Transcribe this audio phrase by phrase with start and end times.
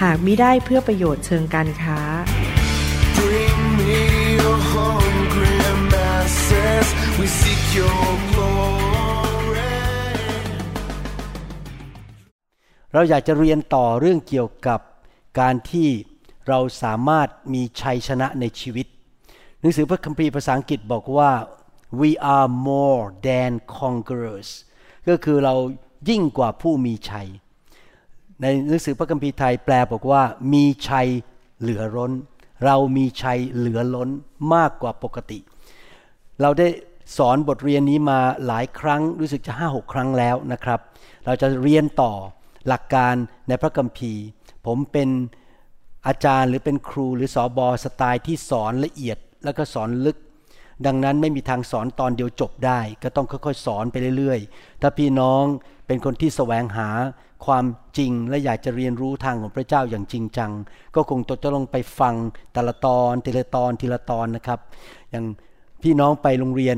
[0.00, 2.00] หากมิได้เพื่อประโยชน์เชิงการค้า
[3.18, 4.02] Bring me
[4.40, 5.56] your hungry
[5.92, 6.86] masses.
[7.18, 9.74] We seek your glory.
[12.92, 14.80] เราอยากจะเรียนต่อเรื่องเกี่ยวกับ
[15.40, 15.88] การที่
[16.48, 18.86] เราสามารถมีชัยชนะในชีวิต
[19.60, 21.30] หนังสือพระคัมภีร์ภาษาอังกฤษบอกว่า
[22.00, 24.50] we are more than conquerors
[25.08, 25.54] ก็คือเรา
[26.08, 27.28] ยิ่งกว่าผู้มีชัย
[28.42, 31.08] ในหนังสือพระคัมภีร์ไทยแปลบอกว่า มีชัย
[31.60, 32.12] เหลือล้น
[32.64, 34.08] เรามีชัยเหลือล้น
[34.54, 35.38] มากกว่าปกติ
[36.40, 36.68] เราได้
[37.16, 40.80] สอนบทเรียนนี้มาหลายครั้งรู้สึกจะห้าหกครั้งแล้วนะครับ
[41.26, 42.12] เราจะเรียนต่อ
[42.68, 43.14] หลักการ
[43.48, 44.22] ในพระคัมภีร์
[44.66, 45.08] ผมเป็น
[46.06, 50.18] อาจารย์หรือเป็นครูหรือสอบอสไตล์ที่สอนละเอียดแล้วก็สอนลึก
[50.86, 55.42] ดังนั้นไม่มีทางสอนตอนเดียวจบได้ ก็ต้องค่อยๆ สอนไปเรื่อยๆ ถ้าพี่น้อง
[55.86, 56.88] เป็นคนที่แสวงหา
[57.46, 57.64] ความ
[57.98, 60.50] จริงและอยากจะเรียนรู้ทางของพระเจ้าอย่างจริงจัง
[60.94, 62.14] ก็คงจะต้องไปฟัง
[62.52, 64.58] แต่ละตอนทีละตอนทีละตอนนะครับ
[65.10, 65.24] อย่าง
[65.82, 66.76] พี่น้องไปโรงเรียน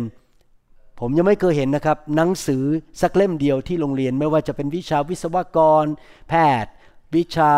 [1.01, 2.65] ผมยังไม่เคยเห็นนะครับ หนังสือ
[3.03, 5.85] สักเล่มเดียวที่โรงเรียนไม่ว่าจะเป็นวิชาวิศวกร
[6.29, 6.73] แพทย์
[7.15, 7.53] วิชา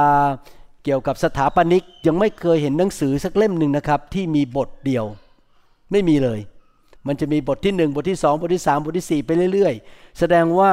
[0.85, 5.05] เกี่ยวกับสถาปนิกยังไม่เคยเห็นหนังสือสักเล่มหนึ่งนะครับ ที่มีบทเดียว
[5.93, 6.41] ไม่มีเลย
[7.07, 10.71] มันจะมีบทที่หนึ่งบทที่สองบทที่สามบทที่สี่ไปเรื่อย ๆ แสดงว่า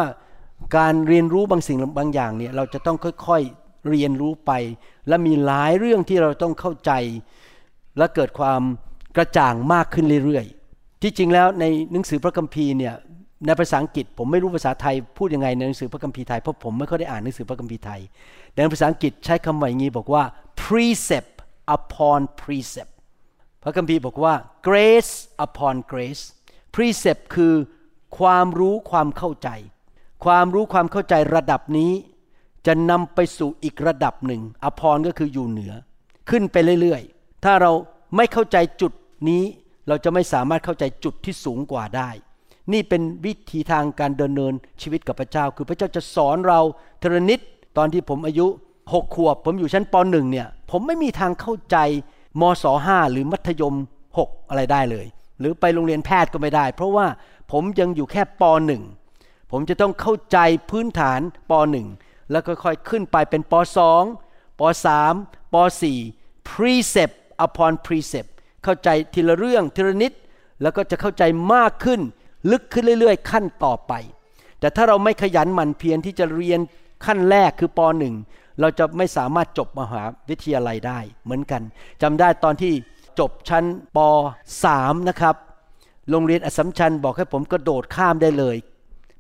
[0.77, 4.51] การเรียนรู้บางสิ่งบางอย่างเนี่ยเราจะต้องค่อยๆเรียนรู้ไป
[5.07, 6.91] และมีหลายเรื่องที่เราต้องเข้าใจ
[7.97, 8.61] และเกิดความ
[9.15, 12.93] กระจ่างมากขึ้นเรื่อยๆ ที่จริงแล้วในหนังสือพระคัมภีร์เนี่ย
[13.45, 18.01] ในภาษาอังกฤษผมไม่รู้ภาษาไทยพูดยังไงในหนังสือพระคัมภีร์ไทยเพราะผมไม่ค่อยได้อ่านหนังสือพระคัมภีร์ไทย
[18.51, 20.23] แต่ในภาษาอังกฤษใช้คำว่าอย่างนี้บอกว่า
[20.63, 21.33] precept
[21.75, 22.93] upon precept
[23.63, 24.33] พระคัมภีร์บอกว่า
[24.67, 25.13] grace
[25.45, 26.23] upon grace
[26.75, 27.53] precept คือ
[28.17, 29.49] ความรู้ความเข้าใจ
[30.23, 31.91] ความรู้ความเข้าใจระดับนี้
[32.67, 35.73] จะนำไปสู่อีกระดับหนึ่ง upon ก็คืออยู่เหนือ
[36.29, 37.71] ขึ้นไปเรื่อยๆ ถ้าเรา
[38.15, 38.93] ไม่เข้าใจจุด
[39.29, 39.43] นี้
[39.87, 42.09] เราจะไม่สามารถเข้าใจจุดที่สูงกว่าได้
[42.73, 46.59] นี่เป็นวิธีทางการเดินเนินชีวิตกับพระเจ้า คือพระเจ้าจะสอนเรา
[47.01, 47.39] ทรนิด
[47.77, 48.47] ตอนที่ผมอายุ
[48.93, 51.77] หกขวบ ผมอยู่ชั้นปหนึ่งเนี่ย ผมไม่มีทางเข้าใจ
[52.41, 53.75] มศห้าหรือมัธยม
[54.17, 55.05] หกอะไรได้เลย
[55.39, 57.05] หรือไปโรงเรียนแพทย์ก็ไม่ได้ เพราะว่า
[57.51, 58.83] ผมยังอยู่แค่ปหนึ่ง
[59.55, 60.37] ผมจะต้องเข้าใจ
[60.69, 61.87] พื้นฐานปหนึ่ง
[62.31, 64.03] แล้วค่อยๆขึ้นไปเป็นปสอง
[64.59, 65.13] ปสาม
[65.53, 65.99] ปสี่
[66.49, 67.15] precept
[67.45, 68.29] upon precept
[68.63, 70.13] เข้าใจทีละเรื่องทีละนิด
[70.61, 72.01] แล้วก็จะเข้าใจมากขึ้น
[72.51, 73.93] ลึกขึ้นเรื่อยๆ ขั้นต่อไป
[74.59, 76.59] แต่ถ้าเราไม่ขยันหมั่นเพียรที่จะเรียน
[77.05, 78.15] ขั้นแรกคือปหนึ่ง
[78.59, 81.61] เราจะไม่สามารถจบมหาวิทยาลัยได้เหมือนกัน
[82.01, 82.73] จำได้ตอนที่
[83.19, 83.65] จบชั้น
[83.95, 83.97] ป
[84.63, 85.35] สามนะครับ
[86.09, 88.57] โรงเรียนอสมชัญบอกให้ผมกระโดดข้ามได้เลย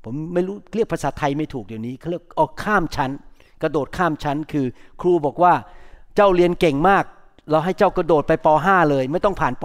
[0.03, 3.11] ผมไม่รู้เรียกภาษาไทยไม่ถูกเดี๋ยวนี้เขาเรียกออกข้ามชั้น
[3.61, 4.65] กระโดดข้ามชั้นคือ
[5.01, 5.53] ครูบอกว่า
[6.15, 7.03] เจ้าเรียนเก่งมาก
[7.49, 9.63] เราให้เจ้ากระโดดไปป .5 เลย ไม่ต้องผ่านป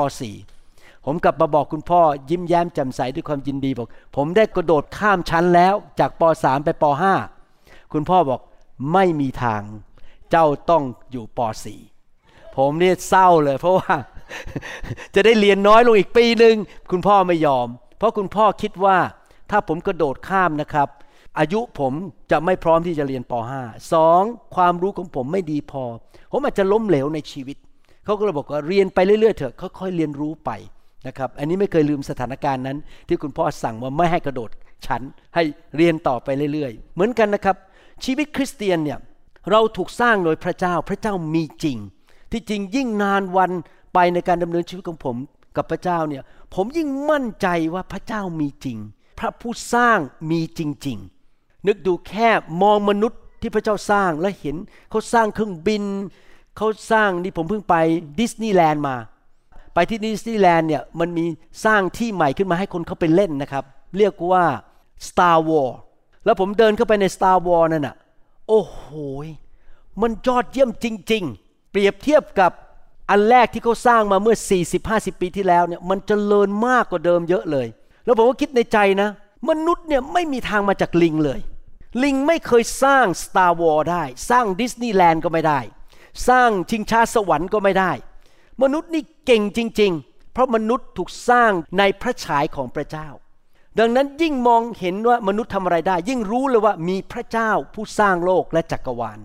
[0.50, 2.00] .4 ผมกลับมาบอกคุณพ่อ
[2.30, 6.84] ยิ้มแย้มแจ่มใสด้วยความยินดีบอก ผมได้กระโดดข้ามชั้นแล้วจากป .3 ไปป
[7.38, 8.40] .5 คุณพ่อบอก
[8.92, 9.62] ไม่มีทาง
[10.30, 11.40] เจ้าต้องอยู่ป
[11.98, 13.94] .4 ผมเนี่ยเศร้าเลย เพราะว่า
[15.14, 16.56] จะได้เรียนน้อยลงอีกปีหนึ่ง
[16.90, 18.98] คุณพ่อไม่ยอม เพราะคุณพ่อคิดว่า
[19.50, 20.88] ถ้าผมกระโดดข้ามนะครับ
[21.38, 21.92] อายุผม
[22.30, 24.22] จะไม่พร้อมที่จะเรียนป .5 สอง
[24.54, 25.84] ความรู้ของผมไม่ดีพอ
[26.32, 27.56] ผมอาจจะล้มเหลวในชีวิต
[28.04, 30.50] เขาก็เลยบอกว่าเรียนไปเรื่อยๆเถอะค่อยๆเรียนรู้ไป
[31.06, 32.78] นะครับ อันนี้ไม่เคยลืมสถานการณ์นั้น
[33.08, 34.50] ที่คุณพ่อสั่งว่าไม่ให้กระโดด
[34.86, 35.02] ชั้น
[35.34, 35.42] ให้
[35.76, 37.56] เรียนต่อไปเรื่อยๆ เหมือนกันนะครับ
[38.04, 38.98] ชีวิตคริสเตียนเนี่ย
[39.50, 41.78] เราถูกสร้างโดยพระเจ้าพระเจ้ามีจริง
[42.32, 43.52] ที่จริงยิ่งนานวัน
[43.94, 45.16] ไปในการดำเนินชีวิตของผม
[45.56, 46.22] กับพระเจ้าเนี่ย
[46.54, 48.78] ผมยิ่งมั่นใจว่าพระเจ้ามีจริง
[49.18, 49.98] พระผู้สร้าง
[50.30, 50.98] มีจริง
[51.32, 52.28] ๆ นึกดูแค่
[52.62, 54.56] มองมนุษย์ที่พระเจ้าสร้างและเห็น
[54.90, 55.84] เขาสร้างเครื่องบิน
[56.56, 57.74] เขาสร้างนี่ผมเพิ่งไป
[58.18, 58.96] ดิสนีย์แลนด์มา
[59.74, 61.24] ไปที่ดิสนีย์แลนด์เนี่ยมันมี
[61.64, 63.64] สร้างที่ใหม่ขึ้นมาให้คนเขาไปเล่นนะครับ
[63.98, 64.44] เรียกว่า
[65.08, 65.70] Star War
[66.24, 67.96] แล้วผมเดินเข้าไปใน Star War นั่นน่ะ
[68.48, 68.80] โอ้โห
[70.02, 72.52] มันยอดเยี่ยมจริง ๆ เปรียบเทียบกับ
[73.10, 74.36] อันแรกที่เขาสร้างมาเมื่อ
[74.78, 77.66] 40-50 ปีที่แล้วเนี่ยมันจเจริญมากกว่าเดิมเยอะเลย
[78.08, 79.10] แล้วผมก็คิดในใจนะ
[79.48, 81.40] มนุษย์เนี่ยไม่มีทางมาจากลิงเลย
[82.02, 85.60] ลิงไม่เคยสร้าง Star War ได้ สร้างดิสนีย์แลนด์ก็ไม่ได้
[86.28, 87.92] สร้างชิงช้าสวรรค์ก็ไม่ได้
[88.62, 93.08] มนุษย์นี่เก่งจริง ๆ เพราะมนุษย์ถูกสร้างในพระฉายของพระเจ้า
[93.78, 99.20] ดังนั้นยิ่งมองเห็นว่ามนุษย์ทำอะไรได้ ยิ่งรู้เลยว่ามีพระเจ้าผู้สร้างโลกและจักรวาล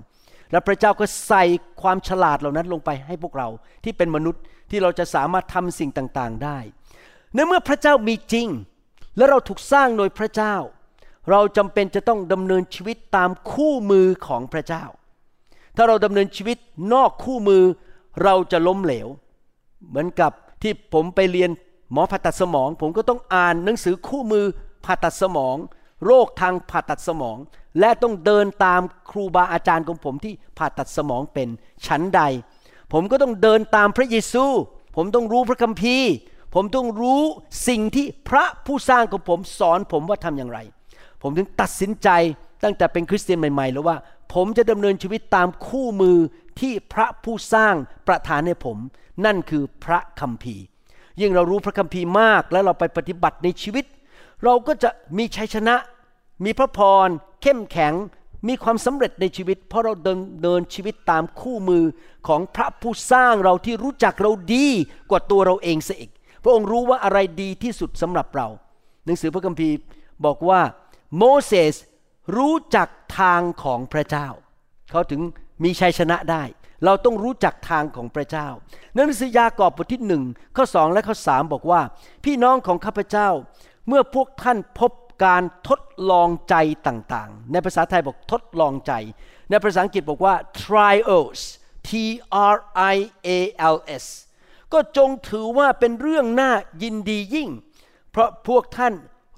[0.52, 1.44] และพระเจ้าก็ใส่
[1.82, 3.48] ความฉลาดเหล่านั้นลงไปให้พวกเรา
[3.84, 6.58] ที่เป็นมนุษย์ที่เราจะสามารถทำสิ่งต่างๆได้
[7.36, 8.48] ในเมื่อพระเจ้ามีจริง
[9.18, 10.56] และเราถูกสร้างโดยพระเจ้า
[11.30, 14.84] เราจำเป็นจะต้องดำเนินชีวิตตามคู่มือของพระเจ้า
[15.76, 16.58] ถ้าเราดำเนินชีวิต
[16.94, 17.64] นอกคู่มือ
[18.24, 19.08] เราจะล้มเหลว
[19.90, 20.32] เหมือนกับ
[20.62, 21.50] ที่ผมไปเรียน
[21.92, 24.46] หมอผ่าตัดสมอง ผมก็ต้องอ่านหนังสือคู่มือ
[24.86, 25.56] ผ่าตัดสมอง
[26.06, 27.38] โรคทางผ่าตัดสมอง
[27.80, 28.82] และต้องเดินตาม
[29.12, 31.50] ครูบาอาจารย์ของผมที่ผ่าตัดสมองเป็น
[31.86, 32.22] ชั้นใด
[32.94, 34.46] ผมก็ต้องเดินตามพระเยซู
[34.96, 36.10] ผมต้องรู้พระคัมภีร์
[36.54, 37.22] ผมต้องรู้
[37.68, 40.60] สิ่งที่พระผู้สร้างของผมสอนผมว่าทำอย่างไร
[41.22, 42.10] ผมถึงตัดสินใจ
[42.64, 43.98] ตั้งแต่เป็นคริสเตียนใหม่ๆแล้วว่า
[44.34, 46.18] ผมจะดำเนินชีวิตตามคู่มือ
[46.60, 47.76] ที่พระผู้สร้าง
[48.08, 48.78] ประทานให้ผม
[49.26, 50.64] นั่นคือพระคัมภีร์
[51.22, 53.86] ยิ่งเรารู้พระคัมภีร์มากแล้วเราไปปฏิบัติในชีวิต
[54.44, 55.76] เราก็จะมีชัยชนะ
[56.46, 57.08] มีพระพร
[57.42, 57.94] เข้มแข็ง
[58.48, 61.84] มีความสำเร็จในชีวิต เพราะเราเดินเดินชีวิตตามคู่มือ
[62.28, 64.68] ของพระผู้สร้างเราที่รู้จักเราดี
[65.10, 66.12] กว่าตัวเราเองเสียอีก
[66.44, 68.48] พระองค์รู้ว่าอะไรดีที่สุดสำหรับเรา
[69.06, 69.76] หนังสือพระคัมภีร์
[70.26, 70.62] บอกว่า
[71.18, 71.76] โมเสส
[72.38, 72.88] รู้จัก
[73.20, 74.28] ทางของพระเจ้า
[74.92, 75.22] เขาถึง
[75.64, 76.44] มีชัยชนะได้
[76.86, 78.48] เราต้องรู้จักทางของพระเจ้า
[78.94, 80.24] หนังสือยากอบบทที่หนึ่ง
[80.56, 81.82] ข้อสองและข้อสามบอกว่า
[82.26, 83.30] พี่น้องของข้าพเจ้า
[83.88, 84.92] เมื่อพวกท่านพบ
[85.26, 85.82] การทด
[86.12, 86.56] ลองใจ
[86.88, 88.94] ต่างๆ ในภาษาไทยบอกทดลองใจ
[89.50, 91.40] ในภาษาอังกฤษบอกว่า trials
[91.90, 91.92] T
[92.54, 92.56] R
[92.94, 92.96] I
[93.28, 93.30] A
[93.76, 94.06] L S
[94.74, 96.52] ก็จงถือว่าเป็นเรื่องน่า
[96.84, 97.50] ยินดียิ่ง
[98.12, 98.94] เพราะพวกท่าน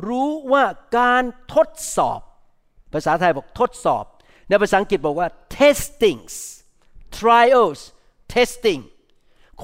[0.08, 0.66] รู้ว่า
[0.98, 1.24] การ
[1.56, 2.20] ทดสอบ
[2.94, 4.06] ภาษาไทยบอกทดสอบ
[4.48, 5.28] ในภาษาอังกฤษบอกว่า
[5.58, 6.36] testings
[7.20, 7.80] trials
[8.36, 8.82] testing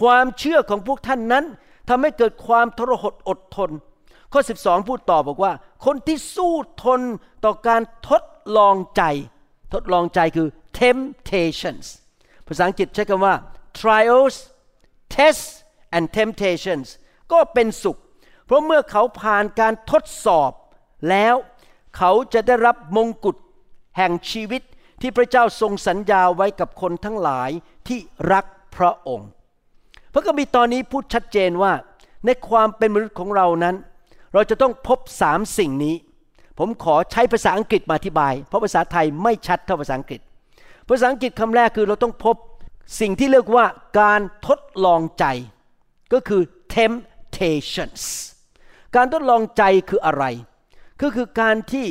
[0.01, 1.45] ความเชื่อของพวกท่านนั้น
[1.89, 3.69] ทำให้เกิดความทรหดอดทน
[4.33, 5.53] ข้อ 12 พูดต่อบอกว่า
[5.85, 6.53] คนที่สู้
[6.83, 7.01] ทน
[7.45, 8.23] ต่อการทด
[8.57, 9.03] ลองใจ
[9.73, 10.47] ทดลองใจคือ
[10.81, 11.85] temptations
[12.47, 13.35] ภาษาอังกฤษใช้คำว่า
[13.79, 14.35] trials
[15.15, 15.51] tests
[15.95, 16.87] and temptations
[17.31, 17.97] ก็เป็นสุข
[18.45, 20.51] เพราะเมื่อเขาผ่านการทดสอบ
[21.09, 21.35] แล้ว
[21.97, 23.37] เขาจะได้รับมงกุฎ
[23.97, 24.61] แห่งชีวิต
[25.01, 27.49] ที่พระเจ้าทรงสัญญาไว้กับคนทั้งหลาย
[27.87, 27.99] ที่
[28.31, 28.45] รัก
[28.75, 29.29] พระองค์
[30.13, 31.73] พระคัมภีร์ตอนนี้พูดชัดเจนว่า
[32.25, 33.75] ในความเป็นมนุษย์ของเรานั้น
[34.33, 35.95] เราจะต้องพบสามสิ่งนี้
[36.57, 40.21] ผมขอใช้ภาษาอังกฤษมาอธิบาย เพราะภาษาไทยไม่ชัดเท่าภาษาอังกฤษ
[40.87, 42.35] ภาษาอังกฤษคำแรกคือเราต้องพบ
[42.99, 43.65] สิ่งที่เรียกว่า
[43.99, 45.25] การทดลองใจ
[46.13, 46.41] ก็คือ
[46.75, 48.03] temptations
[48.95, 50.25] การทดลองใจคืออะไร
[51.01, 51.85] ก็คือการที่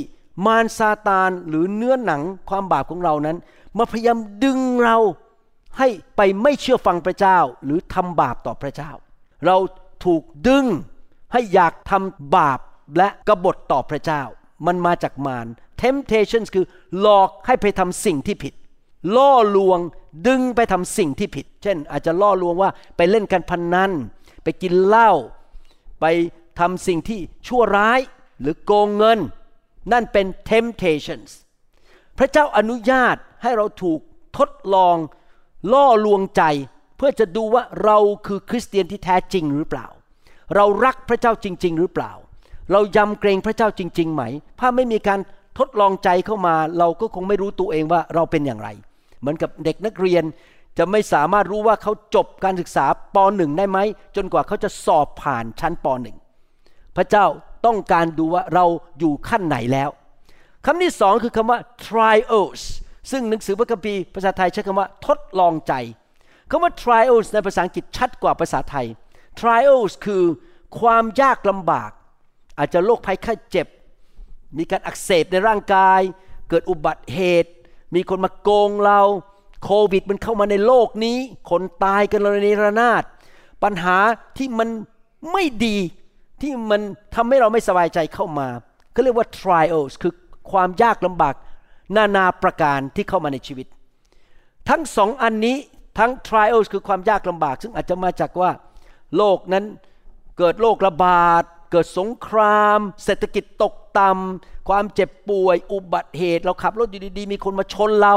[0.47, 3.37] มารซาตานหรือเนื้อหนังความบาปของเรานั้น
[3.79, 4.97] มาพยายามดึงเรา
[5.79, 8.91] ให้ไปไม่เชื่อฟังพระเจ้าหรือทำบาปต่อพระเจ้า
[9.47, 9.57] เรา
[10.05, 10.67] ถูกดึง
[11.33, 12.61] ให้อยากทำบาป
[12.97, 14.23] และกบฏต่อพระเจ้า
[14.67, 15.47] มันมาจากมาร
[15.83, 16.67] temptations คือ
[16.99, 18.55] หลอกให้ไปทำสิ่งที่ผิด
[19.17, 19.79] ล่อลวง
[20.27, 23.93] ดึงไปทำสิ่งที่ผิด เช่น อาจจะล่อลวงว่าไปเล่นการพนนัน
[24.43, 25.11] ไปกินเหล้า
[26.01, 26.05] ไป
[26.61, 28.01] ทำสิ่งที่ชั่วร้าย
[28.41, 29.19] หรือโกงเงิน
[29.93, 31.31] นั่นเป็น temptations
[32.19, 34.01] พระเจ้าอนุญาตให้เราถูก
[34.39, 34.97] ทดลอง
[35.73, 36.43] ล่อลวงใจ
[36.97, 39.87] เพื่อจะดูว่าเราคือคริสเตียนที่แท้จริงหรือเปล่า
[40.57, 42.13] เรารักพระเจ้าจริง ๆ หรือเปล่า
[42.73, 44.23] เรายำเกรงพระเจ้าจริง ๆ ไหม
[44.61, 45.21] ถ้าไม่มีการ
[45.59, 48.69] ทดลองใจเข้ามา เราก็คงไม่รู้ตัวเองว่าเราเป็นอย่างไร
[49.21, 50.25] เหมือนกับเด็กนักเรียน
[50.79, 53.79] จะไม่สามารถรู้ว่าเขาจบการศึกษาป .1 ได้ไหม
[54.17, 55.87] จนกว่าเขาจะสอบผ่านชั้นป
[56.41, 57.27] .1 พระเจ้า
[57.67, 58.65] ต้องการดูว่าเรา
[58.99, 59.91] อยู่ขั้นไหนแล้ว
[60.65, 62.63] คำที่สองคือคำว่า trials
[63.11, 65.75] ซึ่งหนังสือพระคัมภีร์ภาษาไทยใช้คำว่าทดลองใจ
[66.51, 68.87] คำว่า trials ในภาษาอังกฤษชัดกว่าภาษาไทย
[69.41, 70.25] trials คือ
[70.81, 71.91] ความยากลำบาก
[72.59, 73.67] อาจจะโรคภัยไข้เจ็บ
[74.59, 76.01] มีการอักเสบในร่างกาย
[76.49, 77.51] เกิดอุบัติเหตุ
[77.95, 79.01] มีคนมาโกงเรา
[79.65, 81.19] โควิดมันเข้ามาในโลกนี้
[81.51, 83.03] คนตายกันระเนระนาด
[83.63, 83.97] ปัญหา
[84.37, 84.69] ที่มัน
[85.33, 85.77] ไม่ดี
[86.43, 86.81] ที่มัน
[87.15, 88.49] ทำให้เราไม่สบายใจเข้ามา
[88.95, 90.13] ก็เรียกว่า trials คือ
[90.51, 91.35] ความยากลำบาก
[91.97, 93.67] นานาประการที่เข้ามาในชีวิต
[94.69, 95.57] ทั้งสองอันนี้
[95.99, 98.51] ทั้ง trials คือความยากลำบาก ซึ่งอาจจะมาจากว่า
[99.17, 99.65] โลกนั้น
[100.39, 108.15] เกิดโรคระบาด เกิดสงคราม เศรษฐกิจตก ต่ำความเจ็บป่วย อุบัติเหตุ เราขับรถอยู่ดีๆ มีคนมาชนเรา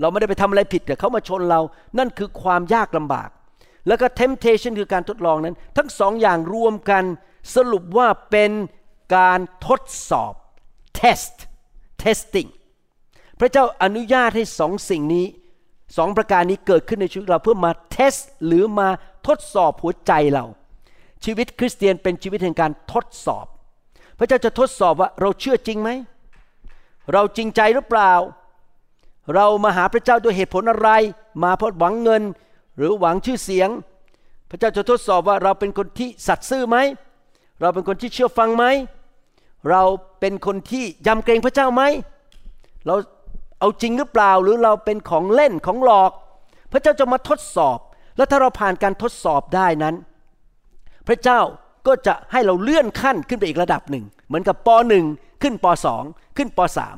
[0.00, 1.60] เราไม่ได้ไปทำอะไรผิดแต่เขามาชนเรา
[1.98, 3.28] นั่นคือความยากลำบาก
[3.86, 7.04] แล้วก็ temptation คือการทดลองนั้น ทั้งสองอย่างรวมกัน
[7.56, 8.50] สรุปว่าเป็น
[9.16, 9.80] การทด
[10.10, 10.32] สอบ
[11.00, 11.36] test
[12.02, 12.48] testing
[13.40, 15.26] พระเจ้าอนุญาตให้สองสิ่งนี้
[15.96, 18.14] สองประการนี้เกิดขึ้นในชีวิตเราเพื่อมาเทส
[18.46, 18.88] หรือมา
[19.26, 20.44] ทดสอบหัวใจเรา
[21.24, 23.46] ชีวิตคริสเตียนเป็นชีวิตแห่งการทดสอบ
[24.20, 25.90] พระเจ้าจะทดสอบว่าเราเชื่อจริงไหม
[27.12, 28.12] เราจริงใจหรือเปล่า
[29.34, 30.90] เรามาหาพระเจ้าด้วยเหตุผลอะไร
[31.42, 32.22] มาเพราะหวังเงิน
[32.76, 33.68] หรือหวังชื่อเสียง
[34.50, 36.76] พระเจ้าจะทดสอบว่าเราเป็นคนที่สัตย์ซื่อไหม
[37.60, 38.64] เราเป็นคนที่เชื่อฟังไหม
[39.70, 39.82] เรา
[40.20, 41.82] เป็นคนที่ยำเกรงพระเจ้าไหม
[42.86, 42.94] เรา
[43.58, 46.12] เอาจริงหรือเปล่า หรือเราเป็นของเล่นของหลอก
[46.72, 47.78] พระเจ้าจะมาทดสอบ
[48.16, 49.94] แล้วถ้าเราผ่านการทดสอบได้นั้น
[51.08, 51.40] พระเจ้า
[51.86, 55.04] ก็จะให้เราเลื่อนขั้นขึ้นไปอีกระดับหนึ่ง เหมือนกับปหนึ่ง
[55.42, 56.02] ขึ้นปสอง
[56.36, 56.96] ขึ้นปสาม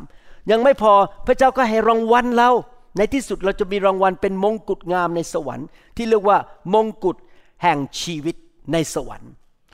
[0.51, 0.93] ยังไม่พอ
[1.27, 2.51] พระเจ้าก็ให้รางวัลเรา
[2.97, 6.39] ในที่สุดเราจะมีรางวัลเป็นมงกุฎงามในสวรรค์ ที่เรียกว่า
[6.75, 7.17] มงกุฎ
[7.63, 8.37] แห่งชีวิต
[8.73, 9.31] ในสวรรค์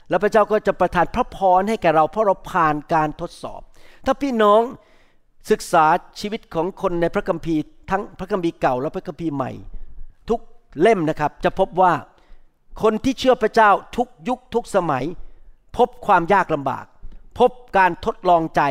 [0.08, 3.60] แล้วพระเจ้าก็จะประทานพระพรให้แก่เราเพราะเราผ่านการทดสอบ
[4.06, 4.60] ถ้าพี่น้อง
[5.50, 5.86] ศึกษา
[6.20, 9.52] ชีวิตของคนในพระคัมภีร์ทั้งพระคัมภีร์เก่าและพระคัมภีร์ใหม่
[10.28, 10.40] ทุก
[10.80, 11.92] เล่มนะครับจะพบว่า
[12.82, 15.04] คนที่เชื่อพระเจ้าทุกยุคทุกสมัย
[15.76, 16.84] พบความยากลำบาก
[17.38, 18.62] พบการทดลองใจ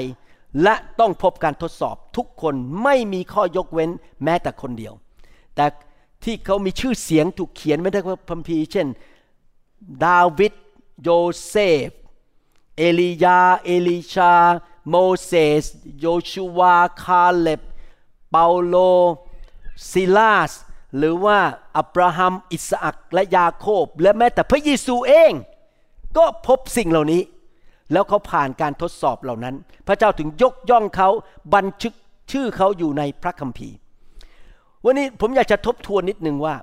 [0.64, 3.90] และต้องพบการทดสอบทุกคนไม่มีข้อยกเว้น
[4.24, 4.94] แม้แต่คนเดียว
[5.56, 5.66] แต่
[6.24, 8.88] ที่เขามีชื่อเสียงถูกเขียนไม่ได้ว่าพัมพีร์เช่น
[10.06, 10.54] ดาวิด
[11.04, 11.10] โย
[11.48, 11.56] เซ
[11.88, 11.90] ฟ
[12.78, 14.34] เอลียา เอลิชา
[14.90, 15.32] โมเส
[15.64, 15.66] ส
[16.00, 17.62] โยชูวา คาเล็บ
[18.32, 18.76] เปาโล
[19.90, 20.52] ซิลาส
[20.98, 21.40] หรือว่า
[21.78, 25.32] อับราฮัม อิสอักและยาโคบ และแม้แต่พระเยซูเอง
[26.18, 27.22] ก็พบสิ่งเหล่านี้
[27.92, 29.56] แล้วเขาผ่านการทดสอบเหล่านั้น
[29.88, 31.10] พระเจ้าถึงยกย่องเขา
[31.56, 31.94] บันทึก
[32.32, 33.76] ชื่อเขาอยู่ในพระคัมภีร์
[34.86, 36.56] วันนี้ผมอยากจะทบทวนนิดนึงว่า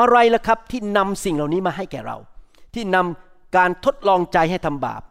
[0.00, 2.16] อะไรล่ะครับที่นำสิ่งเหล่านี้มาให้แก่เรา
[2.74, 5.02] ที่นำการทดลองใจให้ทำบาป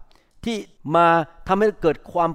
[0.45, 0.57] ที่
[0.95, 1.07] มา
[1.47, 2.29] ทำให้เกิดความ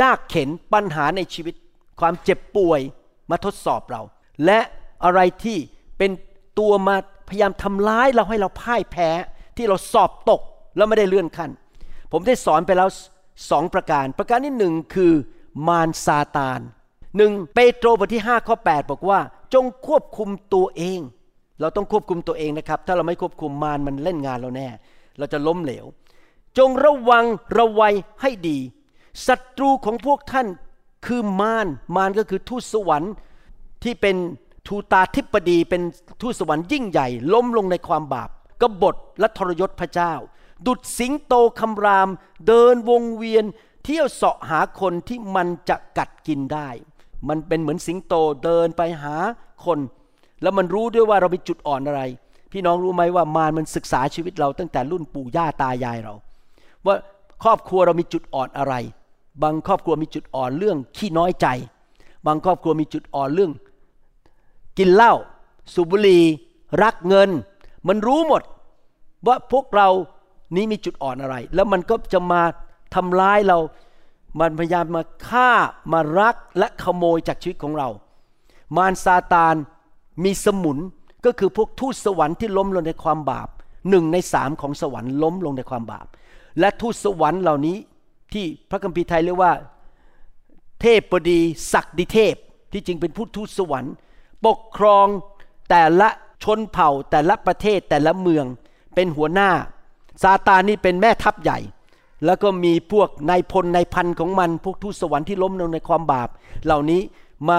[0.00, 1.54] ยากเข็นปัญหาในชีวิต
[2.00, 2.80] ความเจ็บป่วย
[3.30, 4.02] มาทดสอบเรา
[4.44, 4.60] และ
[5.04, 5.58] อะไรที่
[5.98, 6.10] เป็น
[6.58, 6.96] ตัวมา
[7.28, 9.08] พยายามทำร้ายเราให้เราพ่ายแพ้
[9.56, 10.40] ที่เราสอบตก
[10.76, 11.50] แล้วไม่ได้เลื่อนขั้น
[12.12, 12.88] ผมได้สอนไปแล้ว
[13.50, 15.12] สองประการ ประการที่หนึ่งคือ
[15.68, 16.60] มารซาตาน
[17.16, 19.20] หนึ่งเปโตรบทที่5ข้อ8บอกว่า
[19.54, 21.00] จงควบคุมตัวเอง
[21.60, 24.68] เราต้องควบคุมตัวเองนะครับ ถ้าเราไม่ควบคุมมารมันเล่นงานเราแน่
[25.18, 25.86] เราจะล้มเหลว
[26.58, 27.24] จงระวัง
[27.58, 28.58] ระวัยให้ดี
[29.26, 30.46] ศัตรูของพวกท่าน
[31.06, 33.12] คือมารมารก็คือทูตสวรรค์
[33.82, 34.16] ที่เป็น
[34.66, 35.82] ทูตาธิปดีเป็น
[36.20, 38.30] ทูตสวรรค์ยิ่งใหญ่ ล้มลงในความบาป
[38.60, 40.12] กบฏและทรยศพระเจ้า
[40.66, 42.08] ดุดสิงโตคำราม
[42.46, 43.44] เดินวงเวียน
[43.84, 46.68] เที่ยวเสาะหาคนที่มันจะกัดกินได้
[47.28, 49.14] มันเป็นเหมือนสิงโตเดินไปหา
[49.64, 49.78] คน
[50.42, 52.02] แล้วมันรู้ด้วยว่าเรามีจุดอ่อนอะไร
[52.52, 56.14] พี่น้องรู้ไหมว่ามารมันศึกษาชีวิตเราตั้งแต่รุ่นปู่ย่าตายายเรา
[56.86, 56.94] ว่า
[57.42, 58.74] ครอบครัวเรามีจุดอ่อนอะไร
[59.42, 61.46] บางครอบครัวมีจุดอ่อนเรื่องขี้น้อยใจ
[62.26, 63.52] บางครอบครัวมีจุดอ่อนเรื่อง
[64.78, 65.14] กินเหล้า
[65.74, 66.22] สูบบุหรี่
[66.82, 67.30] รักเงิน
[67.88, 68.42] มันรู้หมด
[69.26, 69.88] ว่าพวกเรา
[70.56, 72.42] นี้มีจุดอ่อนอะไร แล้วมันก็จะมา
[72.94, 73.58] ทำร้ายเรา
[74.40, 75.50] มันพยายามมาฆ่า
[75.92, 77.88] มารักและขโมยจากชีวิตของเรา
[78.76, 79.54] มารซาตาน
[80.24, 80.78] มีสมุน
[81.24, 83.48] ก็คือพวกทูตสวรรค์ที่ล้มลงในความบาป
[83.90, 86.06] หนึ่งในสามของสวรรค์ล้มลงในความบาป
[86.60, 87.76] และทูตสวรรค์เหล่านี้
[88.32, 89.52] ที่พระคัมภีร์ไทยเรียกว่า
[90.80, 91.40] เทพบดี
[91.72, 92.34] ศักดิเทพ
[92.72, 93.92] ที่จริงเป็นผู้ทูตสวรรค์
[94.46, 95.06] ปกครอง
[95.70, 96.08] แต่ละ
[96.44, 98.44] ชนเผ่าแต่ละประเทศแต่ละเมือง
[98.94, 99.50] เป็นหัวหน้า
[100.22, 101.58] ซาตานนี่เป็นแม่ทัพใหญ่
[102.24, 106.28] แล้วก็มีพวกนายพลนายพันของมัน พวกทูตสวรรค์ที่ล้มลงในความบาป
[106.64, 107.00] เหล่านี้
[107.48, 107.58] มา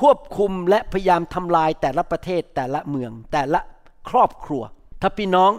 [0.00, 3.60] ควบคุมและพยายามทำลายแต่ละประเทศแต่ละเมือง แต่ละ
[4.10, 4.62] ครอบครัว
[5.02, 5.50] ถ้าพี่น้อง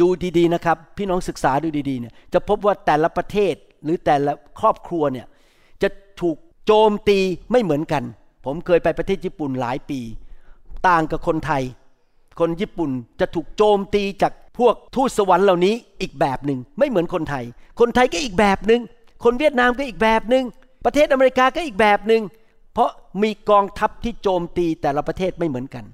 [0.00, 5.26] ดูดีๆนะครับ พี่น้องศึกษาดูดีๆเนี่ยจะพบว่าแต่ละประเทศหรือแต่ละครอบครัวเนี่ย
[5.82, 5.88] จะ
[6.20, 6.36] ถูก
[6.66, 7.18] โจมตี
[7.50, 8.02] ไม่เหมือนกัน
[8.44, 10.00] ผมเคยไปประเทศญี่ปุ่นหลายปี
[10.88, 11.62] ต่างกับคนไทย
[12.40, 17.44] คนญี่ปุ่นจะถูกโจมตีจากพวกทูตสวรรค์เหล่านี้อีกแบบหนึ่งไม่เหมือนคนไทย
[17.80, 18.80] คนไทยก็อีกแบบหนึ่ง
[19.24, 20.44] คนเวียดนามก็อีกแบบหนึ่ง
[20.84, 22.22] ประเทศอเมริกาก็อีกแบบหนึ่ง
[22.72, 22.90] เพราะ
[23.22, 25.84] มีกองทัพที่โจมตีแต่ละประเทศไม่เหมือนกัน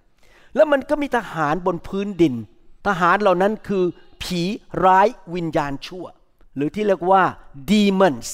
[0.54, 2.34] แล้วมันก็มีทหารบนพื้นดิน
[2.86, 3.84] ทหารเหล่านั้นคือ
[4.22, 4.42] ผี
[4.84, 6.04] ร้ายวิญญาณชั่ว
[6.56, 7.22] หรือที่เรียกว่า
[7.70, 8.28] demons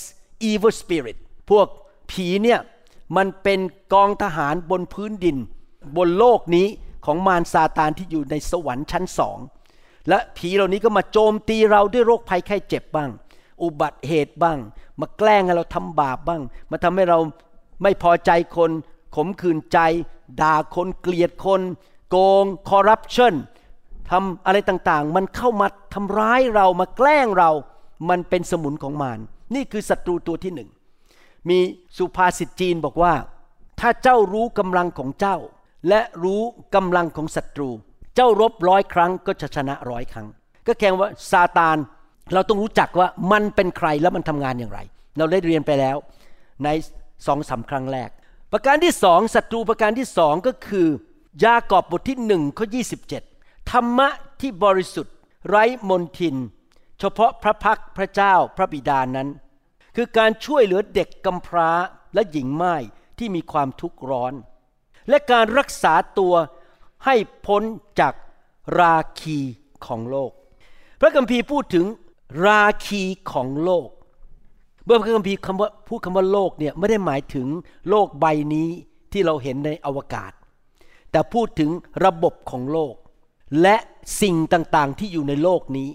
[0.50, 1.16] evil spirit
[1.50, 1.66] พวก
[2.11, 2.61] ผีเนี่ย
[3.17, 3.61] มันเป็น
[3.93, 5.37] กองทหารบนพื้นดิน
[5.97, 6.67] บนโลกนี้
[7.05, 9.39] ของมารซาตานที่อยู่ในสวรรค์ชั้นสอง
[10.09, 13.11] และผีเหล่านี้ก็มาโจมตีเราด้วยโรคภัยไข้เจ็บบ้าง
[13.63, 14.59] อุบัติเหตุบ้าง
[15.01, 17.19] มาแกล้งให้เราทำบาปบ้าง มาทำให้เรา
[17.83, 18.71] ไม่พอใจคน
[19.17, 19.79] ขมขื่นใจ
[20.41, 21.61] ด่าคนเกลียดคน
[22.11, 23.35] โกงคอร์รัปชัน
[24.11, 27.51] ทำอะไรต่างๆ มันเข้ามาทำร้ายเรามาแกล้งเรา
[28.09, 29.19] มันเป็นสมุนของมาร
[29.55, 30.71] นี่คือศัตรูตัวที่หนึ่ง
[31.49, 31.59] มี
[31.97, 33.15] สุภาษิตจีนบอกว่า
[33.81, 35.37] ถ้าเจ้ารู้กำลังของเจ้า
[35.89, 36.43] และรู้
[36.75, 37.71] กำลังของศัตรู
[38.15, 40.27] เจ้ารบร้อยครั้งก็จะชนะร้อยครั้ง
[40.67, 41.77] ก็แค่ว่าซาตาน
[42.33, 44.81] เราต้องรู้จักว่ามันเป็นใครแล้วมันทำงานอย่างไร
[45.19, 45.97] เราได้เรียนไปแล้ว
[46.65, 46.69] ใน
[47.27, 48.11] สองสาครั้งแรก
[48.53, 50.89] ประการที่สองศัตรูประการที่สองก็คือ
[51.45, 52.83] ยากอบบทที่หนึ่งข้อยี
[53.71, 54.09] ธรรมะ
[54.41, 55.15] ที่บริสุทธิ์
[55.49, 56.37] ไร้มนทิน
[57.01, 59.29] เฉพาะพระพักพระเจ้าพระบิดานั้น
[59.97, 61.71] คือการช่วยเหลือเด็กกำพร้า
[62.15, 62.75] และหญิงไม้
[63.19, 64.35] ที่มีความทุกข์ร้อน
[65.09, 66.35] และการรักษาตัว
[67.05, 67.15] ให้
[67.47, 67.63] พ้น
[68.01, 68.15] จาก
[68.79, 69.39] ราคี
[69.87, 70.33] ของโลก
[71.01, 71.87] พระคัมภีร์พูดถึง
[72.47, 73.89] ราคีของโลก
[74.85, 77.47] เมื่อพระคัมภีร์คำว่าพูดคำว่าโลกเนี่ยไม่ได้หมายถึง
[77.91, 78.69] โลกใบนี้
[79.13, 80.33] ที่เราเห็นในอวกาศ
[81.11, 81.71] แต่พูดถึง
[82.05, 82.95] ระบบของโลก
[83.63, 83.77] และ
[84.23, 85.91] สิ่งต่างๆที่อยู่ในโลกนี้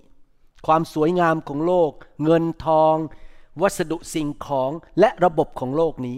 [0.68, 1.92] ความสวยงามของโลก
[2.24, 2.96] เงินทอง
[3.62, 6.18] วัสดุสิ่งของและระบบของโลกนี้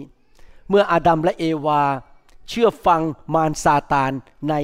[0.68, 1.82] เมื่ออาดัมและเอวา
[2.48, 3.02] เชื่อฟัง
[3.34, 4.12] มารซาตาน
[4.48, 4.54] ใน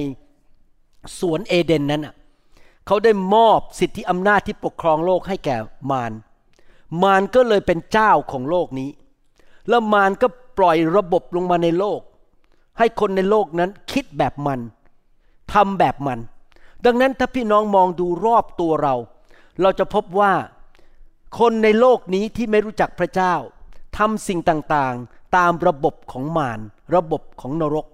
[1.19, 2.07] สวนเอเดนนั้น
[2.85, 5.57] เขาได้มอบสิทธิอำนาจที่ปกครองโลกให้แก่
[5.91, 6.11] มาร
[7.03, 8.89] มารก็เลยเป็นเจ้าของโลกนี้
[9.69, 12.01] แล้วมารก็ปล่อยระบบลงมาในโลก
[12.77, 14.59] ให้คนในโลกนั้นคิดแบบมัน
[15.53, 16.19] ทำแบบมัน
[16.85, 18.95] ดังนั้นถ้าพี่น้องมองดูรอบตัวเรา
[19.61, 20.31] เราจะพบว่า
[21.39, 23.33] คนในโลกนี้ที่ไม่รู้จักพระเจ้า
[23.97, 26.59] ทำสิ่งต่างๆ ตามระบบของมาร
[26.95, 27.85] ระบบของนรก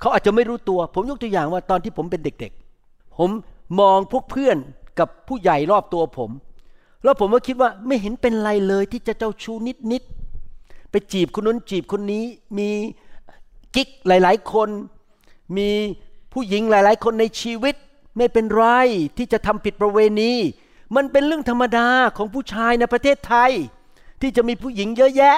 [0.00, 3.30] เขาอาจจะไม่รู้ตัว ผมยกตัวอย่างว่าตอนที่ผมเป็นเด็กๆ ผม
[3.80, 4.56] มองพวกเพื่อน
[4.98, 6.30] กับผู้ใหญ่รอบตัวผม
[7.04, 10.02] แล้วผมก็คิดว่าไม่เห็นเป็นไรเลยที่จะเจ้าชู้นิดนิด
[10.90, 12.24] ไปจีบคนนู้นจีบคนนี้
[12.58, 12.70] มี
[13.74, 14.68] กิ๊กหลายๆคน
[15.56, 15.68] มี
[16.32, 17.74] ผู้หญิงหลายๆ คนในชีวิต
[18.16, 18.64] ไม่เป็นไร
[19.16, 20.32] ที่จะทำผิดประเวณี
[20.96, 23.50] มันเป็นเรื่องธรรมดาของผู้ชายในประเทศไทย
[24.20, 25.36] ที่จะมีผู้หญิงเยอะแยะ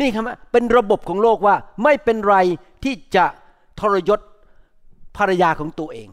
[0.00, 2.36] นี่ครับเป็นระบบของโลกว่าไม่เป็นไร
[2.84, 3.24] ที่จะ
[3.80, 4.20] ทรยศ
[5.16, 6.08] ภรรยาของตัวเอง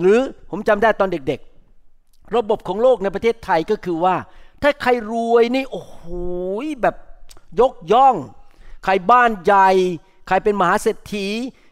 [0.00, 4.16] หรือผมจำได้ตอนเด็กๆ ระบบของโลกในประเทศไทยก็คือว่า
[4.62, 6.00] ถ้าใครรวยนี่โอ้โห
[6.82, 6.96] แบบ
[7.60, 8.16] ยกย่อง
[8.84, 9.70] ใครบ้านใหญ่
[10.26, 11.26] ใครเป็นมหาเศรษฐี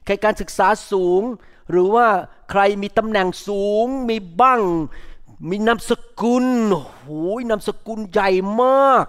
[0.06, 1.22] ใครการศึกษาสูง
[1.70, 2.06] หรือว่า
[2.50, 4.60] ใครมีตำแหน่งสูง มีบ้าง
[5.50, 7.06] มีนามสกุลโอ้โห
[7.50, 8.30] นามสกุลใหญ่
[8.62, 9.06] มาก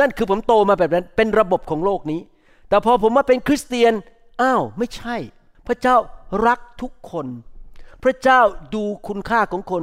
[0.00, 2.20] นั่นคือผมโตมาแบบนั้น เป็นระบบของโลกนี้
[2.68, 3.92] แต่พอผมมาเป็นคริสเตียน
[4.42, 5.16] อ้าว ไม่ใช่
[5.66, 5.96] พระเจ้า
[6.46, 7.26] รักทุกคน
[8.02, 8.40] พระเจ้า
[8.74, 9.82] ดูคุณค่าของคน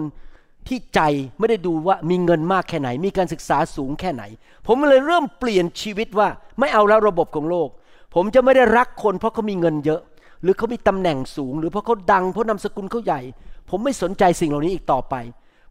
[0.67, 1.01] ที่ใจ
[1.39, 4.23] ไม่ได้ดูว่ามีเงินมากแค่ไหน มีการศึกษาสูงแค่ไหน
[4.67, 6.27] ผมเลยเริ่มเปลี่ยนชีวิตว่า
[6.59, 7.69] ไม่เอาแล้วระบบของโลก
[8.15, 10.01] ผมจะไม่ได้รักคนเพราะเขามีเงินเยอะ
[10.41, 13.21] หรือเขามีตำแหน่งสูง หรือเพราะเขาดังเพราะนามสกุลเขาใหญ่
[13.69, 15.15] ผมไม่สนใจสิ่งเหล่านี้อีกต่อไป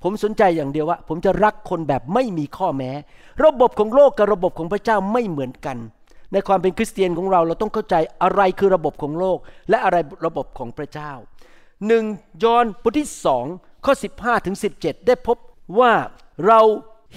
[0.02, 2.90] ผมสนใจอย่างเดียวว่า ผมจะรักคนแบบไม่มีข้อแม้
[3.44, 5.76] ระบบของโลกกับระบบของพระเจ้าไม่เหมือนกัน
[6.32, 9.38] ในความเป็นคริสเตียนของเราเราต้องเข้าใจอะไรคือระบบของโลก
[9.70, 11.12] และอะไรระบบของพระเจ้า
[11.86, 12.04] หนึ่ง
[12.44, 13.44] ยอห์นบทที่สอง
[13.84, 15.36] ข้อ 15ถึง17 ได้พบ
[15.78, 15.92] ว่า
[16.46, 16.60] เรา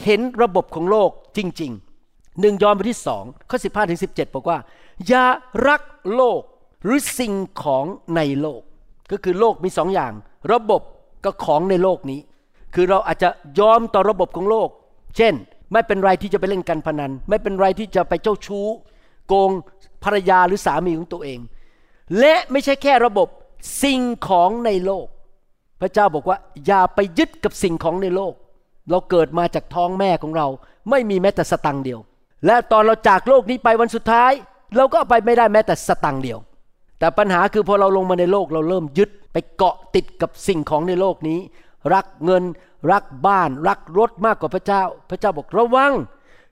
[0.04, 4.58] เห็นระบบของโลกจริงๆหนึ่งยอห์นบทที่สองข้อ 15ถึง17 บอกว่า
[5.08, 5.26] อย่า
[5.68, 5.82] รัก
[6.16, 6.42] โลก
[6.84, 8.62] หรือสิ่งของในโลก
[9.12, 10.14] ก็คือโลกมีสองอย่าง
[10.54, 10.82] ระบบ
[11.26, 12.20] กับของในโลกนี้
[12.74, 14.70] คือเราอาจจะยอมต่อระบบของโลก
[15.18, 15.34] เช่น
[15.74, 18.68] ไม่เป็นไรที่จะไปเล่นการพนัน ไม่เป็นไรที่จะไปเจ้าชู้
[19.28, 19.52] โกง
[20.04, 21.40] ภรรยาหรือสามีของตัวเอง
[22.20, 23.28] และไม่ใช่แค่ระบบ
[23.84, 25.08] สิ่งของในโลก
[25.82, 28.34] พระเจ้าบอกว่า อย่าไปยึดกับสิ่งของในโลก
[28.90, 30.48] เราเกิดมาจากท้องแม่ของเรา
[30.90, 32.00] ไม่มีแม้แต่สตังเดียว
[32.46, 34.32] และตอนเราจากโลกนี้ไปวันสุดท้าย
[34.76, 36.40] เราก็ไปไม่ได้แม้แต่สตังเดียว
[37.00, 41.40] แต่ปัญหาคือพอเราลงมาในโลกเราเริ่มยึดไปเกาะติดกับสิ่งของในโลกนี้
[41.94, 42.44] รักเงิน
[42.92, 45.94] รักบ้าน รักรถมากกว่าพระเจ้า พระเจ้าบอกระวัง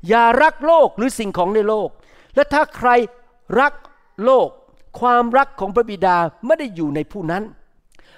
[0.07, 1.89] อย่ารักโลกหรือสิ่งของในโลก
[2.35, 2.89] และถ้าใคร
[3.59, 3.73] รัก
[4.23, 4.47] โลก
[4.99, 7.43] ความรักของพระบิดาไม่ได้อยู่ในผู้นั้น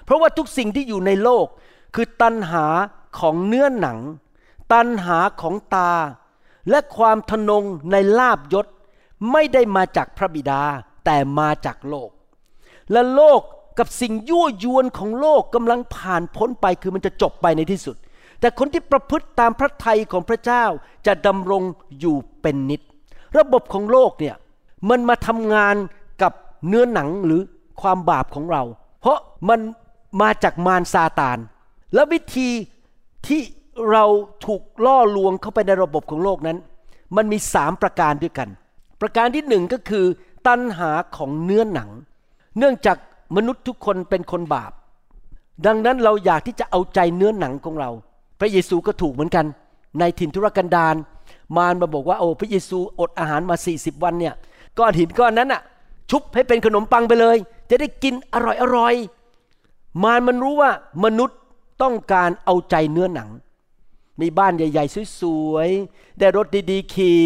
[0.04, 1.46] เพราะว่าทุกสิ่งที่อยู่ในโลก
[1.94, 2.66] คือตัณหา
[3.18, 3.98] ของเนื้อหนัง
[4.72, 5.92] ตัณหาของตา
[6.70, 8.66] และความทนงในลาบยศ
[9.32, 10.62] ไม่ได้มาจากพระบิดา
[11.04, 12.10] แต่มาจากโลก
[12.92, 13.40] และโลก
[13.78, 17.96] กับสิ่งยั่วยวนของโลกกำลังผ่านพ้นไปคือมันจะจบไปในที่สุด
[18.40, 20.64] แต่คนที่ประพฤติตามพระทัยของพระเจ้า
[21.06, 21.62] จะดำรง
[22.00, 22.80] อยู่เป็นนิด
[23.38, 24.36] ระบบของโลกเนี่ย
[24.90, 25.76] มันมาทำงาน
[26.22, 26.32] กับ
[26.68, 27.40] เนื้อหนังหรือ
[27.80, 28.62] ความบาปของเรา
[29.00, 29.60] เพราะมัน
[30.22, 31.38] มาจากมารซาตาน
[31.94, 32.50] และวิธี
[33.26, 33.40] ที่
[33.90, 34.04] เรา
[34.46, 36.58] ถูกล่อลวงเข้าไปในระบบของโลกนั้น
[37.16, 38.48] มันมีสามประการด้วยกัน
[39.00, 40.06] ประการที่หนึ่งก็คือ
[40.46, 41.90] ตัณหาของเนื้อหนัง
[42.58, 42.96] เนื่องจาก
[43.36, 44.72] มนุษย์ทุกคนเป็นคนบาป
[45.66, 47.90] ดังนั้นเราอยากที่จะเอาใจเนื้อหนังของเรา
[48.40, 49.46] พระเยซูก็ถูกเหมือนกัน
[49.98, 50.96] ในถิ่นทุรกันดาร
[51.56, 54.34] มารมาบอกว่าโอ้พระเยซูอดอาหารมา 40 วันเนี่ย
[54.78, 55.62] ก้อนหินก้อนนั้นอะ
[56.10, 57.36] ชุบให้เป็นขนมปังไปเลย
[57.70, 58.94] จะได้กินอร่อยอร่อย
[60.02, 60.70] มารมันรู้ว่า
[61.04, 61.38] มนุษย์
[61.82, 63.28] ต้องการเอาใจเนื้อหนัง
[64.20, 67.22] มีบ้านใหญ่ ๆ สวยๆ ได้รถดีๆขี่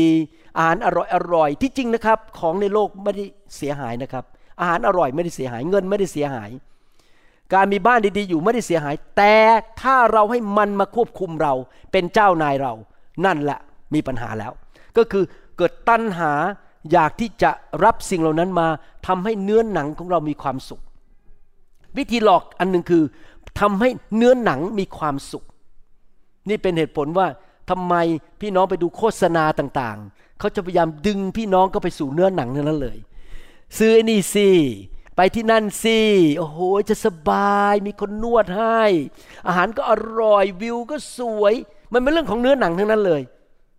[0.57, 0.89] อาหารอ
[1.35, 3.25] ร่อยๆ ที่จริงนะครับ ของในโลกไม่ได้
[3.57, 4.25] เสียหายนะครับ
[4.61, 6.51] อาหารอร่อยไม่ได้เสียหายเงินไม่ได้เสียหาย
[7.55, 9.35] การมีบ้านดีๆอยู่ไม่ได้เสียหาย แต่
[9.81, 11.55] ถ้าเราให้มันมาควบคุมเรา
[11.93, 12.73] เป็นเจ้านายเรา
[13.25, 13.59] นั่นแหละ
[13.95, 14.53] มีปัญหาแล้ว
[14.97, 15.25] ก็คือ
[15.57, 16.33] เกิดตัณหา
[16.93, 17.51] อยากที่จะ
[17.85, 18.69] รับสิ่งเหล่านั้นมา
[19.07, 20.83] ทำให้เนื้อหนังของเรามีความสุข
[21.97, 23.03] วิธีหลอกอันหนึ่งคือ
[23.61, 25.45] ทำให้เนื้อหนังมีความสุข
[26.49, 27.27] นี่เป็นเหตุผลว่า
[27.71, 27.95] ทำไม
[28.41, 32.99] พี่น้องไปดูโฆษณาต่างๆ เขาจะพยายามดึงพี่น้องก็ไปสู่เนื้อหนังนั้นเลย
[33.77, 34.49] ซื้ออ้นี่สิ
[35.17, 35.99] ไปที่นั่นสิ
[36.39, 38.83] โอ้โหจะสบายมีคนนวดให้
[39.47, 41.55] อาหารก็อร่อยวิวก็สวย
[41.93, 43.23] มันเป็นเรื่องของเนื้อหนังทั้งนั้นเลย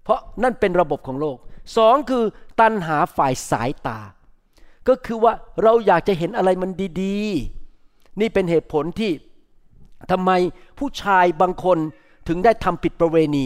[0.04, 1.38] เพราะนั่นเป็นระบบของโลก
[1.78, 2.24] สองคือ
[2.60, 4.00] ตันหาฝ่ายสายตา
[4.88, 6.72] ก็คือว่าเราอยากจะเห็นอะไรมัน
[7.02, 9.12] ดีๆ นี่เป็นเหตุผลที่
[10.12, 10.32] ทำไม
[10.78, 11.78] ผู้ชายบางคน
[12.28, 13.46] ถึงได้ทำผิดประเวณี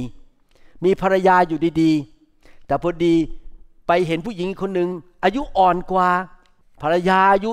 [0.85, 3.15] มีภรรยาอยู่ดีๆ แต่พอดี
[3.87, 4.89] ไปเห็นผู้หญิงคนหนึ่ง
[5.23, 6.09] อายุอ่อนกว่า
[6.83, 7.51] ภรรยาอายุ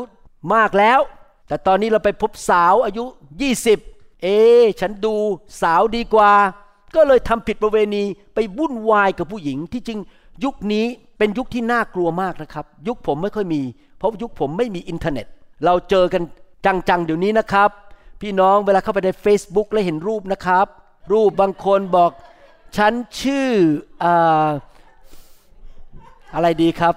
[0.55, 1.01] มากแล้ว
[1.49, 3.05] แต่ตอนนี้เราไปพบสาวอายุ
[3.65, 4.27] 20 เอ
[4.81, 5.15] ฉันดู
[5.63, 6.33] สาวดีกว่า
[6.95, 10.01] ก็เลยทำผิดประเวณีไปวุ่นวายกับผู้หญิงที่จริง
[10.45, 10.87] ยุคนี้
[11.19, 13.63] เป็นยุคที่น่ากลัวมากนะครับ ยุคผมไม่ค่อยมี
[13.99, 15.27] เพราะยุคผมไม่มีอินเทอร์เน็ต
[15.65, 16.23] เราเจอกัน
[16.67, 17.71] จังๆเดี๋ยวนี้นะครับ
[18.21, 20.67] พี่น้องเวลาเข้าไปใน Facebook แล้วเห็นรูปนะครับ
[21.13, 22.11] รูปบางคนบอก
[22.77, 23.49] ฉันชื่อ
[24.03, 24.05] อ
[26.35, 26.95] อะไรดีครับ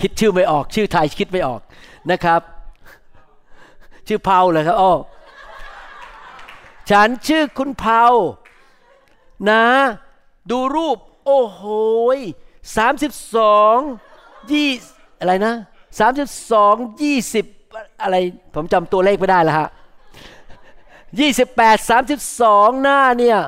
[0.00, 1.60] คิดชื่อไม่ออก ชื่อไทยคิดไม่ออก
[2.10, 2.40] นะครับ
[4.06, 4.92] ชื่อเผาเลยครับอ้อ
[6.90, 8.04] ฉันชื่อคุณเผา
[9.50, 9.64] นะ
[10.50, 11.62] ดูรูป โอ้โห
[12.76, 13.76] สามสิบสอง
[14.50, 14.68] ยี่
[15.18, 15.54] อะไรนะ
[15.98, 17.44] สามสิบสองยี่สิบ
[18.02, 18.16] อะไร
[18.54, 19.68] ผมจำตัวเลขไม่ได้แล้วฮะ
[21.20, 23.38] ยี่สิบแปดสามสิบสองหน้าเนี่ย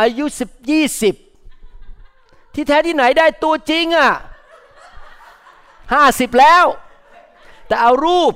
[0.00, 1.14] อายุสิบยี่สิบ
[2.54, 4.12] ที่แท้ที่ไหนได้ตัวจริงอะ่ะ
[5.94, 6.64] ห้าสิบแล้ว
[7.66, 8.32] แต่เอารูป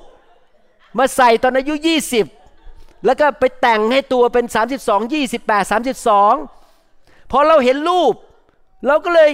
[0.98, 2.26] มาใส่ตอนอายุยี่สิบ
[3.04, 4.44] แล้วก็ไปแต่งให้ตัวเป็น
[4.80, 8.14] 32 28 32 พอเราเห็นรูป
[8.86, 9.30] เราก็เลย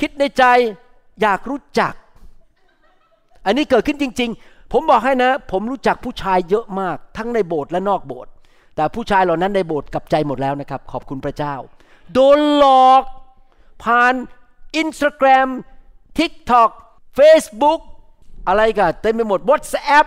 [0.00, 0.44] คิดในใจ
[1.22, 1.92] อยากรู้จัก
[3.46, 8.30] อันนี้เกิดขึ้นจริง ๆ ผมบอกให้นะ ผมรู้จักผู้ชายเยอะมาก ทั้งในโบสถ์และนอกโบสถ์
[8.76, 11.54] แต่ผู้ชายเหล่านั้นในโบสถ์กลับใจหมดแล้วนะครับ ขอบคุณพระเจ้า
[12.12, 13.02] โดนหลอก
[13.84, 14.14] ผ่าน
[14.76, 15.48] Instagram
[16.18, 16.70] TikTok
[17.18, 17.80] Facebook
[18.48, 20.06] อะไรกันเต็มไปหมด WhatsApp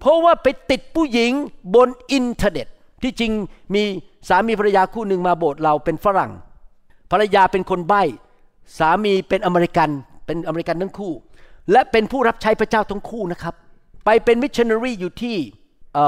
[0.00, 1.32] เพราะว่าไปติดผู้หญิง
[1.74, 2.66] บนอินเทอร์เน็ต
[3.02, 3.32] ที่จริง
[3.74, 3.82] มี
[4.28, 6.32] สามีภรรยาคู่หนึ่งมาโบสถ์เราเป็นฝรั่ง
[7.10, 8.02] ภรรยาเป็นคนใบ้
[8.78, 9.90] สามีเป็นอเมริกัน
[10.26, 11.12] เป็นอเมริกันทั้งคู่
[11.72, 13.54] และเป็นผู้รับใช้พระเจ้าทั้งคู่นะครับ
[14.04, 15.36] ไปเป็นมิชชันนารีอยู่ที่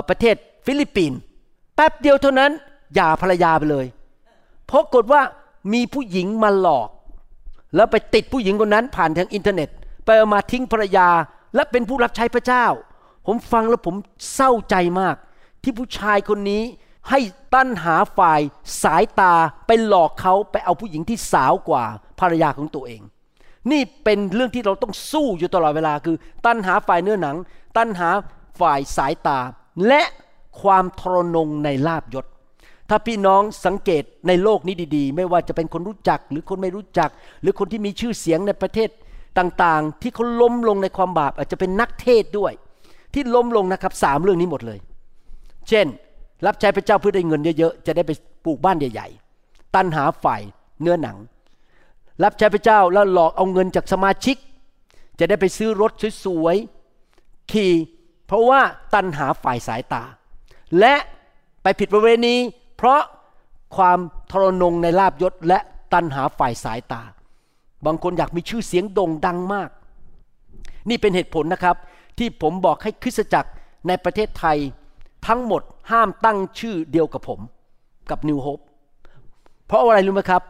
[0.08, 1.18] ประเทศฟิลิปปินส์
[1.74, 2.50] แป๊บเดียวเท่านั้น
[2.94, 3.86] หย่าภรรยาไปเลย
[4.66, 5.22] เพราะกฏว่า
[5.72, 6.88] มีผู้หญิงมาหลอก
[7.76, 9.68] แล้วไปติดผู้หญิงคนนั้นผ่านทางอินเทอร์เน็ต
[10.10, 11.08] ไปเอามาทิ้งภรรยา
[11.54, 12.66] และเป็นผู้รับใช้พระเจ้า
[13.26, 13.94] ผมฟังแล้วผม
[14.34, 15.16] เศร้าใจมาก
[15.62, 16.62] ที่ผู้ชายคนนี้
[17.10, 17.20] ให้
[17.54, 18.40] ตัณหาฝ่าย
[18.82, 19.34] สายตา
[19.66, 21.84] ไปหลอกเขาไปเอาผู้หญิงที่สาวกว่า
[22.20, 23.02] ภรรยาของตัวเอง
[23.70, 27.36] นี่เป็นเรื่องที่เราต้องสู้อยู่ตลอดเวลาคือ ตั้นหาฝ่ายเนื้อหนัง
[27.76, 28.08] ตั้นหา
[28.60, 29.38] ฝ่ายสายตา
[29.86, 30.02] และ
[30.62, 32.26] ความทรนงในลาบยศ
[32.88, 37.10] ถ้าพี่น้องสังเกตในโลกนี้ดี ๆ ไม่ว่าจะเป็นคนรู้จักหรือคนไม่รู้จัก
[37.42, 38.90] หรือคนที่มีชื่อเสียงในประเทศ
[39.40, 42.52] ต่างๆ ที่เขาล้มลงในความบาป อาจจะเป็นนักเทศด้วย
[43.14, 44.78] ที่ล้มลงนะครับสามเรื่องนี้หมดเลย
[45.68, 45.86] เช่น
[46.46, 48.12] รับใช้พระเจ้าเพื่อได้เงินเยอะๆจะได้ไป
[48.44, 49.08] ปลูกบ้านใหญ่
[49.42, 50.40] ๆ ตันหาฝ่าย
[50.80, 51.16] เนื้อหนัง
[52.22, 54.36] รับใช้พระเจ้าแล้วหลอกเอาเงินจากสมาชิก
[55.18, 55.92] จะได้ไปซื้อรถ
[56.24, 57.72] สวยๆขี่
[58.26, 58.60] เพราะว่า
[58.94, 60.02] ตันหาฝ่ายสายตา
[60.78, 60.94] และ
[61.62, 62.36] ไปผิดประเวณี
[62.76, 63.02] เพราะ
[63.76, 63.98] ความ
[64.30, 65.58] ทรนงในลาบยศและ
[65.92, 67.02] ตันหาฝ่ายสายตา
[67.86, 69.70] บางคนอยากมีชื่อเสียงโด่งดังมาก
[70.88, 71.76] นี่เป็นเหตุผลนะครับ
[72.18, 73.50] ที่ผมบอกให้คริสตจักร
[73.88, 74.58] ในประเทศไทย
[75.26, 77.40] ทั้งหมดห้ามตั้งชื่อเดียวกับผม
[78.10, 78.60] กับนิวโฮป
[79.66, 80.42] เพราะอะไรรู้ไหมครับ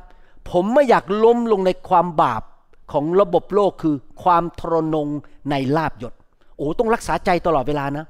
[0.51, 2.43] ผมไม่อยากล้มลงในความบาป
[2.93, 5.09] ของระบบโลกคือความทรนง
[5.51, 6.15] ในลาบยศ
[6.57, 8.05] โอ้ต้องรักษาใจตลอดเวลานะ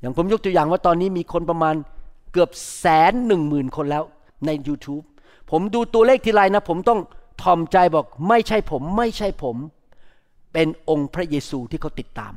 [0.00, 1.74] อย่างผมยกตัวอย่างว่าตอนนี้มีคนประมาณ
[2.32, 4.04] เกือบแสนหนึ่งหมื่นคนแล้ว
[4.46, 5.04] ใน YouTube
[5.50, 7.00] ผมดูตัวเลขทีไรนะ ผมต้อง
[7.42, 9.56] ทอมใจบอกไม่ใช่ผม ไม่ใช่ผม
[10.52, 12.34] เป็นองค์พระเยซูที่เขาติดตาม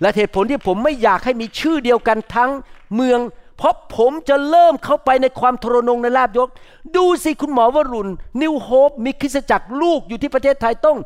[0.00, 2.50] และเหตุผลที่ผมไม่อยากให้มีชื่อเดียวกันทั้ง
[2.94, 3.20] เมือง
[3.56, 6.48] เพราะผมจะเริ่มเข้าไปในความทรนงในลาบยศ
[6.96, 8.12] ดูสิคุณหมอวรุณ
[8.42, 10.98] นิวโฮปมีคริสตจักรลูกอยู่ที่ประเทศไทยต้อง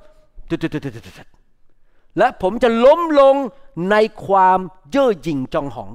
[2.19, 3.37] และผมจะล้มลง
[3.91, 4.59] ในความ
[4.91, 5.91] เย่อหยิ่งจองหอง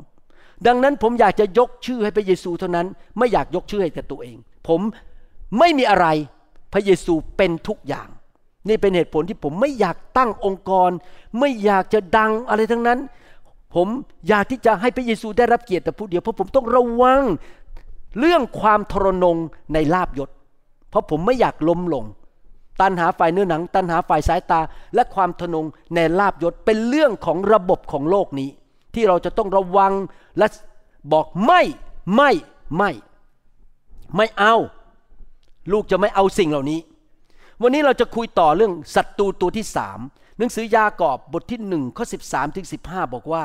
[0.68, 2.88] ดังนั้นผมอยากจะยกชื่อให้พระเยซูเท่านั้น
[3.18, 4.38] ไม่อยากยกชื่อให้แต่ตัวเอง
[4.68, 4.82] ผม
[5.60, 6.08] ไม่มีอะไร
[6.74, 8.08] พระเยซูเป็นทุกอย่าง
[8.68, 10.90] นี่เป็นเหตุผลที่ผมไม่อยากตั้งองค์กร
[11.40, 13.00] ไม่อยากจะดังอะไรทั้งนั้น
[13.76, 13.88] ผม
[14.28, 17.24] อยากที่จะให้พระเยซูได้รับเกียรติแต่ผู้เดียวเพราะผมต้องระวัง
[18.20, 19.38] เรื่องความทรนง
[19.74, 20.30] ในลาบยศ
[20.90, 22.06] เพราะผมไม่อยากล้มลง
[22.82, 24.62] ตันหาฝ่ายเนื้อหนัง ตันหาฝ่ายสายตา
[24.96, 28.50] และความทนงในลาบยศเป็นเรื่องของระบบของโลกนี้
[28.94, 29.94] ที่เราจะต้องระวัง
[30.38, 30.48] และ
[31.14, 31.62] บอกไม่
[32.16, 32.32] ไม่
[32.78, 32.92] ไม่
[34.16, 34.56] ไม่เอา
[35.72, 36.80] ลูกจะไม่เอาสิ่งเหล่านี้
[37.62, 40.00] วันนี้เราจะคุยต่อเรื่องศัตรูตัวที่สาม
[40.38, 43.44] หนังสือยากอบบทที่หนึ่งข้อสิบสามถึงสิบห้าบอกว่า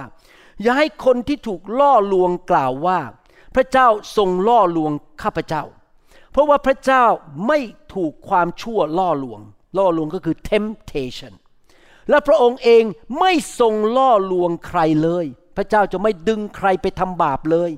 [0.62, 2.98] อย่าให้คนที่ถูกล่อลวงกล่าวว่า
[3.54, 5.62] พระเจ้าทรงล่อลวงข้าพเจ้า
[6.32, 7.04] เพราะว่าพระเจ้า
[7.46, 7.58] ไม่
[7.94, 9.40] ถูกความชั่วล่อลวง
[9.78, 11.32] ล่อลวงก็คือ temptation
[12.10, 12.84] และพระองค์เอง
[13.18, 15.26] ไม่ทรงล่อลวงใครเลย
[15.56, 17.70] พระเจ้าจะไม่ดึงใครไปทำบาปเลย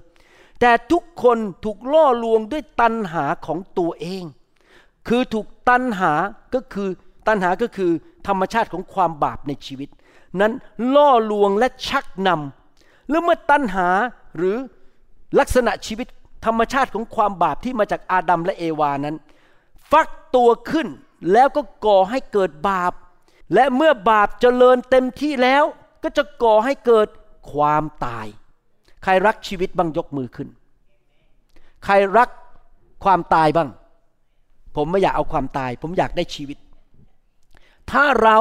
[0.60, 4.24] แต่ทุกคนถูกล่อลวงด้วยตัณหาของตัวเอง
[5.08, 6.12] คือถูกตัณหา
[6.54, 6.88] ก็คือ
[7.26, 7.90] ตัณหาก็คือ
[8.26, 9.88] ธรรมชาติของความบาปในชีวิต
[10.40, 10.52] นั้น
[10.94, 13.88] ล่อลวงและชักนำแล้วเมื่อตัณหา
[14.36, 14.56] หรือ
[15.38, 16.06] ลักษณะชีวิต
[16.46, 19.16] ธรรมชาติของความบาปที่มาจากอาดัมและเอวานั้น
[19.90, 20.88] ฟักตัวขึ้น
[21.32, 22.92] แล้วก็ก่อให้เกิดบาป
[23.54, 25.64] และเมื่อบาปเจริญเต็มที่แล้ว
[26.02, 27.08] ก็จะก่อให้เกิด
[27.52, 28.26] ความตาย
[29.02, 30.48] ใครรักชีวิตบ้างยกมือขึ้น
[31.84, 32.28] ใครรัก
[33.04, 33.68] ความตายบ้าง
[34.76, 36.58] ผมไม่อยากเอาความตาย ผมอยากได้ชีวิต
[37.90, 38.38] ถ้าเรา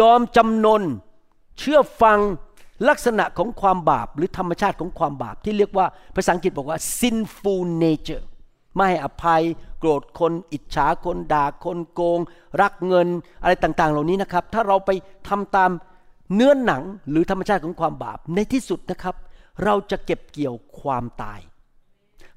[0.00, 0.82] ยอมจำนน
[1.58, 2.18] เชื่อฟัง
[2.88, 8.24] ลักษณะของความบาปหรือธรรมชาติของความบาปที่เรียกว่าภาษาอังกฤษบอกว่า sinful nature
[8.74, 9.42] ไม่ให้อภัย
[9.78, 12.20] โกรธคน อิจฉาคนด่าคนโกง
[12.60, 13.08] รักเงิน
[13.42, 14.90] อะไรต่าง ๆ เหล่านี้นะครับ ถ้าเราไป
[15.28, 15.70] ทำตาม
[16.34, 19.14] เนื้อหนังหรือธรรมชาติของความบาปในที่สุดนะครับ
[19.62, 21.40] เราจะเก็บเกี่ยวความตาย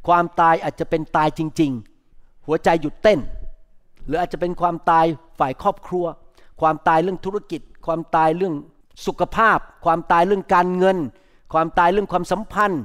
[0.07, 1.71] ความตายอาจจะเป็นตายจริง
[2.09, 3.19] ๆ หัวใจหยุดเต้น
[4.05, 5.05] หรืออาจจะเป็นความตาย
[5.39, 6.05] ฝ่ายครอบครัว
[6.61, 8.55] ความตายเรื่องธุรกิจ ความตายเรื่อง
[9.05, 10.97] สุขภาพ ความตายเรื่องการเงิน
[11.53, 12.81] ความตายเรื่องความสัมพันธ์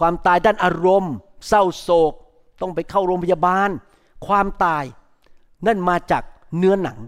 [0.00, 1.14] ความตายด้านอารมณ์
[1.48, 2.12] เศร้าโศก
[2.60, 3.70] ต้องไปเข้าโรงพยาบาล
[4.26, 4.84] ความตาย
[5.66, 6.22] นั่นมาจาก
[6.58, 6.98] เนื้อหนัง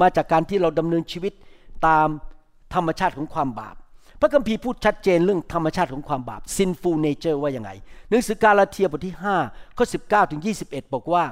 [0.00, 1.32] มาจากการที่เราดำเนินชีวิต
[1.86, 2.08] ตาม
[2.74, 3.76] ธรรมชาติของความบาป
[4.24, 7.70] พระคัมภีร์พูดชัดเจนเรื่องธรรมชาติของความบาป sinful nature ว่ายังไง
[8.08, 11.24] หนังสือกาลาเทียบทที่5ข้อ19ถึง21 บอกว่า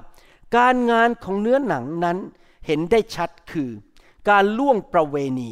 [0.57, 2.19] การงานของเนื้อหนังนั้น
[2.67, 3.71] เห็นได้ชัดคือ
[4.31, 5.51] การล่วงประเวณี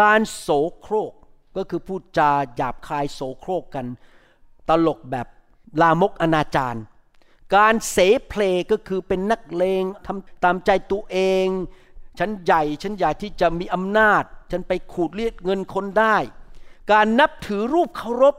[0.00, 1.12] การโสโครก
[1.56, 3.86] ก็คือพูดจาหยาบคายโสโครกกัน
[4.68, 5.26] ตลกแบบ
[5.82, 6.80] ลามกอนาจาร
[7.56, 7.96] การเส
[8.28, 11.46] เพลก็คือเป็นนักเลงทำตามใจตัวเอง
[12.18, 16.16] ฉันใหญ่ ฉันอยากที่จะมีอำนาจ ฉันไปขูดเรียกเงินคนได้
[16.92, 18.34] การนับถือรูปเคารพ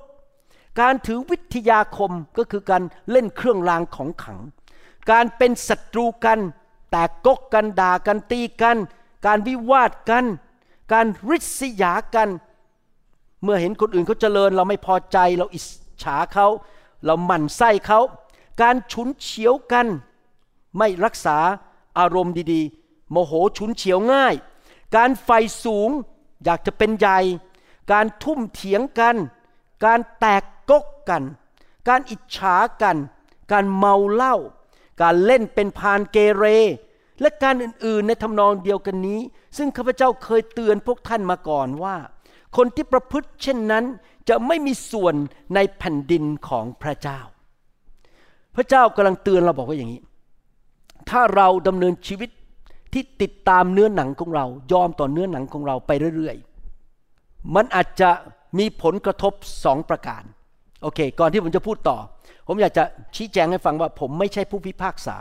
[0.82, 4.40] การถือวิทยาคมก็คือการเล่นเครื่องรางของขัง
[5.12, 6.40] การเป็นศัตรูกัน
[6.92, 8.78] แตกกกกันด่ากันตีกัน
[9.26, 10.26] การวิวาทกัน
[10.94, 12.30] การริษยากัน
[13.44, 15.66] เมื่อเห็นคนอื่นเขาเจริญ เราไม่พอใจเราอิจ
[16.04, 16.48] ฉาเขา
[17.06, 18.00] เราหมั่นไส้เขา
[18.62, 19.88] การฉุนเฉียวกัน
[20.78, 21.38] ไม่รักษา
[22.00, 24.36] อารมณ์ดีๆ โมโหฉุนเฉียวง่าย
[24.96, 25.30] การไฟ
[25.64, 25.90] สูง
[26.44, 27.20] อยากจะเป็นใหญ่
[27.92, 29.16] การทุ่มเถียงกัน
[29.86, 31.24] การแตกกกกัน
[31.88, 32.98] การอิจฉากัน
[33.52, 34.36] การเมาเหล้า
[35.02, 36.46] การเล่นเป็นพานเกเร
[37.22, 39.20] และการอื่นๆในทำนองเดียวกันนี้
[39.58, 41.96] ซึ่งข้าพเจ้าเคยเตือนพวกท่านมาก่อนว่า
[42.58, 43.86] คนที่ประพฤติเช่นนั้น
[44.30, 45.16] จะไม่มีส่วน
[45.56, 47.20] ในแผ่นดินของพระเจ้า
[48.56, 50.02] พระเจ้ากำลังเตือนเราบอกว่าอย่างนี้
[51.10, 52.30] ถ้าเราดำเนินชีวิต
[52.94, 56.38] ที่ติดตามเนื้อหนังของเรา ยอมต่อเนื้อหนังของเราไปเรื่อย
[57.56, 58.10] มันอาจจะ
[58.60, 59.34] มีผลกระทบ
[59.64, 60.24] สองประการ
[60.82, 61.98] โอเค ก่อนที่ผมจะพูดต่อ
[62.48, 62.84] ผมอยากจะ
[63.16, 65.18] ชี้แจงให้ฟังว่า ผมไม่ใช่ผู้พิพากษา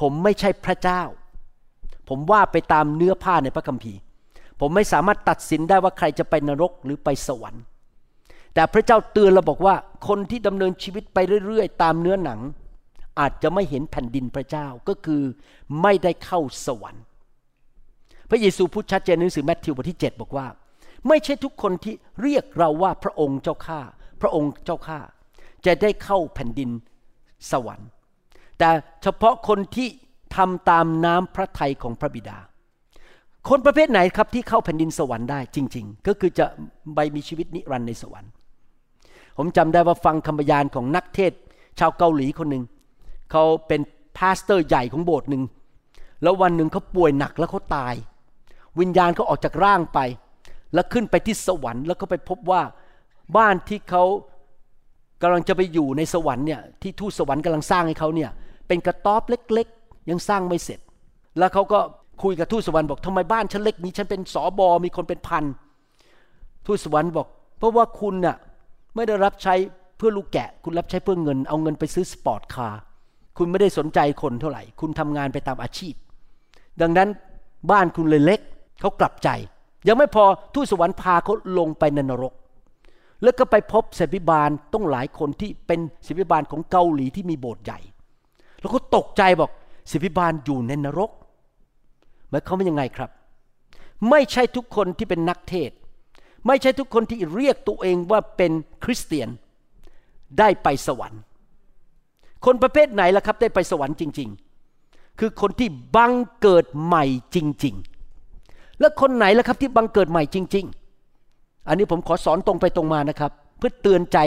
[0.00, 1.02] ผมไม่ใช่พระเจ้า
[2.08, 3.98] ผมว่าไปตามเนื้อผ้าในพระคัมภีร์
[4.60, 7.62] ผมไม่สามารถตัดสินได้ว่าใครจะไปนรกหรือไปสวรรค์
[8.54, 9.74] แต่พระเจ้าเตือนเราบอกว่า
[10.08, 12.40] คนที่ดำเนินชีวิตไปเรื่อยๆ ตามเนื้อหนัง
[13.20, 15.22] อาจจะไม่เห็นแผ่นดินพระเจ้าก็คือ
[15.82, 17.02] ไม่ได้เข้าสวรรค์
[18.30, 20.46] พระเยซูพูดชัดเจนในหนังสือแมทธิวบทที่ 7 บอกว่า
[21.08, 23.80] ไม่ใช่ทุกคนที่เรียกเราว่าพระองค์เจ้าข้า
[24.20, 24.98] พระองค์เจ้าข้า
[25.66, 26.70] จะได้เข้าแผ่นดิน
[27.50, 27.88] สวรรค์
[28.58, 28.70] แต่
[29.02, 29.88] เฉพาะคนที่
[30.36, 32.38] ทำตามน้ำพระทัยของพระบิดา
[33.48, 36.46] คนประเภทไหนครับที่เข้าแผ่นดินสวรรค์ได้จริง ๆ ก็คือจะ
[36.94, 38.30] ไปมีชีวิตนิรันดร์ในสวรรค์
[39.36, 41.32] ผมจำได้ว่าฟังคำบรรยายของนักเทศ
[41.78, 42.64] ชาวเกาหลีคนหนึ่ง
[43.30, 43.80] เขาเป็น
[44.18, 45.42] pastor ใหญ่ของโบสถ์หนึ่ง
[46.22, 47.94] แล้ววันหนึ่งเขาป่วยหนักแล้วเขาตาย
[48.80, 49.98] วิญญาณเขาออกจากร่างไป
[50.74, 52.62] แล้วขึ้นไปที่สวรรค์แล้วก็ไปพบว่า
[53.36, 54.04] บ้านที่เขา
[55.22, 58.30] กำลังจะไปอยู่ในสวรรค์เนี่ยที่ทูตสวรรค์กำลังสร้างให้เขาเนี่ย
[58.68, 60.80] เป็นกระต๊อบเล็กๆ ยังสร้างไม่เสร็จ
[61.38, 61.80] แล้วเขาก็
[62.22, 65.44] คุยกับทูตสวรรค์บอกทำไมบ้านฉันเล็กนี้ฉันเป็นสอบอมีคนเป็นพัน
[66.66, 67.26] ทูตสวรรค์บอก
[67.58, 68.36] เพราะว่าคุณน่ะ
[68.94, 69.54] ไม่ได้รับใช้
[69.96, 72.80] เพื่อลูกแกะ คุณรับใช้เพื่อเงิน เอาเงินไปซื้อ sport car
[73.38, 75.94] คุณไม่ได้สนใจคนเท่าไหร่ คุณทำงานไปตามอาชีพ
[76.80, 77.08] ดังนั้น
[77.70, 78.40] บ้านคุณเลยเล็ก
[78.80, 79.28] เขากลับใจ
[79.88, 82.32] ยังไม่พอทูตสวรรค์พาเขาลงไปในนรก
[83.22, 87.80] แล้วก็ไปพบศิษยาภิบาลตั้งหลายคนที่เป็นศิษยาภิบาลของเกาหลีที่มีโบสถ์ใหญ่
[88.60, 89.50] แล้วก็ตกใจบอก
[89.90, 91.10] ศิษยาภิบาลอยู่ในนรก
[92.30, 93.10] หมายความว่ายังไงครับ
[94.10, 95.70] ไม่ใช่ทุกคนที่เป็นนักเทศ
[96.46, 98.52] ไม่ใช่ทุกคนที่เรียกตัวเองว่าเป็น
[98.84, 99.28] คริสเตียน
[100.38, 101.20] ได้ไปสวรรค์
[102.44, 104.28] คนประเภทไหนล่ะครับ ได้ไปสวรรค์จริง
[104.74, 107.93] ๆ คือคนที่บังเกิดใหม่จริง ๆ
[108.80, 110.66] แล้วคนไหนล่ะครับที่บังเกิดใหม่จริง
[111.16, 114.18] ๆ อันนี้ผมขอสอนตรงไปตรงมานะครับ เพื่อเตือนใจ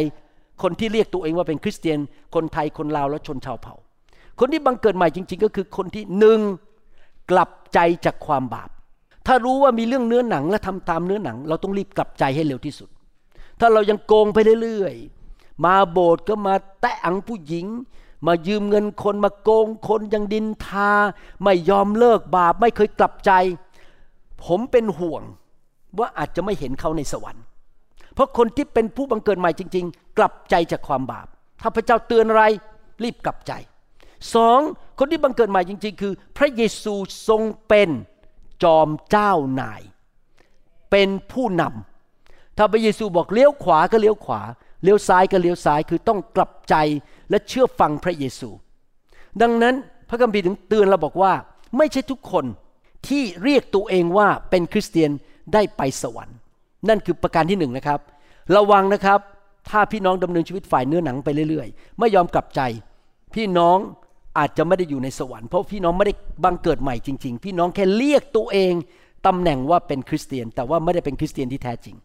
[0.63, 1.99] คนที่เรียกตัวเองว่าเป็นคริสเตียน
[2.35, 3.75] คนไทยคนลาวและชนชาวเผ่า
[4.39, 6.39] คนที่บังเกิดใหม่จริง ๆ ก็คือคนที่หนึ่ง
[7.31, 8.69] กลับใจจากความบาป
[9.27, 12.89] ถ้ารู้ว่ามีเรื่องเนื้อหนังและทำตามเนื้อหนัง เราต้องรีบกลับใจให้เร็วที่สุด
[13.59, 17.65] ถ้าเรายังโกงไปเรื่อยๆ มาโบสถ์ก็มาแตะอังผู้หญิง
[18.27, 20.91] มายืมเงินคนมาโกงคนยังดินทา
[21.43, 23.31] ไม่ยอมเลิกบาปไม่เคยกลับใจ
[24.45, 25.23] ผมเป็นห่วง
[25.99, 27.43] ว่าอาจจะไม่เห็นเขาในสวรรค์
[28.13, 31.27] เพราะคนที่เป็นผู้บังเกิดใหม่จริง ๆ กลับใจจากความบาป
[31.61, 32.43] ถ้าพระเจ้าเตือนอะไร
[33.03, 33.53] รีบกลับใจ
[34.35, 34.59] สอง
[34.99, 36.93] คนที่บังเกิดใหม่จริง ๆ คือ พระเยซู
[37.27, 37.89] ทรงเป็น
[38.63, 39.81] จอมเจ้านาย
[40.91, 44.41] เป็นผู้นำถ้าพระเยซูบอกเลี้ยวขวาก็เลี้ยวขวา
[44.83, 46.75] เลี้ยวซ้ายก็เลี้ยวซ้ายคือต้องกลับใจ
[47.29, 48.49] และเชื่อฟังพระเยซู
[49.41, 49.75] ดังนั้น
[50.09, 51.33] พระคัมภีร์ถึงเตือนเราบอกว่า
[51.77, 52.45] ไม่ใช่ทุกคน
[53.07, 55.11] ที่เรียกตัวเองว่าเป็นคริสเตียน
[55.53, 56.37] ได้ไปสวรรค์
[56.89, 57.99] นั่นคือประการที่หนึ่งนะครับ
[58.55, 59.19] ระวังนะครับ
[59.69, 62.61] ถ้าพี่น้องดำเนินชีวิตฝ่ายเนื้อหนังไปเรื่อยๆ ไม่ยอมกลับใจ
[63.35, 63.77] พี่น้อง
[64.37, 68.73] อาจจะไม่ได้อยู่ในสวรรค์เพราะพี่น้องไม่ได้บังเกิดใหม่จริง ๆ พี่น้องแค่เรียกตัวเอง
[69.27, 71.95] ตำแหน่งว่าเป็นคริสเตียน แต่ว่าไม่ได้เป็นคริสเตียนที่แท้จริง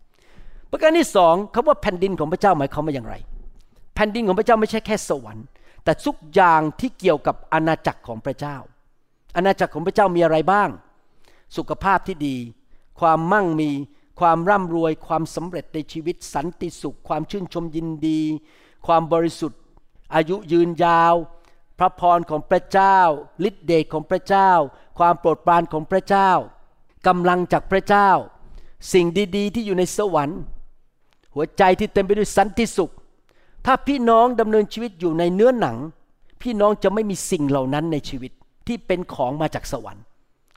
[0.71, 3.15] ประการที่สองคำว่าแผ่นดินของพระเจ้าหมายความว่าอย่างไร
[3.95, 5.45] แผ่นดินของพระเจ้าไม่ใช่แค่สวรรค์
[5.85, 8.57] แต่ทุกอย่างที่เกี่ยวกับอาณาจักรของพระเจ้า
[9.37, 10.69] อาณาจักรของพระเจ้ามีอะไรบ้าง
[11.57, 12.37] สุขภาพที่ดี
[13.01, 13.71] ความมั่งมี
[14.21, 18.21] ความร่ำรวย ความสำเร็จในชีวิต สันติสุข ความชื่นชมยินดี
[18.87, 19.61] ความบริสุทธิ์
[20.15, 21.15] อายุยืนยาว
[21.79, 22.99] พระพรของพระเจ้า
[23.49, 24.51] ฤทธิเดชของพระเจ้า
[24.99, 26.31] ความโปรดปรานของพระเจ้า
[27.07, 28.09] กำลังจากพระเจ้า
[28.93, 30.41] สิ่งดีๆ ที่อยู่ในสวรรค์
[31.35, 32.93] หัวใจที่เต็มไปด้วยสันติสุข
[33.67, 35.77] ถ้าพี่น้องดำเนินชีวิตอยู่ในเนื้อหนัง
[36.43, 38.33] พี่น้องจะไม่มีสิ่งเหล่านั้นในชีวิต
[38.67, 40.05] ที่เป็นของมาจากสวรรค์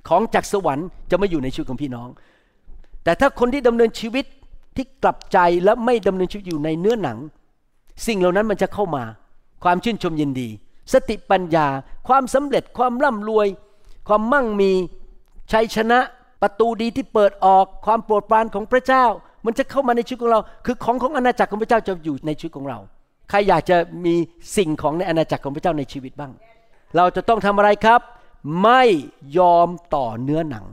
[0.08, 2.08] ของจากสวรรค์จะไม่อยู่ในชีวิตของพี่น้อง
[3.04, 4.26] แต่ถ้าคนที่ดำเนินชีวิต
[4.76, 7.18] ที่กลับใจและไม่ดำเนินชีวิตอยู่ในเนื้อหนัง
[8.08, 9.04] สิ่งเหล่านั้นมันจะเข้ามา
[9.64, 10.50] ความชื่นชมยินดี
[10.94, 11.68] สติปัญญา
[12.08, 13.48] ความสำเร็จความร่ำรวย
[14.08, 14.72] ความมั่งมี
[15.52, 16.00] ชัยชนะ
[16.42, 19.06] ประตูดีที่เปิดออกความโปรดปรานของพระเจ้า
[19.46, 22.80] มันจะเข้ามาในชีวิตของเรา คือของของอาณาจักรของพระเจ้าจะอยู่ในชีวิตของเรา
[23.30, 24.16] ใครอยากจะมี
[24.58, 26.32] สิ่งของในอาณาจักรของพระเจ้าในชีวิตบ้าง
[26.96, 28.02] เราจะต้องทำอะไรครับ
[28.64, 28.84] ไม่
[29.38, 30.66] ยอมต่อเนื้อหนัง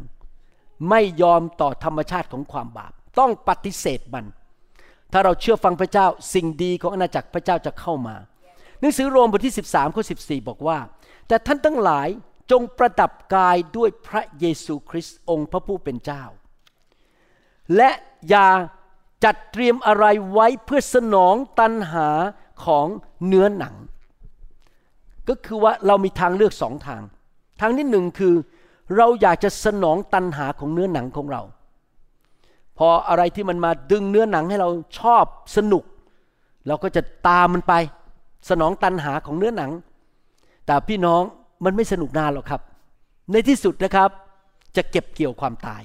[0.91, 4.25] ไม่ยอมต่อธรรมชาติของความบาป ต้องปฏิเสธมัน
[5.13, 8.17] ถ้าเราเชื่อฟังพระเจ้าสิ่งดีของอาณาจักรพระเจ้าจะเข้ามา
[8.81, 10.79] หนังสือโรมบทที่ 13ข้อ14 บอกว่า
[11.29, 12.09] แต่ท่านทั้งหลาย
[12.51, 16.23] จงประดับกายด้วยพระเยซูคริสต์องค์พระผู้เป็นเจ้า
[17.77, 17.91] และ
[18.29, 18.49] อย่า
[19.25, 22.09] จัดเตรียมอะไรไว้เพื่อสนองตันหา
[22.65, 22.87] ของ
[23.27, 23.75] เนื้อหนัง
[25.29, 27.03] ก็คือว่าเรามีทางเลือกสองทาง
[27.61, 28.35] ทางที่หนึ่งคือ
[28.97, 31.43] เราอยากจะสนองตันหาของเนื้อหนังของเรา
[32.79, 35.25] พออะไรที่มันมาดึงเนื้อหนังให้เราชอบ
[35.57, 35.85] สนุก
[36.67, 37.75] เราก็จะตามมันไป
[38.51, 39.71] สนองตันหาของเนื้อหนัง
[40.67, 41.23] แต่พี่น้อง
[41.65, 42.61] มันไม่สนุกนานหรอกครับ
[43.33, 44.11] ในที่สุดนะครับ
[44.77, 45.83] จะเก็บเกี่ยวความตาย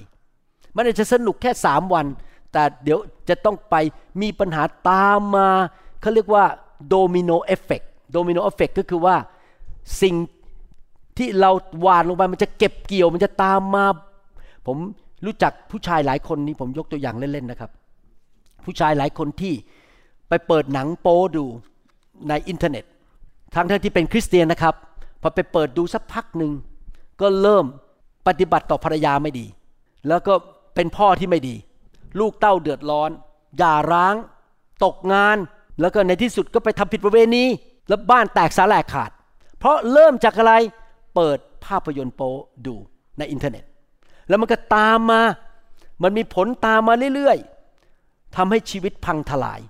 [0.76, 2.06] มันอาจจะสนุกแค่สามวัน
[2.52, 2.98] แต่เดี๋ยว
[3.28, 3.74] จะต้องไป
[4.20, 5.48] มีปัญหาตามมา
[6.00, 6.44] เขาเรียกว่า
[6.88, 7.82] domino effect
[8.12, 9.16] domino effect ก็คือว่า
[10.02, 10.14] สิ่ง
[11.18, 11.50] ที่เรา
[11.80, 13.84] หว่านลงไปมันจะเก็บเกี่ยวมันจะตามมา
[14.66, 14.76] ผม
[15.26, 17.70] รู้จักผู้ชายหลายคนนี้ผมยกตัวอย่างเล่นๆนะครับ
[18.64, 19.54] ผู้ชายหลายคนที่
[20.28, 21.44] ไปเปิดหนังโป๊ดู
[22.28, 22.84] ในอินเทอร์เน็ต
[23.54, 24.74] ทั้งท่ที่เป็นคริสเตียนนะครับ
[25.22, 26.52] พอไปเปิดดูสักพักหนึ่ง
[27.20, 27.64] ก็เริ่ม
[28.26, 29.46] ปฏิบัติต่อภรรยาไม่ดี
[30.08, 30.34] แล้วก็
[30.74, 31.54] เป็นพ่อที่ไม่ดี
[32.20, 33.10] ลูกเต้าเดือดร้อน
[33.58, 34.14] อย่าร้าง
[34.84, 35.36] ตกงาน
[35.80, 37.44] แล้วก็ในที่สุดก็ไปทำผิดประเวณี
[37.88, 39.10] แล้วบ้านแตกสาแหลกขาด
[39.58, 40.54] เพราะเริ่มจากอะไร
[41.14, 42.34] เปิดภาพยนตร์โป๊
[42.66, 42.74] ดู
[43.18, 43.64] ในอินเทอร์เน็ต
[44.28, 45.22] แล้วมันก็ตามมา
[46.02, 49.60] มันมีผลตามมาเรื่อยๆทำให้ชีวิตพังทลาย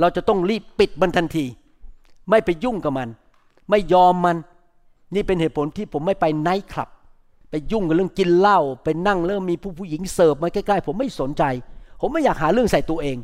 [0.00, 1.46] เราจะต้องรีบปิดมันทันที
[2.30, 3.08] ไม่ไปยุ่งกับมัน
[3.70, 4.36] ไม่ยอมมัน
[5.14, 6.88] นี่เป็นเหตุผลที่ผมไม่ไปไนท์คลับ
[7.50, 11.44] ไปยุ่งกับเรื่องกินเหล้าไปนั่งเริ่มมีผู้ผู้หญิงเสิร์ฟมาใกล้ๆผมไม่สนใจ
[12.00, 13.16] ผมไม่อยากหาเรื่องใส่ตัวเอง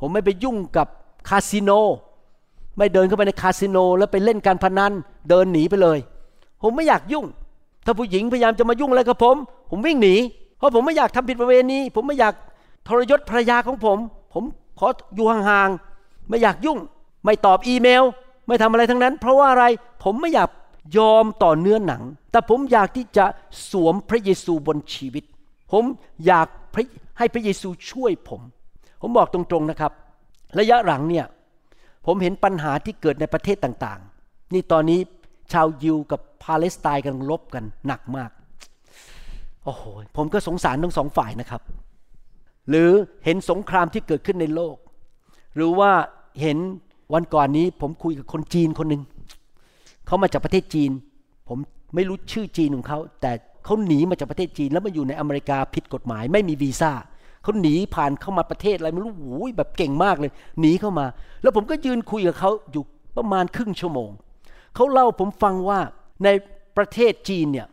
[0.00, 0.86] ผมไม่ไปยุ่งกับ
[1.28, 1.70] คาสิโน
[2.76, 4.92] ไม่เดินเข้าไปในคาสิโนแล้วไปเล่นการพนัน
[5.28, 5.98] เดินหนีไปเลย
[6.62, 7.26] ผมไม่อยากยุ่ง
[7.84, 9.36] ถ้าผู้หญิงพยายามจะมายุ่งอะไรกับผม
[9.70, 10.16] ผมวิ่งหนี
[10.58, 12.34] เพราะผมไม่อยากทำผิดประเวณี ผมไม่อยาก
[12.88, 13.98] ทรยศภรรยาของผม
[14.34, 14.44] ผม
[14.78, 16.78] ขออยู่ห่างๆไม่อยากยุ่ง
[17.24, 18.02] ไม่ตอบอีเมล
[18.46, 19.64] ไม่ทำอะไรทั้งนั้น เพราะว่าอะไร
[20.04, 20.50] ผมไม่อยาก
[20.98, 23.24] ยอมต่อเนื้อหนัง แต่ผมอยากที่จะ
[23.70, 25.24] สวมพระเยซูบนชีวิต
[25.72, 25.84] ผม
[26.26, 26.46] อยาก
[27.18, 28.40] ให้พระเยซูช่วยผม
[29.00, 29.92] ผมบอกตรงๆนะครับ
[30.58, 31.26] ระยะหลังเนี่ย
[32.06, 35.00] ผมเห็นปัญหาที่เกิดในประเทศต่างๆ นี่ตอนนี้
[35.52, 38.30] ชาวยิวกับปาเลสไตน์กำลังลบกันหนักมาก
[39.64, 39.82] โอ้โห
[40.16, 41.62] ผมก็สงสารทั้งสองฝ่ายนะครับ
[42.68, 42.90] หรือ
[43.24, 44.76] เห็นสงครามที่เกิดขึ้นในโลก
[45.54, 45.92] หรือว่า
[46.40, 46.58] เห็น
[47.14, 49.02] วันก่อนนี้ผมคุยกับคนจีนคนหนึ่ง
[50.06, 50.90] เขามาจากประเทศจีน
[51.48, 51.58] ผม
[51.94, 53.32] ไม่รู้ชื่อจีนของเขา แต่
[53.64, 56.92] เขาหนีมาจากประเทศจีนแล้วมาอยู่ในอเมริกาผิดกฎหมาย ไม่มีวีซ่า
[57.42, 61.06] เขาหนีผ่านเข้ามาประเทศอะไรไม่รู้โอ้ยแบบเก่งมากเลย หนีเข้ามา
[61.42, 62.82] แล้วผมก็ยืนคุยกับเขาอยู่
[63.16, 64.10] ประมาณครึ่งชั่วโมง
[64.74, 65.80] เขาเล่าผมฟังว่า
[66.24, 66.28] ใน
[66.76, 67.66] ประเทศจีนเนี่ย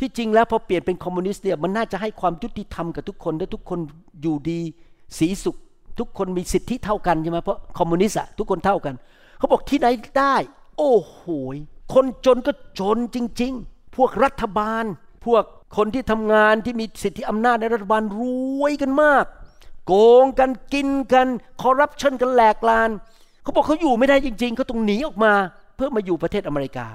[0.00, 3.78] ที่จริงแล้วพอเปลี่ยนเป็นคอมมิวนิสต์เนี่ยมันน่าจะให้ความยุติธรรมกับทุกคนและทุกคน
[4.22, 4.60] อยู่ดี
[5.18, 5.56] มีสุข
[5.98, 8.94] ทุกคนมีสิทธิเท่ากันใช่ไหมเพราะคอมมิวนิสต์อะทุกคนเท่ากัน
[9.38, 9.86] เขาบอกที่ไหน
[10.18, 10.36] ได้
[10.78, 11.22] โอ้โห
[11.94, 14.84] คนจนก็จนจริง ๆ พวกรัฐบาล
[15.26, 15.44] พวก
[15.76, 18.22] คนที่ทำงานที่มีสิทธิอำนาจในรัฐบาลร
[18.62, 19.24] วยกันมาก
[19.86, 19.92] โก
[20.22, 21.26] งกันกินกัน
[21.62, 22.90] คอร์รัปชันกันแหลกลาน
[23.42, 25.32] เขาบอกเขาอยู่ไม่ได้จริง ๆ เขาต้องหนีออกมา
[25.76, 26.86] เพื่อมาอยู่ประเทศอเมริกา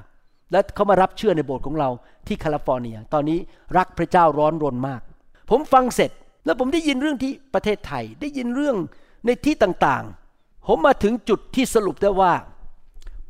[0.51, 1.89] และเขามารับเชื่อในโบสถ์ของเรา
[2.27, 3.39] ที่แคลิฟอร์เนีย ตอนนี้
[3.77, 5.01] รักพระเจ้าร้อนรนมาก
[5.49, 6.11] ผมฟังเสร็จ
[6.45, 8.77] แล้วผมได้ยินเรื่องที่ประเทศไทย ได้ยินเรื่อง
[9.25, 12.33] ในที่ต่างๆ ผมมาถึงจุดที่สรุปได้ว่า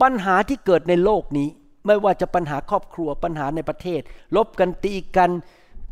[0.01, 1.49] ปัญหาที่เกิดในโลกนี้
[1.87, 4.01] ไม่ว่าจะปัญหาครอบครัวปัญหาในประเทศ
[4.35, 5.31] ลบกันตีกัน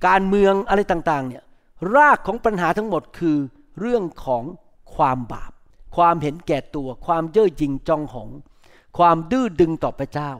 [0.07, 1.43] การเมืองอะไรต่างๆเนี่ย
[1.95, 3.37] รากของปัญหาทั้งหมดคือ
[3.79, 4.43] เรื่องของ
[4.95, 5.51] ความบาป
[5.95, 8.29] ความเห็นแก่ตัว ความเย่อหยิ่งจองหอง
[8.97, 10.31] ความดื้อดึงต่อพระเจ้า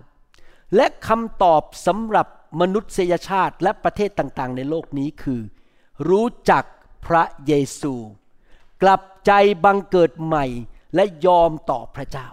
[0.76, 2.28] และคำตอบสำหรับ
[2.62, 5.42] มนุษยชาติและประเทศต่างๆ ในโลกนี้คือ
[6.10, 6.64] รู้จัก
[7.06, 7.94] พระเยซู
[8.84, 9.32] กลับใจ
[9.66, 10.46] บังเกิดใหม่
[10.96, 12.28] และยอมต่อพระเจ้า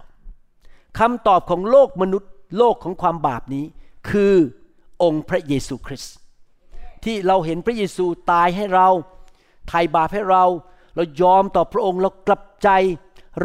[0.99, 3.65] คำตอบของโลกมนุษย์ โลกของความบาปนี้
[4.09, 4.35] คือ
[5.03, 6.13] องค์พระเยซูคริสต์
[7.03, 8.87] ที่เราเห็นพระเยซูตายให้เรา
[9.67, 10.43] ไถ่บาปให้เรา
[10.95, 12.69] เรายอมต่อพระองค์เรากลับใจ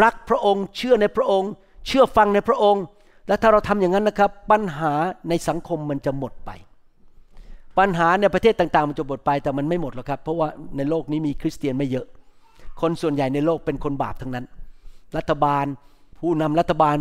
[0.03, 1.51] รักพระองค์ เชื่อในพระองค์
[1.87, 2.83] เชื่อฟังในพระองค์
[3.29, 4.93] และถ้าเราทำอย่างนั้นนะครับ ปัญหา
[5.29, 6.51] ในสังคมมันจะหมดไป
[7.79, 12.07] ปัญหาในประเทศต่างๆมันจะหมดไปแต่มันไม่หมดหรอกครับ เพราะว่าในโลกนี้มีคริสเตียนไม่เยอะ
[12.81, 14.45] คนส่วนใหญ่ในโลกเป็นคนบาปทั้งนั้น
[15.17, 15.65] รัฐบาล
[16.19, 16.97] ผู้นำรัฐบาล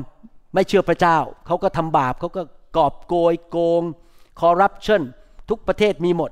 [0.53, 2.41] ไม่เชื่อพระเจ้า เขาก็ทำบาปเขาก็
[2.77, 3.83] กอบโกยโกง
[4.39, 5.01] คอร์รัปชัน
[5.49, 6.31] ทุกประเทศมีหมด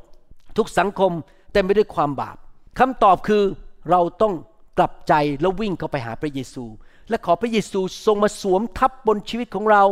[0.58, 1.12] ทุกสังคม
[1.54, 2.38] เต็มไปด้วยความบาป
[2.80, 3.44] คำตอบคือ
[3.90, 4.34] เราต้อง
[4.78, 6.66] กลับใจแล้ววิ่งเข้าไปหาพระเยซู
[7.10, 9.84] และขอพระเยซูทรงมาสวมทับบนชีวิตของเรา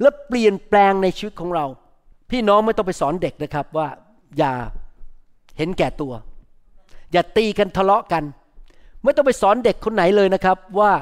[0.00, 1.66] และเปลี่ยนแปลงในชีวิตของเรา
[2.30, 3.88] พี่น้องไม่ต้องไปสอนเด็กนะครับว่า
[4.38, 4.52] อย่า
[5.58, 6.12] เห็นแก่ตัว
[7.12, 8.24] อย่าตีกันทะเลาะกัน
[9.02, 10.92] ไม่ต้องไปสอนเด็กคนไหนเลยนะครับว่า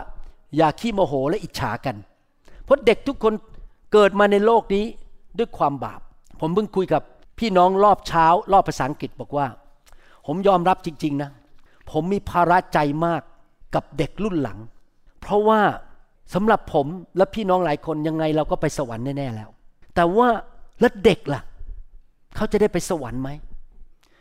[0.56, 1.96] อย่าขี้โมโหและอิจฉากัน
[2.64, 3.34] เพราะเด็กทุกคน
[3.92, 4.84] เกิดมาในโลกนี้
[5.38, 6.00] ด้วยความบาป
[6.40, 7.02] ผมเพิ่งคุยกับ
[7.38, 9.46] พี่น้องรอบเช้า รอบภาษาอังกฤษบอกว่า
[10.26, 11.30] ผมยอมรับจริง ๆ นะ
[11.90, 13.22] ผมมีภาระใจมาก
[13.74, 14.58] กับเด็กรุ่นหลัง
[15.20, 15.60] เพราะว่า
[16.34, 16.86] สำหรับผม
[17.16, 19.48] และพี่น้องหลายคนยังไงเราก็ไปสวรรค์แน่ๆแล้ว
[19.94, 20.28] แต่ว่า
[20.80, 21.42] แล้วเด็กล่ะ
[22.36, 23.30] เขาจะได้ไปสวรรค์ไหม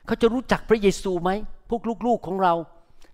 [0.06, 1.30] เขาจะรู้จักพระเยซูไหม
[1.70, 2.54] พวกลูกๆของเรา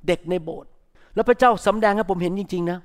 [0.07, 0.69] เด็กในโบสถ์
[1.15, 2.79] แล้วพระเจ้าสำแดงให้ผมเห็นจริง ๆ นะ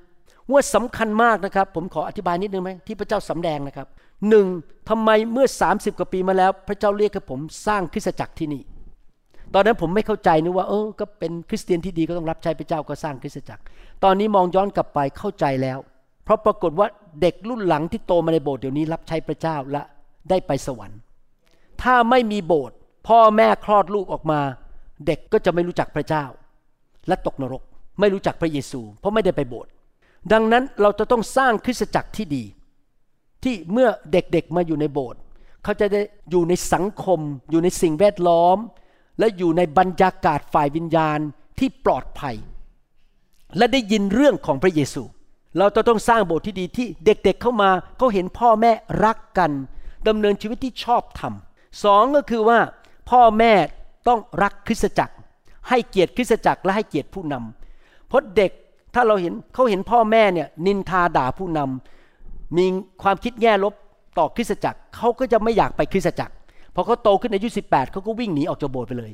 [0.50, 3.86] ว่าสำคัญมากนะครับ ผมขออธิบายนิดนึงไหมที่พระเจ้าสำแดงนะครับ
[4.28, 4.46] หนึ่ง
[4.88, 8.62] ทำไมเมื่อ 30 กว่าปีมาแล้ว พระเจ้าเรียกให้ผมสร้างคริสตจักรที่นี่
[9.54, 13.62] ตอนนั้นผมไม่เข้าใจนึกว่าเออก็เป็นคริสเตียนที่ดีก็ต้องรับใช้พระเจ้าก็สร้างคริสตจักร
[14.04, 15.78] ตอนนี้มองย้อนกลับไปเข้าใจแล้ว
[16.24, 16.86] เพราะปรากฏว่า
[17.22, 19.82] เด็กรุ่นหลังที่โตมาในโบสถ์เดี๋ยวนี้รับใช้พระเจ้าและ
[20.30, 20.98] ได้ไปสวรรค์
[21.82, 22.76] ถ้าไม่มีโบสถ์
[23.08, 24.40] พ่อแม่คลอดลูกออกมา
[25.06, 26.24] เด็กก็จะไม่รู้จักพระเจ้า
[27.08, 27.62] และตกนรก
[28.00, 29.70] ไม่รู้จักพระเยซู เพราะไม่ได้ไปโบสถ์
[30.32, 32.44] ดังนั้นเราจะต้องสร้างคริสตจักรที่ดี
[33.44, 35.20] ที่เมื่อเด็กๆมาอยู่ในโบสถ์
[35.62, 36.00] เขาจะได้
[36.30, 37.20] อยู่ในสังคม
[37.50, 38.56] อยู่ในสิ่งแวดล้อม
[39.18, 41.18] และอยู่ในบรรยากาศฝ่ายวิญญาณ
[41.58, 42.36] ที่ปลอดภัย
[43.56, 45.02] และได้ยินเรื่องของพระเยซู
[45.58, 48.72] เราจะต้องสร้างโบสถ์ที่ดีที่เด็กๆเข้ามาเขาเห็นพ่อแม่
[49.04, 49.50] รักกัน
[50.08, 51.32] ดำเนินชีวิตที่ชอบธรรม
[51.84, 52.58] สองก็คือว่า
[53.10, 53.52] พ่อแม่
[54.08, 55.14] ต้องรักคริสตจักร
[55.68, 58.52] ให้เกียรติคริสตจักรและให้เกียรติผู้นำเพราะเด็ก
[58.94, 62.66] ถ้าเราเห็นเขาเห็นพ่อแม่เนี่ยนินทาด่าผู้นำมี
[63.02, 63.74] ความคิดแง่ลบ
[64.18, 66.34] ต่อคริสตจักรเขาก็จะไม่อยากไปคริสตจักร
[66.74, 69.12] พอเขาโตขึ้นอายุ18เขาก็วิ่งหนีออกจากโบสถ์ไปเลย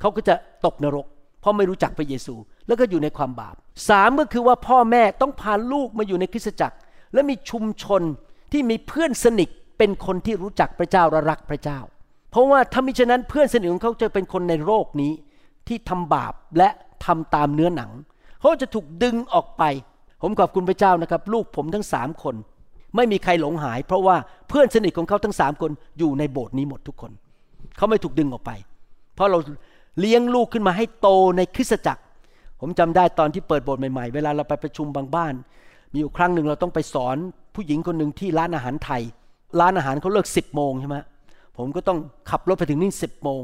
[0.00, 1.06] เขาก็จะตกนรก
[1.40, 2.34] เพราะไม่รู้จักพระเยซู
[2.66, 3.54] แล้วก็อยู่ในความบาป
[3.88, 6.76] สามก็คือว่าพ่อแม่ต้องพาลูกมาอยู่ในคริสตจักร
[7.12, 8.02] และมีชุมชน
[8.52, 9.48] ที่มีเพื่อนสนิท
[9.78, 11.78] เป็นคนที่รู้จักพระเจ้าและรักพระเจ้า
[12.30, 15.12] เพราะว่าถ้ามิฉะนั้นเพื่อนสนิทของเขาจะเป็นคนในโลกนี้
[15.68, 16.68] ที่ทำบาปและ
[17.04, 17.90] ทำตามเนื้อหนัง
[18.40, 19.62] เขาจะถูกดึงออกไป
[20.22, 22.34] ผมขอบคุณพระเจ้านะครับ ลูกผมทั้งสามคน
[22.96, 24.16] ไม่มีใครหลงหาย เพราะว่า
[24.48, 27.12] เพื่อนสนิทของเขาทั้งสามคนอยู่ในโบสถ์นี้หมดทุกคน
[27.76, 28.50] เขาไม่ถูกดึงออกไป
[29.14, 29.38] เพราะเรา
[30.00, 32.02] เลี้ยงลูกขึ้นมาให้โตในคริสตจักร
[32.60, 35.34] ผมจำได้ตอนที่เปิดโบสถ์ใหม่ๆ เวลาเราไปประชุมบางบ้าน
[35.92, 37.16] มีอยู่ครั้งหนึ่งเราต้องไปสอน
[37.54, 39.02] ผู้หญิงคนหนึ่งที่ร้านอาหารไทย
[39.60, 40.96] ร้านอาหารเขาเลิกสิบโมงใช่ไหม
[41.56, 41.98] ผมก็ต้อง
[42.30, 43.42] ขับรถไปถึงนี่สิบโมง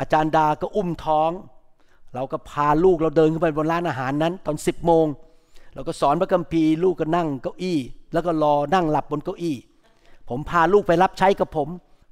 [0.00, 1.30] อาจารย์ดาก็อุ้มท้อง
[2.14, 5.06] เราก็พาลูกเราเดินขึ้นไปบนร้านอาหารนั้น ตอนสิบโมง
[5.74, 7.78] เราก็สอนพระคัมภีร์ลูกก็นั่งเก้าอี้
[8.12, 9.56] แล้วก็รอนั่งหลับบนเก้าอี้
[10.28, 11.68] ผมพาลูกไปรับใช้กับผม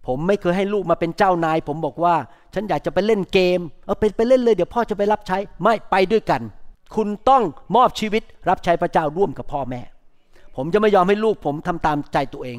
[0.07, 2.15] ผมไม่เคยให้ลูกมาเป็นเจ้านาย ผมบอกว่า
[2.55, 6.43] ฉันอยากจะไปเล่นเกมเออไปไปเล่นเลยเดี๋ยวพ่อจะไปรับใช้ไม่ไปด้วยกัน
[6.95, 7.43] คุณต้อง
[7.77, 9.81] มอบชีวิตรับใช้พระเจ้าร่วมกับพ่อแม่
[10.57, 12.59] ผมจะไม่ยอมให้ลูกผมทำตามใจตัวเอง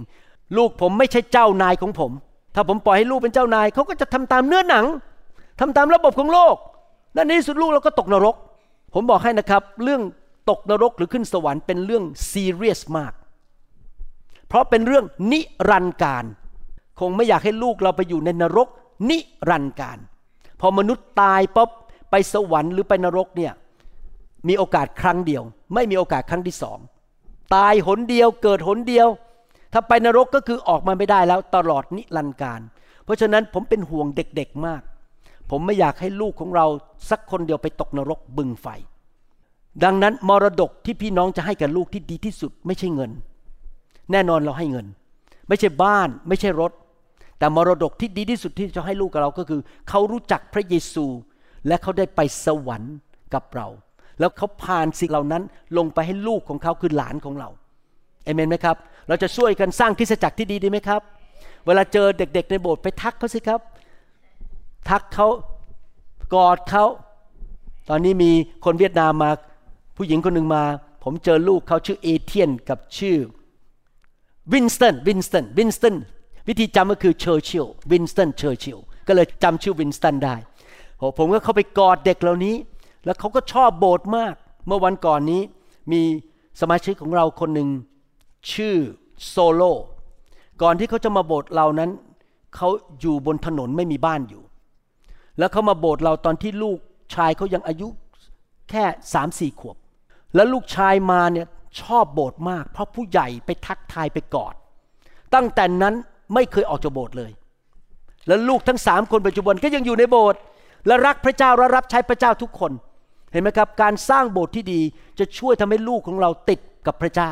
[0.58, 2.12] ลูกผมไม่ใช่เจ้านายของผม
[2.56, 4.86] ถ้าผมปล่อยให้ลูกเป็นเจ้านายเขาก็จะทำตามเนื้อหนัง
[5.60, 6.56] ทำตามระบบของโลก
[7.14, 8.36] และในที่สุดลูกเราก็ตกนรก
[8.94, 10.02] ผมบอกให้นะครับ เรื่อง
[10.50, 13.14] ตกนรกหรือขึ้นสวรรค์เป็นเรื่องซีเรียสมาก
[14.48, 15.40] เพราะเป็นเรื่องนิ
[15.70, 16.26] รันดร์การ
[17.00, 18.68] คงไม่อยากให้ลูกเราไปอยู่ในนรก
[19.10, 19.18] นิ
[19.50, 19.98] รันดร์การ
[20.60, 21.70] พอมนุษย์ตายปุ๊บ
[22.12, 23.54] ไปสวรรค์หรือไปนรกเนี่ย
[24.48, 25.44] มีโอกาสครั้งเดียว
[25.74, 26.80] ไม่มีโอกาสครั้งที่สอง
[27.56, 29.08] ตายหนเดียวเกิดหนเดียว
[29.74, 32.62] ถ้าไปนรกก็คือออกมาไม่ได้แล้วตลอดนิรันดร์การ
[33.04, 34.82] เพราะฉะนั้นผมเป็นห่วงเด็กๆมาก
[35.50, 36.66] ผมไม่อยากให้ลูกของเรา
[37.10, 38.68] สักคนเดียวไปตกนรกบึงไฟ
[39.84, 43.12] ดังนั้นมรดกที่พี่น้องจะให้กับลูกที่ดีที่สุดไม่ใช่เงิน
[44.12, 44.88] แน่นอนเราให้เงิน
[45.48, 46.72] ไม่ใช่บ้าน ไม่ใช่รถ
[47.40, 51.06] แต่มรดกที่ดีที่สุดที่จะให้ลูกกับเราก็คือ เขารู้จักพระเยซู
[51.68, 52.96] และเขาได้ไปสวรรค์
[53.34, 53.68] กับเรา
[54.20, 55.44] แล้วเขาผ่านสิ่งเหล่านั้น
[55.78, 57.50] ลงไปให้ลูกของเขาคือหลานของเรา
[58.24, 58.78] เอเมนไหมครับ
[59.08, 61.02] เราจะช่วยกันสร้างคริสตจักรที่ดีดีไหมครับ
[61.66, 63.60] เวลาเจอเด็ก ๆ ในโบสถ์ไปทักเขาสิครับ
[64.88, 65.28] ทักเขา
[66.34, 66.86] กอดเขา
[67.90, 68.32] ตอนนี้มี
[68.66, 69.32] คนเวียดนามมา
[69.98, 70.64] ผู้หญิงคนหนึ่งมา
[71.04, 73.18] ผมเจอลูกเขาชื่อเอเทียนกับชื่อ
[74.52, 75.96] วินสตันวินสตันวินสตัน
[76.48, 78.78] วิธีจำก็คือเชอร์ชิลวินสตันเชอร์ชิล
[79.08, 80.36] ก็เลยจำชื่อวินสตันได้
[81.18, 82.56] ผมก็เข้าไปกอดเด็กเหล่านี้
[83.06, 84.34] แล้วเขาก็ชอบโบสถ์มาก
[84.68, 85.42] เมื่อวันก่อนนี้
[85.92, 86.02] มี
[86.62, 87.70] สมาชิกของเราคนหนึ่ง
[88.52, 88.76] ชื่อ
[89.28, 89.62] โซโล
[90.62, 91.92] ก่อนที่เขาจะมาโบสถ์เรานั้น
[92.56, 92.68] เขา
[93.00, 94.44] อยู่บนถนนไม่มีบ้านอยู่
[95.40, 96.78] แล้วเขามาโบสถ์เราตอนที่ลูก
[97.16, 97.88] ชายเขายังอายุ
[98.70, 98.84] แค่
[99.14, 99.76] สามสี่ขวบ
[100.36, 101.48] แล้วลูกชายมาเนี่ย
[101.82, 104.54] ชอบโบสถ์มาก เพราะผู้ใหญ่ไปทักทายไปกอด
[105.34, 105.96] ตั้งแต่นั้น
[106.34, 107.32] ไม่เคยออกจากโบสถ์เลย
[108.28, 110.40] แล้วลูกทั้งสามคนปัจจุบันก็ยังอยู่ในโบสถ์
[110.88, 112.72] และรักพระเจ้าและรับใช้พระเจ้าทุกคน
[113.32, 114.82] เห็นไหมครับ การสร้างโบสถ์ที่ดี
[115.20, 117.32] จะช่วยทำให้ลูกของเราติดกับพระเจ้า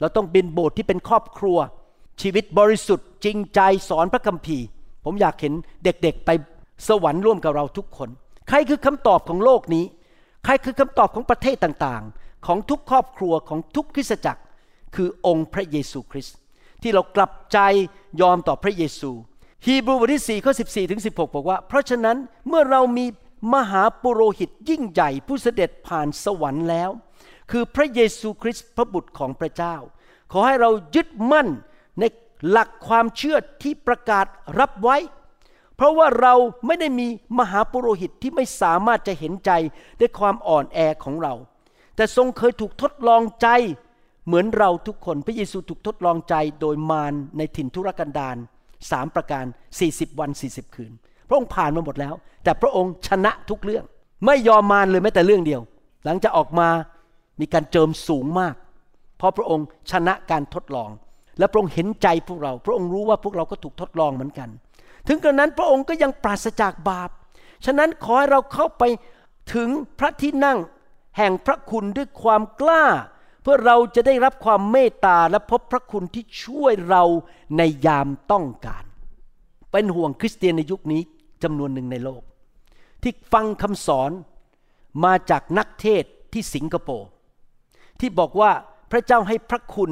[0.00, 1.58] เราต้องเป็นโบสถ์ที่เป็นครอบครัว
[2.22, 4.64] ชีวิตบริสุทธิ์จริงใจสอนพระคัมภีร์
[5.04, 5.54] ผมอยากเห็น
[5.84, 6.30] เด็กๆไป
[6.88, 8.08] สวรรค์ร่วมกับเราทุกคน
[8.48, 9.84] ใครคือคำตอบของโลกนี้
[10.44, 14.42] ใครคือคำตอบของประเทศต่างๆ ของทุกครอบครัวของทุกคริสตจักร
[14.94, 16.36] คือองค์พระเยซูคริสต์
[16.82, 17.58] ที่เรากลับใจ
[18.20, 19.10] ยอมต่อพระเยซู
[19.66, 22.16] ฮีบรูบทที่4ข้อ14ถึง16 บอกว่า เพราะฉะนั้น
[22.48, 23.06] เมื่อเรามี
[23.54, 26.90] มหาปุโรหิตยิ่งใหญ่ผู้เสด็จผ่านสวรรค์แล้ว
[27.50, 29.76] คือพระเยซูคริสต์พระบุตรของพระเจ้า
[30.32, 31.48] ขอให้เรายึดมั่น
[32.00, 32.04] ใน
[32.50, 34.26] หลักความเชื่อที่ประกาศ
[34.60, 34.96] รับไว้
[35.76, 36.34] เพราะว่าเรา
[36.66, 37.06] ไม่ได้มี
[37.38, 39.50] มหาปุโรหิตที่ไม่สามารถจะเห็นใจ
[40.00, 41.34] ด้วยความอ่อนแอของเรา
[41.96, 43.48] แต่ทรงเคยถูกทดลองใจ
[44.26, 48.36] เหมือนเราทุกคนพระเยซูถูกทดลองใจโดยมารในถิ่นทุรกันดาร
[48.90, 49.44] สามประการ
[49.82, 50.92] 40 วัน 40 คืน
[51.28, 52.14] พระองค์ผ่านมาหมดแล้ว
[52.44, 53.84] แต่พระองค์ชนะทุกเรื่อง
[54.26, 55.60] ไม่ยอมมารเลยแม้แต่เรื่องเดียว
[56.04, 56.68] หลังจากออกมา
[57.40, 58.54] มีการเจิมสูงมาก
[59.18, 60.90] เพราะพระองค์ชนะการทดลอง
[61.38, 64.48] และพระองค์เห็นใจพวกเรา พระองค์รู้ว่าพวกเราก็ถูกทดลองเหมือนกัน
[65.06, 67.10] ถึงกระนั้นพระองค์ก็ยังปราศจากบาป
[67.64, 68.82] ฉะนั้นขอให้เราเข้าไป
[69.54, 70.58] ถึงพระที่นั่ง
[71.16, 72.84] แห่งพระคุณด้วยความกล้า
[73.42, 77.02] เพื่อเราจะได้รับความเมตตาและพบพระคุณที่ช่วยเรา
[77.56, 78.84] ในยามต้องการ
[79.72, 81.02] เป็นห่วงคริสเตียนในยุคนี้
[81.42, 82.22] จำนวนหนึ่งในโลก
[83.02, 84.10] ที่ฟังคำสอน
[85.04, 87.08] มาจากนักเทศที่สิงคโปร์
[88.00, 88.50] ที่บอกว่า
[88.90, 89.90] พระเจ้าให้พระคุณ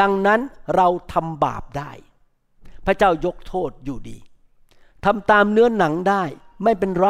[0.00, 0.40] ดังนั้น
[0.76, 1.92] เราทำบาปได้
[2.86, 4.16] พระเจ้ายกโทษอยู่ดี
[5.04, 6.24] ทำตามเนื้อหนังได้
[6.64, 7.08] ไม่เป็นไร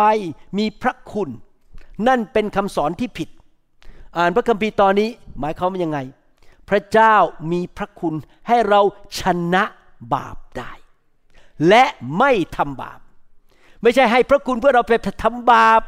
[0.58, 1.30] มีพระคุณ
[2.08, 3.28] นั่นเป็นคำสอนที่ผิด
[4.16, 5.08] อ่านพระคัมภีร์ตอนนี้
[5.40, 5.98] หมายความว่ายังไง
[6.68, 7.16] พระเจ้า
[7.52, 8.14] มีพระคุณ
[8.48, 8.80] ให้เรา
[9.20, 9.22] ช
[9.54, 9.64] นะ
[10.14, 10.72] บาปได้
[11.68, 11.84] และ
[12.18, 13.00] ไม่ทำบาป
[13.82, 15.82] ไม่ใช่ให้พระคุณเพื่อเราไปทำบาป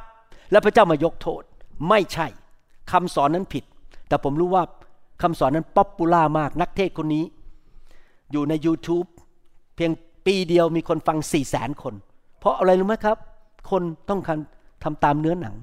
[0.50, 1.42] แล้วพระเจ้ามายกโทษ
[1.88, 2.26] ไม่ใช่
[2.92, 3.64] คำสอนนั้นผิด
[4.08, 4.62] แต่ผมรู้ว่า
[5.22, 7.24] คำสอนนั้นป๊อปปูล่ามากนักเทศคนนี้
[8.32, 9.08] อยู่ใน YouTube
[9.78, 9.92] เพียง
[10.26, 11.94] ปีเดียวมีคนฟัง4ี่แสนคน
[12.40, 13.16] เพราะอะไรรู้ไหมครับ
[13.70, 14.38] คนต้องการ
[14.84, 15.54] ทำตามเนื้อหนัง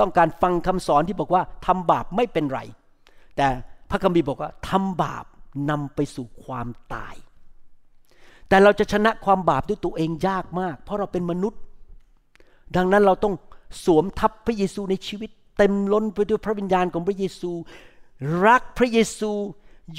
[0.00, 2.60] ต้องการฟังคำสอนที่บอกว่าทำบาปไม่เป็นไร
[3.36, 3.46] แต่
[3.90, 5.24] พระคัมภีร์บอกว่าทำบาป
[5.70, 7.14] นำไปสู่ความตาย
[8.48, 11.60] แต่เราจะชนะความบาปด้วยตัวเองยากมาก เพราะเราเป็นมนุษย์
[12.76, 13.34] ดังนั้นเราต้อง
[13.84, 17.50] สวมทับพระเยซูในชีวิต เต็มล้นไปด้วยพระวิญญาณของพระเยซู
[18.46, 19.30] รักพระเยซู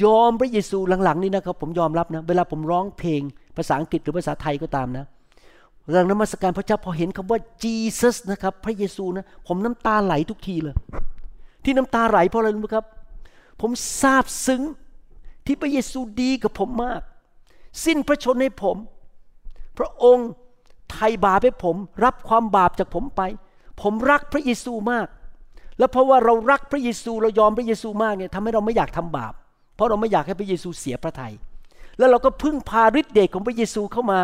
[0.03, 3.21] ยอมพระเยซูหลังๆนี่นะครับผมยอมรับนะ เวลาผมร้องเพลง
[3.57, 5.05] ภาษาอังกฤษหรือภาษาไทยก็ตามนะ
[5.91, 10.75] หลังนมัสการพระเจ้าพอเห็นคำว่า Jesus นะครับ พระเยซูนะ ผมน้ำตาไหลทุกทีเลย
[11.63, 12.85] ที่น้ำตาไหลเพราะอะไรรู้ไหมครับ
[13.61, 13.71] ผม
[14.01, 14.61] ซาบซึ้ง
[15.45, 17.01] ที่พระเยซูดีกับผมมาก
[17.85, 18.77] สิ้นพระชนให้ผม
[19.77, 20.29] พระองค์
[20.91, 21.75] ไถ่บาปให้ผม
[22.05, 23.21] รับความบาปจากผมไป
[23.81, 25.07] ผมรักพระเยซูมาก
[25.77, 29.33] แล้วเพราะว่าเรารักพระเยซูเรายอมพระเยซูมากเนี่ยทำให้เราไม่อยากทำบาป
[29.75, 31.33] เพราะเราไม่อยากให้พระเยซูเสียพระทยัย
[31.99, 34.21] แล้วเราก็พึ่งพาฤทธิ์เดชของพระเยซูเข้ามา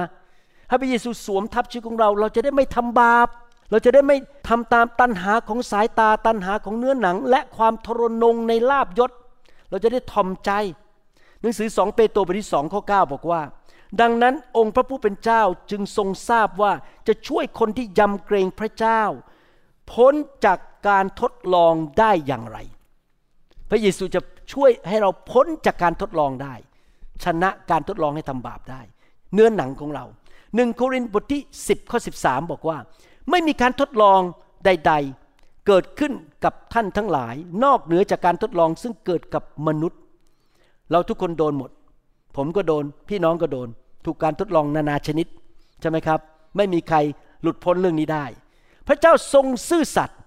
[0.67, 3.27] ให้พระเยซูสวมทับชีวิตของเรา เราจะได้ไม่ทำบาป
[3.71, 4.17] เราจะได้ไม่
[4.47, 9.11] ทำตามตัณหาของสายตาตัณหาของเนื้อหนัง และความทรนงในลาบยศ
[9.69, 10.51] เราจะได้ทอมใจ
[11.41, 13.41] หนังสือสองเปโตรบทที่สองข้อ9บอกว่า
[14.01, 16.71] ดังนั้นองค์พระผู้เป็นเจ้าจึงทรงทราบว่า
[17.07, 19.01] จะช่วยคนที่ยำเกรงพระเจ้า
[19.91, 20.13] พ้น
[20.45, 22.57] จากการทดลองได้อย่างไร
[23.69, 24.21] พระเยซูจะ
[24.53, 26.55] ช่วยให้เราพ้นจากการทดลองได้
[27.23, 28.81] ชนะการทดลองให้ทำบาปได้
[29.33, 30.05] เนื้อหนังของเรา
[30.55, 32.77] หนึ่งโครินธ์บทที่ 10ข้อ13 บอกว่า
[33.29, 34.19] ไม่มีการทดลอง
[34.65, 34.93] ใด
[35.29, 36.13] ๆ เกิดขึ้น
[36.43, 39.99] กับท่านทั้งหลาย นอกเหนือจากการทดลองซึ่งเกิดกับมนุษย์
[40.91, 41.71] เราทุกคนโดนหมด
[42.35, 43.67] ผมก็โดน พี่น้องก็โดน
[44.05, 45.27] ถูกการทดลองนานาชนิด
[45.81, 46.19] ใช่ไหมครับ
[46.57, 46.97] ไม่มีใคร
[47.41, 48.25] หลุดพ้นเรื่องนี้ได้
[48.87, 50.19] พระเจ้าทรงซื่อสัตย์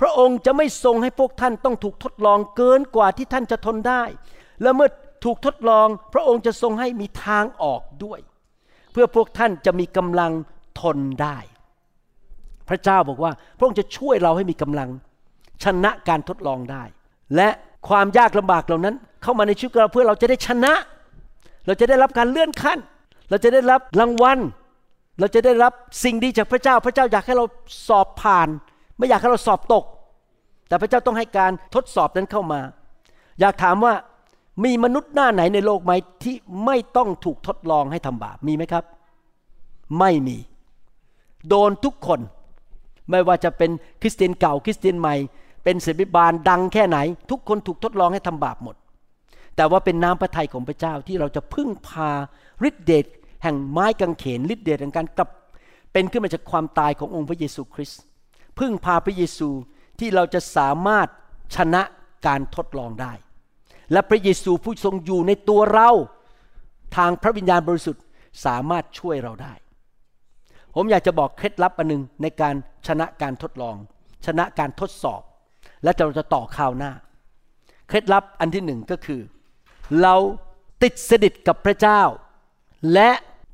[0.00, 4.02] พระองค์จะไม่ทรงให้พวกท่านต้องถูกทดลองเกินกว่าที่ท่านจะทนได้
[4.62, 4.88] และเมื่อ
[5.24, 8.20] ถูกทดลอง พระองค์จะทรงให้มีทางออกด้วย
[8.92, 10.32] เพื่อพวกท่านจะมีกำลัง
[10.80, 11.38] ทนได้
[12.68, 14.88] พระเจ้าบอกว่า พระองค์จะช่วยเราให้มีกำลัง
[15.64, 16.82] ชนะการทดลองได้
[17.36, 17.48] และ
[17.88, 20.72] ความยากลำบากเหล่านั้น เข้ามาในชีวิตเราเพื่อเราจะได้ชนะ
[21.66, 22.78] เราจะได้รับการเลื่อนขั้น
[23.30, 24.38] เราจะได้รับรางวัล
[25.20, 25.72] เราจะได้รับ
[26.04, 27.44] สิ่งดีจากพระเจ้า พระเจ้าอยากให้เรา
[27.88, 28.48] สอบผ่าน
[28.98, 29.84] ไม่อยากให้เราสอบตก
[30.68, 32.60] แต่พระเจ้าต้องให้การทดสอบนั้นเข้ามา
[33.40, 33.92] อยากถามว่า
[34.64, 35.92] มีมนุษย์หน้าไหนในโลกไหม
[36.22, 38.84] ที่ไม่ต้องถูกทดลองให้ทำบาปมีไหมครับ
[39.98, 40.38] ไม่มี
[41.48, 42.20] โดนทุกคน
[43.10, 45.14] ไม่ว่าจะเป็นคริสเตียนเก่าคริสเตียนใหม่
[45.64, 46.98] เป็นศิบิบาลดังแค่ไหน
[47.30, 48.76] ทุกคนถูกทดลองให้ทำบาปหมด
[49.56, 52.10] แต่ว่าเป็นน้ำพระทัยของพระเจ้าที่เราจะพึ่งพา
[52.68, 53.06] ฤทธิเดช
[53.42, 55.28] แห่งไม้กางเขนฤทธิเดชแห่งการกลับ
[55.92, 58.00] เป็นขึ้นมาจากความตายขององค์พระเยซูคริสต์
[58.58, 59.48] พึ่งพาพระเยซู
[60.00, 61.08] ที่เราจะสามารถ
[61.56, 61.82] ชนะ
[62.26, 63.12] การทดลองได้
[63.92, 65.90] และพระเยซูผู้ทรงอยู่ในตัวเรา
[66.96, 68.02] ทางพระวิญญาณบริสุทธิ์
[68.44, 69.54] สามารถช่วยเราได้
[70.74, 72.54] ผมอยากจะบอกเคล็ดลับอันหนึ่งในการ
[72.86, 73.76] ชนะการทดลอง
[74.26, 75.22] ชนะการทดสอบ
[75.84, 76.92] และเราจะต่อข่าวหน้า
[77.88, 79.20] เคล็ดลับอันที่หนึ่งก็คือ
[80.02, 80.14] เรา
[80.82, 82.02] ติดสนิทกับพระเจ้า
[82.94, 83.10] และ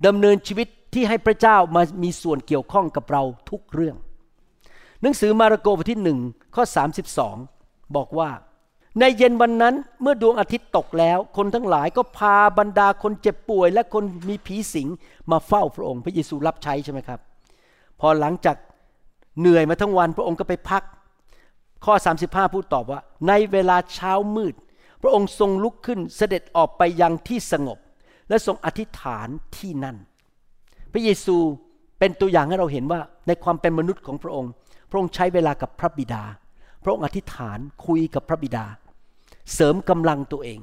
[0.07, 3.97] ดำเนินชีวิตที่ให้พระเจ้ามามีส่วนเกี่ยวข้องกับเราทุกเรื่อง
[5.03, 6.19] หนังสือมาระโกบทที่หนึ่ง
[6.55, 6.65] ข้อ
[7.31, 8.31] 32 บอกว่า
[9.01, 14.89] ในเย็นวันนั้นเมื่อดวงอาทิตย์ตกแล้ว คนทั้งหลายก็พาบรรดาคนเจ็บป่วย และคนมีผีสิง
[15.31, 17.21] มาเฝ้าพระองค์ พระเยซูรับใช้ใช่ไหมครับ
[18.01, 18.57] พอหลังจาก
[19.41, 20.83] เหนื่อยมาทั้งวันพระองค์ก็ไปพัก
[21.85, 24.55] ข้อ 35 พูดตอบว่า ในเวลาเช้ามืด
[25.03, 27.79] พระองค์ทรงลุกขึ้นเสด็จออกไปยังที่สงบ
[28.29, 29.97] และทรงอธิษฐานที่นั่น
[30.93, 31.37] พระเยซู
[31.99, 34.51] เป็นตัวอย่างให้เราเห็นว่าในความเป็นมนุษย์ของพระองค์
[34.91, 36.23] พระองค์ใช้เวลากับพระบิดา
[36.83, 38.65] พระองค์อธิษฐานคุยกับพระบิดา
[39.53, 40.59] เสริมกำลังตัวเอง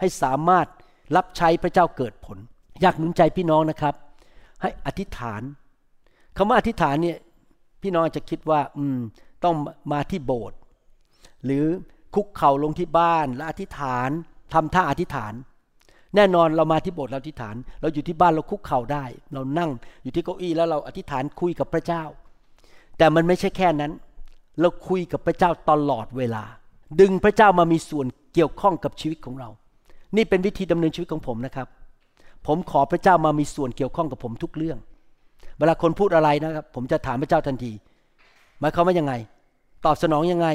[0.00, 0.66] ให้สามารถ
[1.16, 2.38] รับใช้พระเจ้าเกิดผล
[2.80, 3.94] อยากหนุนใจพี่น้องนะครับ
[4.60, 5.42] ให้อธิษฐาน
[6.36, 7.18] คำว่าอธิษฐานเนี่ย
[7.82, 8.98] พี่น้องจะคิดว่า อืม
[9.44, 9.56] ต้อง
[9.92, 10.58] มาที่โบสถ์
[11.44, 11.64] หรือ
[12.14, 14.10] คุกเข่าลงที่บ้านและอธิษฐาน
[14.52, 15.32] ทำท่าอธิษฐาน
[16.16, 19.70] แน่นอนเรามาที่โบสถ์เราอธิษฐาน เราอยู่ที่บ้านเราคุกเข่าได้ เรานั่ง
[20.02, 22.04] อยู่ที่เก้าอี้แล้วเราอธิษฐานคุยกับพระเจ้า
[22.98, 23.92] แต่มันไม่ใช่แค่นั้น
[24.60, 26.44] เราคุยกับพระเจ้าตลอดเวลา
[27.00, 29.48] ดึงพระเจ้ามามีส่วนเกี่ยวข้องกับชีวิตของเรา
[30.16, 31.68] นี่เป็นวิธีดำเนินชีวิตของผมนะครับ
[32.46, 34.78] ผมขอพระเจ้ามามีส่วนเกี่ยวข้องกับผมทุกเรื่อง
[35.58, 37.72] เวลาคนพูดอะไรนะครับ ผมจะถามพระเจ้าทันที
[38.60, 39.14] หมายความว่ายังไง
[39.86, 40.48] ตอบสนองยังไง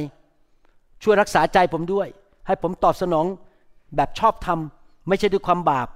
[1.03, 2.07] ช่วยรักษาใจผมด้วย
[2.47, 3.25] ให้ผมตอบสนอง
[3.95, 4.59] แบบชอบธรรม
[5.07, 5.88] ไม่ใช่ด้วยความบาป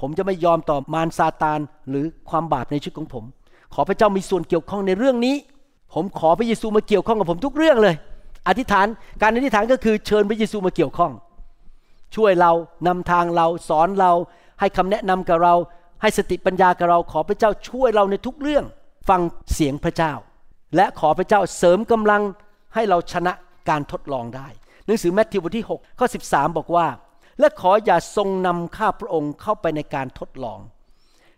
[0.00, 3.24] ผมจะไม่ยอมต่อมารซาตานหรือความบาปในชีวิตของผม
[3.74, 5.36] ขอพระเจ้ามีส่วนเกี่ยวข้องในเรื่องนี้
[5.94, 7.94] ผมขอพระเยซูมาเกี่ยวข้องกับผมทุกเรื่องเลย
[8.48, 8.86] อธิษฐาน
[9.22, 11.12] การอธิษฐานก็คือเชิญพระเยซูมาเกี่ยวข้อง
[12.16, 12.52] ช่วยเรา
[12.86, 14.12] นำทางเราสอนเรา
[14.60, 15.54] ให้คำแนะนำกับเรา
[16.02, 18.64] ให้สติปัญญากับเราขอพระเจ้าช่วยเราในทุกเรื่อง
[19.08, 19.20] ฟัง
[19.54, 20.12] เสียงพระเจ้า
[20.76, 22.22] และขอพระเจ้าเสริมกำลัง
[22.74, 23.32] ให้เราชนะ
[23.68, 24.48] การทดลองได้
[24.86, 26.86] หนังสือแมทธิวบทที่6ข้อ13 บอกว่า
[27.40, 30.60] และขออย่าทรงนำข้าพระองค์เข้าไปในการทดลอง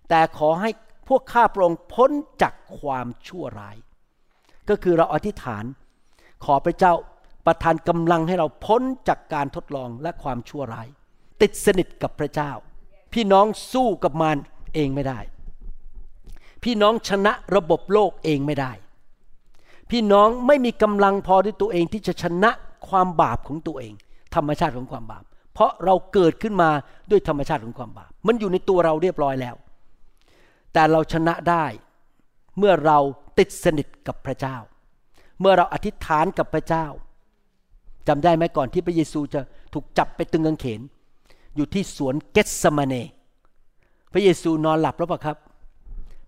[0.08, 0.70] แต่ขอให้
[1.08, 2.10] พวกข้าพระองค์พ้น
[2.42, 3.76] จากความชั่วร้าย
[4.68, 5.64] ก็คือเราอธิษฐาน
[6.44, 6.94] ขอพระเจ้า
[7.46, 10.88] ประทานกำลังให้เราพ้นจากการทดลองและความชั่วร้าย
[11.42, 12.52] ติดสนิทกับพระเจ้า
[13.12, 14.36] พี่น้องสู้กับมาร
[14.74, 15.18] เองไม่ได้
[16.64, 18.72] พี่น้องชนะระบบโลกเองไม่ได้
[19.90, 22.50] พี่น้องไม่มีกำลังพอด้วยตัวเองที่จะชนะ
[22.88, 23.92] ความบาปของตัวเอง
[24.34, 26.70] ธรรมชาติของความบาป เพราะเราเกิดขึ้นมา
[27.10, 29.56] ด้วยธรรมชาติของความบาป มันอยู่ในตัวเราเรียบร้อยแล้ว
[30.72, 31.64] แต่เราชนะได้
[32.58, 32.98] เมื่อเรา
[33.38, 34.56] ติดสนิทกับพระเจ้า
[35.40, 36.86] เมื่อเราอธิษฐานกับพระเจ้า
[38.08, 39.40] จำได้ไหมก่อนที่พระเยซูจะ
[39.72, 40.80] ถูกจับไปตึงกางเขน
[41.56, 42.94] อยู่ที่สวนเกตสมาเน
[44.12, 45.36] พระเยซูนอนหลับแล้วเปล่าครับ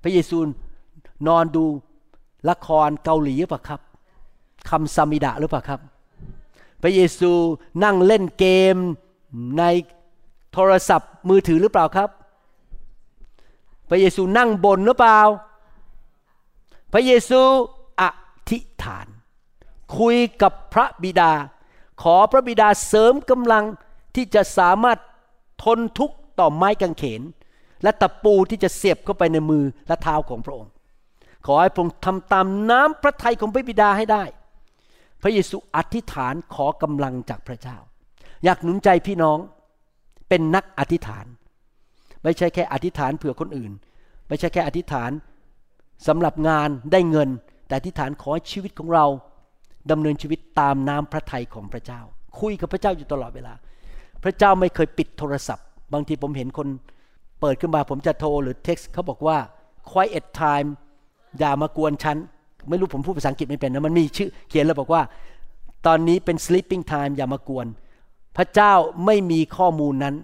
[0.03, 0.39] พระเยซู
[1.29, 1.65] นอนดู
[2.49, 3.81] ละครเกาหลีหรือเปล่าครับ
[4.71, 5.81] คำซามิดะหรือเปล่าครับ
[6.83, 7.33] พระเยซู
[7.85, 8.77] นั่งเล่นเกม
[9.59, 9.63] ใน
[10.53, 12.11] โทรศัพท์มือถือหรือเปล่าครับ
[13.89, 15.21] พระเยซูนั่งบนหรือเปล่า
[16.93, 17.41] พระเยซู
[18.51, 19.07] ธิษฐาน
[19.99, 21.33] คุยกับพระบิดา
[22.03, 23.65] ขอพระบิดาเสริมกำลัง
[24.17, 24.99] ที่จะสามารถ
[25.65, 27.23] ทนทุกข์ต่อไม้กางเขน
[27.83, 30.73] และตะปูที่จะเสียบเข้าไปในมือและเท้าของพระองค์
[31.47, 34.25] ขอให้พระองค์ทำตามน้ำพระทัยของพระบิดาให้ได้
[35.23, 37.77] พระเยซูอธิษฐานขอกำลังจากพระเจ้า
[38.45, 39.39] อยากหนุนใจพี่น้อง
[40.29, 41.27] เป็นนักอธิษฐาน
[42.23, 43.73] ไม่ใช่แค่อธิษฐานเผื่อคนอื่น
[44.29, 45.11] ไม่ใช่แค่อธิษฐาน
[46.07, 47.29] สำหรับงานได้เงิน
[47.67, 49.07] แต่อธิษฐานขอให้ชีวิตของเรา
[49.91, 52.01] ดำเนินชีวิตตามน้ำพระทัยของพระเจ้า
[52.41, 53.55] คุยกับพระเจ้าอยู่ตลอดเวลา
[54.25, 56.69] พระเจ้าไม่เคยปิดโทรศัพท์ บางทีผมเห็นคน
[57.41, 59.39] เปิดขึ้นมาผมจะโทรหรือเท็กซ์เขาบอกว่า
[59.91, 60.69] quiet time
[61.39, 62.17] อย่ามากวนฉัน
[62.69, 65.03] ไม่รู้ผมพูดภาษาอังกฤษไม่เป็นนะมันมีชื่อเขียนแล้วบอกว่า
[65.87, 67.67] ตอนนี้เป็น sleeping time อย่ามากวน
[68.37, 68.73] พระเจ้า
[69.07, 70.15] ไม่มีข้อมูลนั้น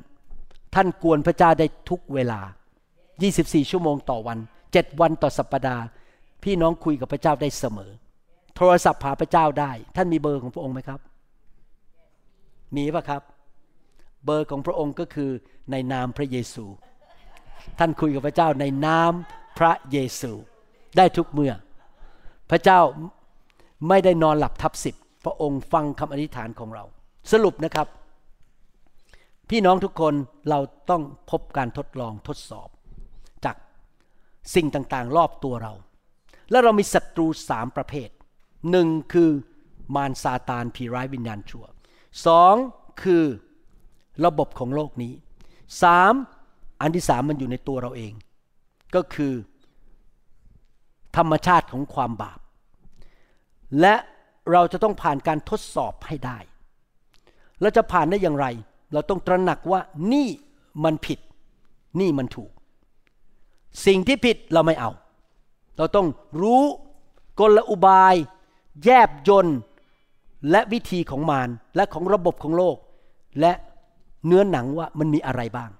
[0.75, 2.41] ท่านกวนพระเจ้าได้ทุกเวลา
[3.07, 4.39] 24 ชั่วโมงต่อวัน
[4.69, 5.85] 7 วันต่อสัปปดาห์
[6.43, 7.93] พี่น้องคุยกับพระเจ้าได้เสมอ
[8.57, 11.01] โทรศัพท์หาพระเจ้าได้ ท่านมีเบอร์ของพระองค์ไหมครับ
[12.77, 13.23] มีปะครับ
[14.25, 15.31] เบอร์ของพระองค์ก็คือ
[15.71, 16.65] ในนามพระเยซู
[17.79, 19.13] ท่านคุยกับพระเจ้าในนาม
[19.59, 20.33] พระเยซู
[20.97, 21.53] ได้ทุกเมื่อ
[22.51, 22.81] พระเจ้า
[23.89, 26.85] ไม่ได้นอนหลับทับสิบพระองค์ฟังคำอธิษฐานของเรา
[27.33, 27.87] สรุปนะครับ
[29.51, 30.15] พี่น้องทุกคน
[30.49, 30.59] เรา
[30.91, 32.69] ต้องพบการทดลองทดสอบ
[33.45, 33.57] จาก
[34.55, 35.73] สิ่งต่างๆ รอบตัวเรา
[36.51, 38.09] และเรามีศัตรูสามประเภท
[38.71, 39.31] หนึ่งคือ
[39.95, 41.65] มารซาตานผีร้ายวิญญาณชั่ว
[42.27, 42.55] สอง
[43.03, 43.25] คือ
[44.25, 45.13] ระบบของโลกนี้
[45.83, 46.15] สาม
[46.81, 48.13] อันที่สามมันอยู่ในตัวเราเอง
[48.95, 49.35] ก็คือ
[51.17, 52.41] ธรรมชาติของความบาป
[53.81, 53.95] และ
[54.53, 56.39] เราจะต้องผ่านการทดสอบให้ได้
[57.61, 58.47] เราจะผ่านได้อย่างไร
[58.93, 59.81] เราต้องตระหนักว่า
[60.13, 60.29] นี่
[60.85, 61.19] มันผิด
[62.01, 62.53] นี่มันถูก
[63.87, 64.91] สิ่งที่ผิดเราไม่เอา
[65.77, 66.07] เราต้อง
[66.41, 66.63] รู้
[67.41, 68.15] กลอุบาย
[68.85, 69.47] แยบยน
[70.51, 72.77] และวิธีของมารและของระบบของโลก
[73.41, 73.53] และ
[74.27, 75.71] เนื้อหนังว่ามันมีอะไรบ้าง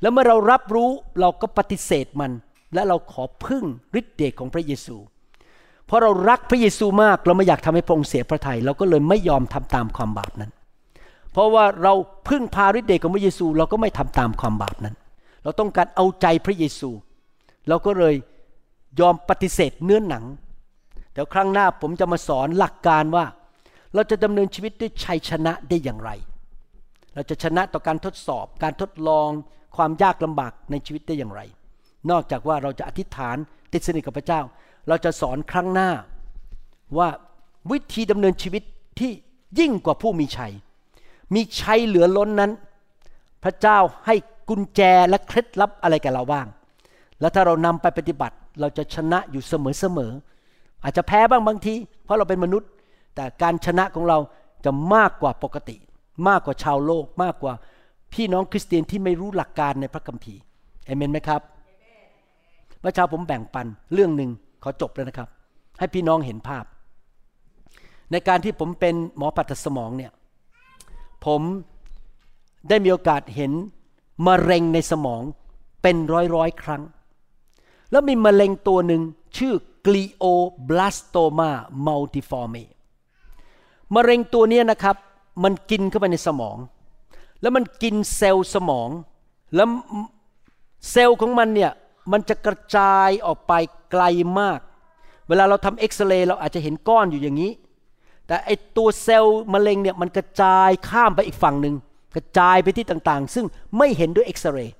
[0.00, 2.30] แล้วเมื่อเรารับรู้เราก็ปฏิเสธมัน
[2.74, 3.64] และเราขอพึ่ง
[4.00, 4.96] ฤทธิ์เดชของพระเยซู
[5.86, 10.52] เพราะเรารักพระเยซูมากเราไม่อยากทำให้พระองค์เสียพระทยัยเราก็เลยไม่ยอมทำตามความบาปนั้น
[11.32, 11.94] เพราะว่าเรา
[12.28, 14.96] พึ่งพาฤทธิ์เดชของพระเยซู เราก็ไม่ทำตามความบาปนั้น
[15.42, 16.90] เราต้องการเอาใจพระเยซู
[17.68, 18.14] เราก็เลย
[19.00, 20.24] ยอมปฏิเสธเนื้อหนัง
[21.12, 23.24] เดี๋ยวครั้งหน้าผมจะมาสอนหลักการว่า
[23.94, 26.10] เราจะดำเนินชีวิตด้วยชัยชนะได้อย่างไร
[27.14, 29.28] เราจะชนะต่อการทดสอบ การทดลอง
[29.76, 31.40] ความยากลำบากในชีวิตได้อย่างไร
[32.10, 33.36] นอกจากว่าเราจะอธิษฐาน
[33.72, 34.40] ติดสนิทกับพระเจ้า
[34.88, 35.90] เราจะสอนครั้งหน้า
[36.98, 37.08] ว่า
[37.70, 38.62] วิธีดำเนินชีวิต
[38.98, 39.10] ที่
[39.58, 40.52] ยิ่งกว่าผู้มีชัย
[41.34, 42.52] มีชัยเหลือล้นนั้น
[43.44, 44.14] พระเจ้าให้
[44.48, 46.46] กุญแจและเคล็ดลับอะไรแกับเราบ้าง
[47.20, 51.74] แล้วถ้าเรานำไปปฏิบัติ เราจะชนะอยู่เสมอๆอาจจะแพ้บ้างบางที
[52.04, 52.68] เพราะเราเป็นมนุษย์
[53.14, 54.18] แต่การชนะของเรา
[54.64, 55.76] จะมากกว่าปกติ
[56.28, 57.54] มากกว่าชาวโลก มากกว่า
[58.12, 60.40] พี่น้องคริสเตียนที่ไม่รู้หลักการในพระคัมภีร์
[60.86, 61.40] เอเมนไหมครับ
[62.80, 64.30] เมื่อเช้าผมแบ่งปันเรื่องหนึ่ง
[64.62, 65.28] ขอจบแล้วนะครับ
[65.78, 66.64] ให้พี่น้องเห็นภาพ
[68.10, 70.12] ในการที่ผมเป็นหมอปัตสมองเนี่ย
[71.26, 71.40] ผม
[72.68, 73.52] ได้มีโอกาสเห็น
[74.26, 75.22] มะเร็งในสมอง
[75.82, 76.82] เป็นร้อยร้อยครั้ง
[77.92, 79.02] แล้วมีมะเร็งตัวหนึ่ง
[79.36, 79.54] ชื่อ
[79.86, 81.50] glioblastoma
[81.86, 82.64] multiforme
[83.94, 84.96] มะเร็งตัวนี้นะครับ
[85.44, 86.56] มันกินเข้าไปในสมอง
[87.40, 88.88] แล้วมันกินเซลล์สมอง
[89.54, 89.68] แล้ว
[90.90, 91.72] เซลล์ของมันเนี่ย
[92.12, 93.52] มันจะกระจายออกไป
[93.90, 94.02] ไกล
[94.40, 94.60] มาก
[95.28, 97.52] เวลาเราทำเอ็กซเรย์เราอาจจะเห็นก้อนอยู่อย่างนี้
[98.26, 101.74] แต่ไอตัวเซลล์มะเร็งเนี่ย มันกระจายข้ามไปอีกฝั่งหนึ่ง
[102.16, 103.46] กระจายไปที่ต่างๆ ซึ่ง
[103.78, 104.74] ไม่เห็นด้วยเอ็กซเรย์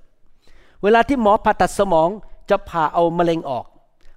[0.83, 2.09] เวลาที่หมอผ่าตัดสมอง
[2.51, 3.64] จะผ่าเอามะเร็งออก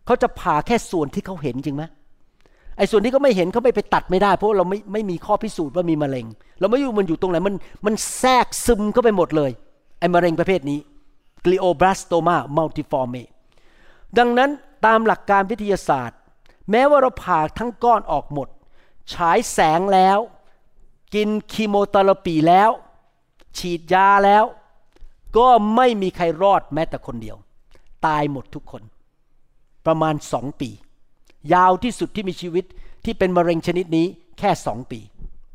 [0.06, 1.84] เขาจะผ่าแค่ส่วนที่เขาเห็นจริงไหม
[2.78, 6.26] ไอ้ส่วนที่เขาไม่เห็นเขาไม่ไปตัดไม่ได้ เพราะเราไม่ไม่มีข้อพิสูจน์ว่ามีมะเร็ง
[6.60, 7.56] เราไม่รู้มันอยู่ตรงไหนมัน
[7.86, 9.52] มันแทรกซึมเข้าไปหมดเลย
[10.00, 10.80] ไอ้มะเร็งประเภทนี้
[11.46, 13.24] glioblastoma multiforme
[14.18, 14.50] ดังนั้น
[14.86, 16.20] ตามหลักการวิทยาศาสตร์
[16.72, 18.48] แม้ว่าเราผ่าทั้งก้อนออกหมด
[19.14, 20.20] ฉายแสงแล้ว
[21.16, 22.70] กิน chemotherapy แล้ว
[23.58, 24.46] ฉีดยาแล้ว
[25.38, 27.38] ก็ไม่มีใครรอดแม้แต่คนเดียว
[28.06, 28.84] ตายหมดทุกคน
[29.86, 30.70] ประมาณสองปี
[31.54, 32.66] ยาวที่สุดที่มีชีวิต
[33.06, 34.06] ที่เป็นมะเร็งชนิดนี้
[34.40, 35.00] แค่สองปี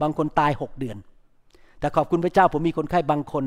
[0.01, 0.97] บางคนตายหกเดือน
[1.81, 3.45] แต่ขอบคุณพระเจ้าผมมีคนไข้บางคน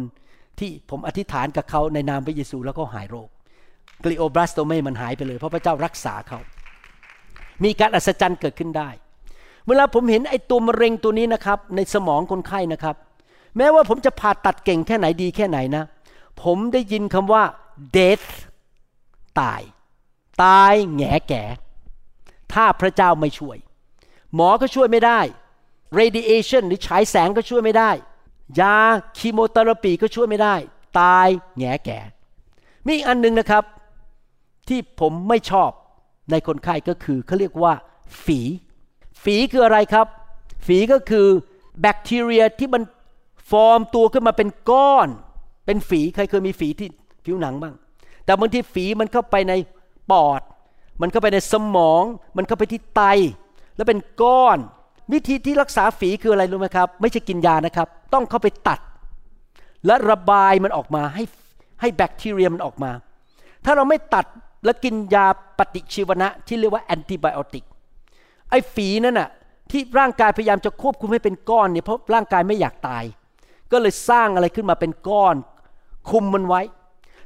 [0.60, 3.30] ที่ผมอธิษฐานกับเขาในนามพระเยซูแล้วก็หายโรค
[4.04, 6.40] glioblastoma มันหายไปเลย เพราะพระเจ้ารักษาเขา
[7.64, 8.90] มีการอัศจรรย์เกิดขึ้นได้
[9.68, 12.96] เวลาผมเห็นไอ้ตัวมะเร็งตัวนี้นะครับ ในสมองคนไข้นะครับ
[13.58, 15.84] แม้ว่าผมจะผ่าตัดเก่งแค่ไหนดีแค่ไหนนะ
[16.44, 17.44] ผมได้ยินคำว่า
[17.98, 18.28] death
[19.42, 19.62] ตาย
[20.44, 21.44] ตายแง่แก่
[22.54, 23.58] ถ้าพระเจ้าไม่ช่วย
[24.36, 25.20] หมอก็ช่วยไม่ได้
[26.00, 27.92] radiation หรือฉายแสงก็ช่วยไม่ได้
[28.60, 28.78] ยา
[29.18, 30.56] คีโมเทอราปีก็ช่วยไม่ได้
[31.00, 31.28] ตาย
[31.58, 32.00] แง่แก่
[32.86, 33.64] มีอีกอันหนึงนะครับ
[34.68, 35.72] ที่ผมไม่ชอบ
[36.32, 37.74] ในคนไข้ก็คือเขาเรียกว่า
[38.24, 38.40] ฝี
[39.24, 40.08] ฝีคืออะไรครับ
[40.66, 41.28] ฝีก็คือ
[41.82, 42.84] แบคทีเรียที่มัน
[43.50, 45.08] ฟอร์มตัวขึ้นมาเป็นก้อน
[45.66, 46.88] เป็นฝีใครเคยมีฝีที่
[47.26, 47.74] ผิวหนังบ้าง
[48.26, 49.54] แต่บางทีฝีมันเข้าไปใน
[50.12, 50.42] ปอด
[51.02, 52.04] มันเข้าไปในสมอง
[52.38, 53.02] มันเข้าไปที่ไต
[53.76, 54.58] แล้วเป็นก้อน
[55.14, 58.80] วิธีที่รักษาฝีคืออะไรรู้ไหมครับ ไม่ใช่กินยานะครับ ต้องเข้าไปตัด
[59.86, 61.24] และระบายมันออกมาให้
[61.82, 62.92] ให้แบคทีเรียมันออกมา
[63.66, 64.26] ถ้าเราไม่ตัด
[64.66, 65.26] และกินยา
[65.58, 67.66] ปฏิชีวนะที่เรียกว่าแอนติไบโอติก
[68.50, 69.30] ไอ้ฝีนั่นน่ะ
[69.72, 73.04] ที่ร่างกายพยายามจะควบคุมให้เป็นก้อนเนี่ยเพราะร่างกายไม่อยากตาย
[73.72, 75.36] ก็เลยสร้างอะไรขึ้นมาเป็นก้อน
[76.10, 76.62] คุมมันไว้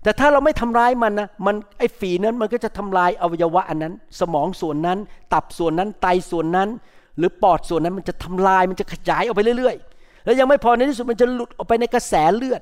[0.07, 4.97] แต่ถ้าเราไม่ทำร้ายมันนะมันไอ้ฝีนั้นมันก็จะทำลายอวัยวะอันนั้น สมองส่วนนั้น
[5.33, 6.69] ตับส่วนนั้นไตส่วนนั้น
[7.17, 12.61] หรือปอดส่วนนั้นมันจะทำลายมันจะขยายออกไปเรื่อยๆ แล้วยังไม่พอในที่สุดมันจะหลุดออกไปในกระแสเลือด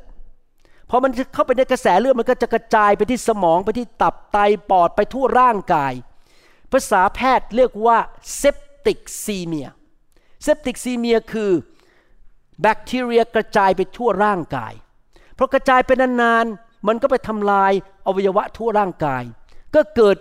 [0.89, 4.37] พอมันเข้าไปในกระแสเลือดมันก็จะกระจายไปที่สมองไปที่ตับไต
[4.69, 5.93] ปอดไปทั่วร่างกาย
[6.71, 7.97] ภาษาแพทย์เรียกว่า
[8.37, 9.69] septicemia
[10.43, 11.51] septicemia คือ
[12.61, 14.73] แบคทีเรียกระจายไปทั่วร่างกาย
[15.35, 17.71] เพราะกระจายไปนานๆ มันก็ไปทำลาย
[18.07, 19.23] อวัยวะทั่วร่างกาย
[19.75, 20.17] ก็เกิด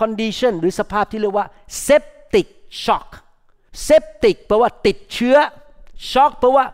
[0.00, 1.46] condition หรือสภาพที่เรียกว่า
[1.86, 2.46] septic
[2.84, 3.08] shock
[3.86, 5.36] septic แปลว่าติดเชื้อ
[6.12, 6.64] shock แปลว่า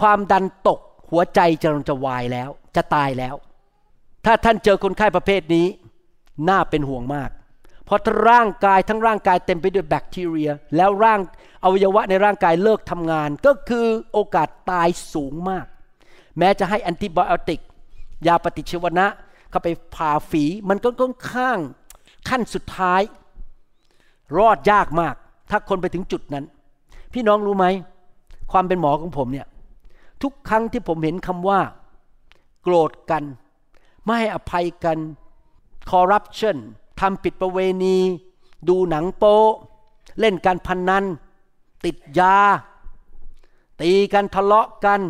[0.00, 0.80] ความดันตก
[1.10, 3.34] หัวใจจะจะวายแล้ว จะตายแล้ว
[4.24, 5.66] ถ้าท่านเจอคนไข้ประเภทนี้
[6.48, 7.30] น่าเป็นห่วงมาก
[7.84, 11.20] เพราะถ้าร่างกายทั้งร่างกายเต็มไปด้วยแบคทีเรีย แล้วร่าง
[11.64, 15.66] อวัยวะในร่างกายเลิกทำงาน ก็คือโอกาสตายสูงมาก
[16.38, 17.60] แม้จะให้แอนติบอติก
[18.26, 19.06] ยาปฏิชีวนะ
[19.50, 21.58] เข้าไปผ่าฝีมันก็ค่อนข้าง
[22.28, 23.02] ขั้นสุดท้าย
[24.38, 25.14] รอดยากมาก
[25.50, 26.44] ถ้าคนไปถึงจุดนั้น
[27.12, 27.66] พี่น้องรู้ไหม
[28.52, 29.46] ความเป็นหมอของผมเนี่ย
[30.22, 31.60] ทุกครั้งที่ผมเห็นคำว่า
[32.62, 33.24] โกรธกัน
[34.04, 34.98] ไม่ให้อภัยกัน
[35.90, 36.56] คอร์รัปชัน
[37.00, 37.96] ทำผิดประเวณี
[38.68, 39.38] ดูหนังโป๊
[40.20, 41.04] เล่นการพนนัน
[41.84, 42.36] ติดยา
[43.80, 45.00] ตีกันทะเลาะกัน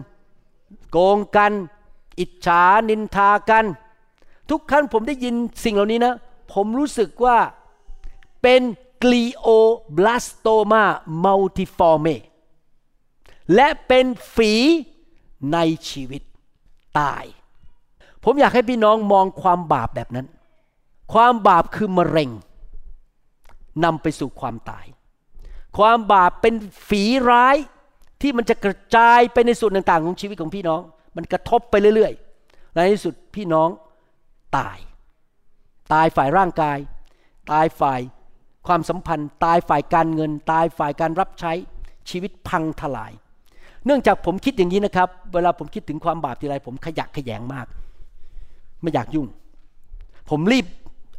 [0.91, 1.53] โกงกัน
[2.21, 3.65] อิจฉานินทากัน
[4.51, 6.15] ทุกครั้งผมได้ยินสิ่งเหล่านี้นะ
[6.53, 7.39] ผมรู้สึกว่า
[8.43, 8.63] เป็น
[9.03, 10.85] glioblastoma
[11.25, 12.17] multiforme
[13.55, 14.53] และเป็นฝี
[15.53, 15.59] ใน
[15.91, 16.23] ชีวิต
[16.99, 17.25] ตาย
[18.25, 20.27] ผมอยากให้พี่น้องมองความบาปแบบนั้น
[21.13, 22.31] ความบาปคือมะเร็ง
[23.85, 24.87] นำไปสู่ความตาย
[25.79, 26.55] ความบาปเป็น
[26.89, 27.57] ฝีร้าย
[28.21, 30.81] ที่มันจะกระจายไปในส่วนต่างๆ ของชีวิตของพี่น้อง
[31.17, 33.69] มันกระทบไปเรื่อยๆ ในที่สุดพี่น้อง
[34.57, 34.79] ตาย
[35.93, 36.79] ตายฝ่ายร่างกาย
[37.53, 38.01] ตายฝ่าย
[38.67, 41.53] ความสัมพันธ์ ตายฝ่ายการเงิน ตายฝ่ายการรับใช้
[42.11, 43.13] ชีวิตพังทลาย
[43.87, 47.67] เนื่องจากผมคิดอย่างนี้นะครับ เวลาผมคิดถึงความบาปทีไรผมขยักขยงมาก
[48.83, 49.27] ไม่อยากยุ่ง
[50.31, 50.67] ผมรีบ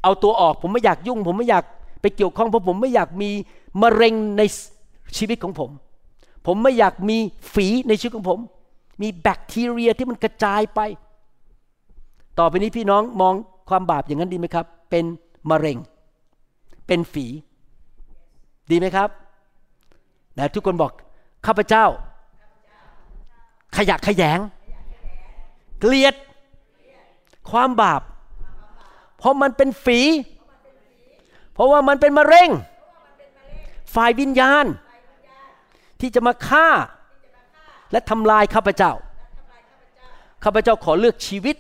[0.04, 1.64] เอาตัวออก ผมไม่อยากยุ่ง ผมไม่อยาก
[2.02, 3.30] ไปเกี่ยวข้องเพราะผมไม่อยากมี
[3.82, 4.42] มะเร็งใน
[5.18, 5.70] ชีวิตของผม
[6.48, 7.18] ผมไม่อยากมี
[7.54, 8.40] ฝีในชีวิตของผม
[9.02, 10.80] มีแบคทีเรียที่มันกระจายไป
[12.40, 13.34] ต่อไปนี้พี่น้องมอง
[13.70, 15.06] ความบาปอย่างนั้นดีไหมครับ เป็น
[15.50, 15.78] มะเร็ง
[16.88, 17.26] เป็นฝี
[18.72, 19.10] ดีไหมครับ
[20.36, 20.92] แต่ทุกคนบอก
[21.46, 21.86] ข้าพเจ้า
[23.76, 24.40] ขยักขยง
[25.80, 26.16] เกลียด
[27.52, 28.02] ความบาป
[29.18, 30.00] เพราะมันเป็นฝี
[31.54, 32.50] เพราะว่ามันเป็นมะเร็ง
[33.96, 34.66] ฝ่ายวิญญาณ
[36.00, 36.68] ที่จะมาฆ่า
[37.92, 38.92] และทำลายข้าพเจ้า
[40.44, 41.56] ข้าพเจ้าขอเลือกชีวิต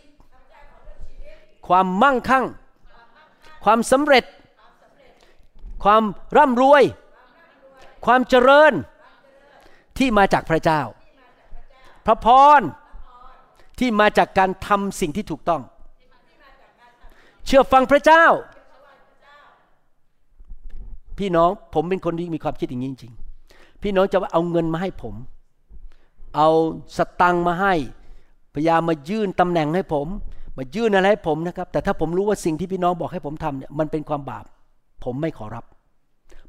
[1.67, 2.45] ความมั่งคั่ง
[3.63, 4.25] ความสำเร็จ
[5.83, 6.03] ความ
[6.37, 6.83] ร่ำรวย
[8.05, 8.73] ความเจริญ
[9.97, 10.81] ที่มาจากพระเจ้า
[12.05, 12.27] พระพ
[12.59, 12.61] ร
[13.79, 15.61] ที่มาจากการทำสิ่งที่ถูกต้อง
[17.45, 18.25] เชื่อฟังพระเจ้า
[21.19, 25.15] พี่น้องผมเป็นคนที่มีความคิดอย่างนี้จริงๆพี่น้องจะเอาเงินมาให้ผม
[26.35, 26.47] เอา
[26.97, 27.73] สตังค์มาให้
[28.53, 30.07] พยายามมายื่นตำแหน่งให้ผม
[30.57, 34.45] มายื่นอะไรให้ผมนะครับ แต่ถ้าผมรู้ว่าสิ่งที่พี่น้องบอกให้ผมทำเนี่ยมันเป็นความบาป
[35.03, 35.65] ผมไม่ขอรับ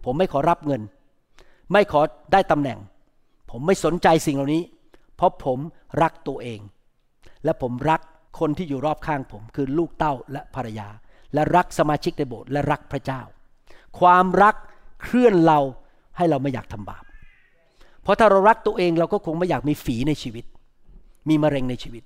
[0.05, 0.83] ผมไม่ขอรับเงิน
[1.73, 2.01] ไม่ขอ
[2.33, 2.79] ได้ตำแหน่ง
[3.51, 4.63] ผมไม่สนใจสิ่งเหล่านี้
[5.17, 5.59] เพราะผม
[6.03, 6.61] รักตัวเอง
[7.45, 8.01] และผมรัก
[8.39, 10.89] คนที่อยู่รอบข้างผม คือลูกเต้าและภรรยา
[11.35, 13.21] และรักสมาชิกในโบสถ์และรักพระเจ้า
[14.01, 14.55] ความรัก
[15.03, 15.59] เคลื่อนเรา
[16.17, 17.05] ให้เราไม่อยากทำบาป
[18.03, 20.45] เพราะถ้าเรารักตัวเองเราก็คงไม่อยากมีฝีในชีวิต
[21.29, 22.03] มีมะเร็งในชีวิต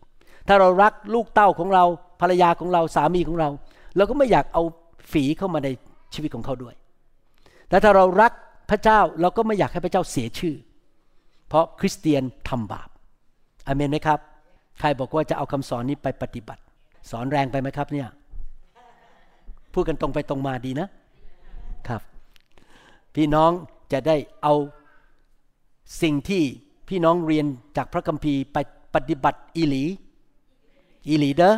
[0.49, 1.85] ถ้าเรารักลูกเต้าของเรา
[2.21, 3.49] ภรรยาของเราสามีของเรา
[3.97, 4.63] เราก็ไม่อยากเอา
[5.13, 5.69] ฝีเข้ามาใน
[6.15, 6.75] ชีวิตของเขาด้วย
[7.69, 8.33] แต่ถ้าเรารัก
[8.71, 10.55] พระเจ้าเราก็ไม่อยากให้พระเจ้าเสียชื่อ
[11.49, 12.89] เพราะคริสเตียนทำบาป
[13.67, 14.19] อเมนไหมครับ
[14.81, 16.63] ใครบอกว่าจะเอาคำสอนนี้ไปปฏิบัติ
[17.11, 18.09] สอนแรงไปไหมครับเนี่ย
[19.73, 20.89] พูดกันตรงไปตรงมาดีนะ
[21.89, 22.03] ครับ
[23.15, 23.51] พี่น้อง
[23.93, 24.55] จะได้เอา
[26.03, 26.43] สิ่งที่
[26.89, 28.57] พี่น้องเรียนจากพระคัมภีร์ไป
[28.95, 29.85] ปฏิบัติอีหลี
[31.09, 31.55] อีหลีเด้อ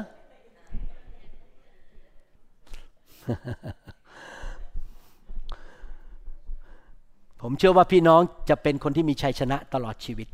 [7.43, 10.29] ผมเชื่อว่าพี่น้องจะเป็นคนที่มีชัยชนะตลอดชีวิต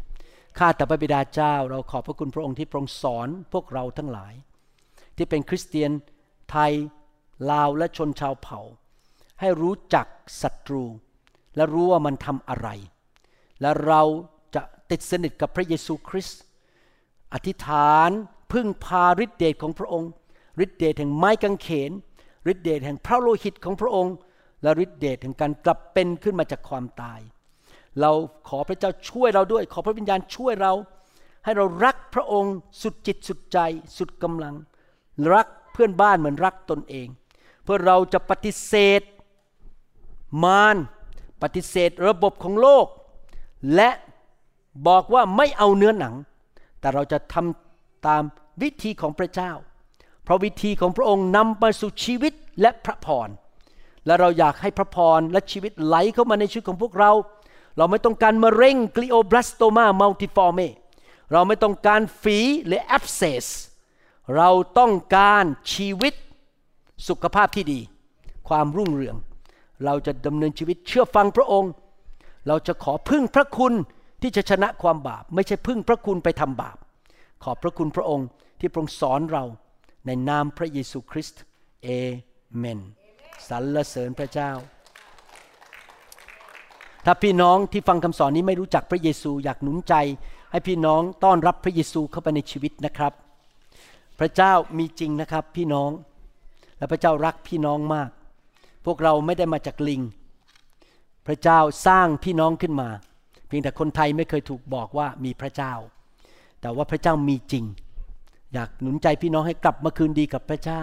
[0.58, 4.34] ข้าแต่พระบิดาเจ้า เราขอบพระคุณพระองค์ที่ทรงสอนพวกเราทั้งหลาย
[5.16, 5.90] ที่เป็นคริสเตียน
[6.50, 6.72] ไทย
[7.50, 8.60] ลาวและชนชาวเผ่า
[9.40, 10.06] ให้รู้จัก
[10.42, 10.84] ศัตรู
[11.56, 12.68] และรู้ว่ามันทำอะไร
[13.60, 14.02] และเรา
[14.54, 16.40] จะติดสนิทกับพระเยซูคริสต์
[17.34, 18.10] อธิษฐาน
[18.52, 20.10] พึ่งพาฤทธิเดชของพระองค์
[20.64, 21.90] ฤทธิเดชแห่งไม้กางเขน
[22.52, 24.14] ฤทธิเดชแห่งพระโลหิตของพระองค์
[24.62, 27.20] และฤทธิเดชแห่งการกลับเป็นขึ้นมาจากความตาย
[28.00, 28.12] เรา
[28.48, 30.72] ขอพระเจ้าช่วยเราด้วย ขอพระวิญญาณช่วยเรา
[31.44, 33.58] ให้เรารักพระองค์สุดจิตสุดใจ
[33.96, 34.54] สุดกำลัง
[35.32, 37.08] รักเพื่อนบ้านเหมือนรักตนเอง
[37.64, 39.02] เพื่อเราจะปฏิเสธ
[40.44, 40.76] มาร
[41.42, 42.86] ปฏิเสธระบบของโลก
[43.74, 43.90] และ
[44.86, 46.14] บอกว่าไม่เอาเนื้อหนัง
[46.80, 48.22] แต่เราจะทำตาม
[48.62, 49.52] วิธีของพระเจ้า
[50.24, 53.28] เพราะวิธีของพระองค์นำไปสู่ชีวิตและพระพร
[54.06, 57.12] และเราอยากให้พระพรและชีวิตไหลเข้ามาในชีวิตของพวกเรา
[57.76, 60.60] เราไม่ต้องการมะเร็ง glioblastoma multiforme
[61.32, 63.46] เราไม่ต้องการฝีหรือแอ s เซส
[64.36, 66.14] เราต้องการชีวิต
[67.08, 67.80] สุขภาพที่ดี
[68.48, 69.16] ความรุ่งเรือง
[69.84, 71.70] เราจะดำเนินชีวิตเชื่อฟังพระองค์
[72.48, 73.74] เราจะขอพึ่งพระคุณ
[74.22, 76.76] ที่จะชนะความบาป ไม่ใช่พึ่งพระคุณไปทำบาป
[77.44, 78.28] ขอบพระคุณพระองค์
[78.60, 79.44] ที่ทรงสอนเรา
[80.06, 81.42] ในนามพระเยซูคริสต์
[81.82, 81.88] เอ
[82.56, 82.80] เมน
[83.48, 84.50] สรรเสริญพระเจ้า
[87.04, 89.94] ถ้าพี่น้องที่ฟังคำสอนนี้ไม่รู้จักพระเยซูอยากหนุนใจ
[90.52, 93.12] ให้พี่น้องต้อนรับพระเยซูเข้าไปในชีวิตนะครับ
[94.18, 95.90] พระเจ้ามีจริงนะครับพี่น้อง
[96.78, 98.10] และพระเจ้ารักพี่น้องมาก
[98.86, 100.02] พวกเราไม่ได้มาจากลิง
[101.26, 102.88] พระเจ้าสร้างพี่น้องขึ้นมา
[103.46, 105.72] เพียงแต่คนไทยไม่เคยถูกบอกว่ามีพระเจ้า
[106.60, 107.64] แต่ว่าพระเจ้ามีจริง
[108.52, 110.82] อยากหนุนใจพี่น้องให้กลับมาคืนดีกับพระเจ้า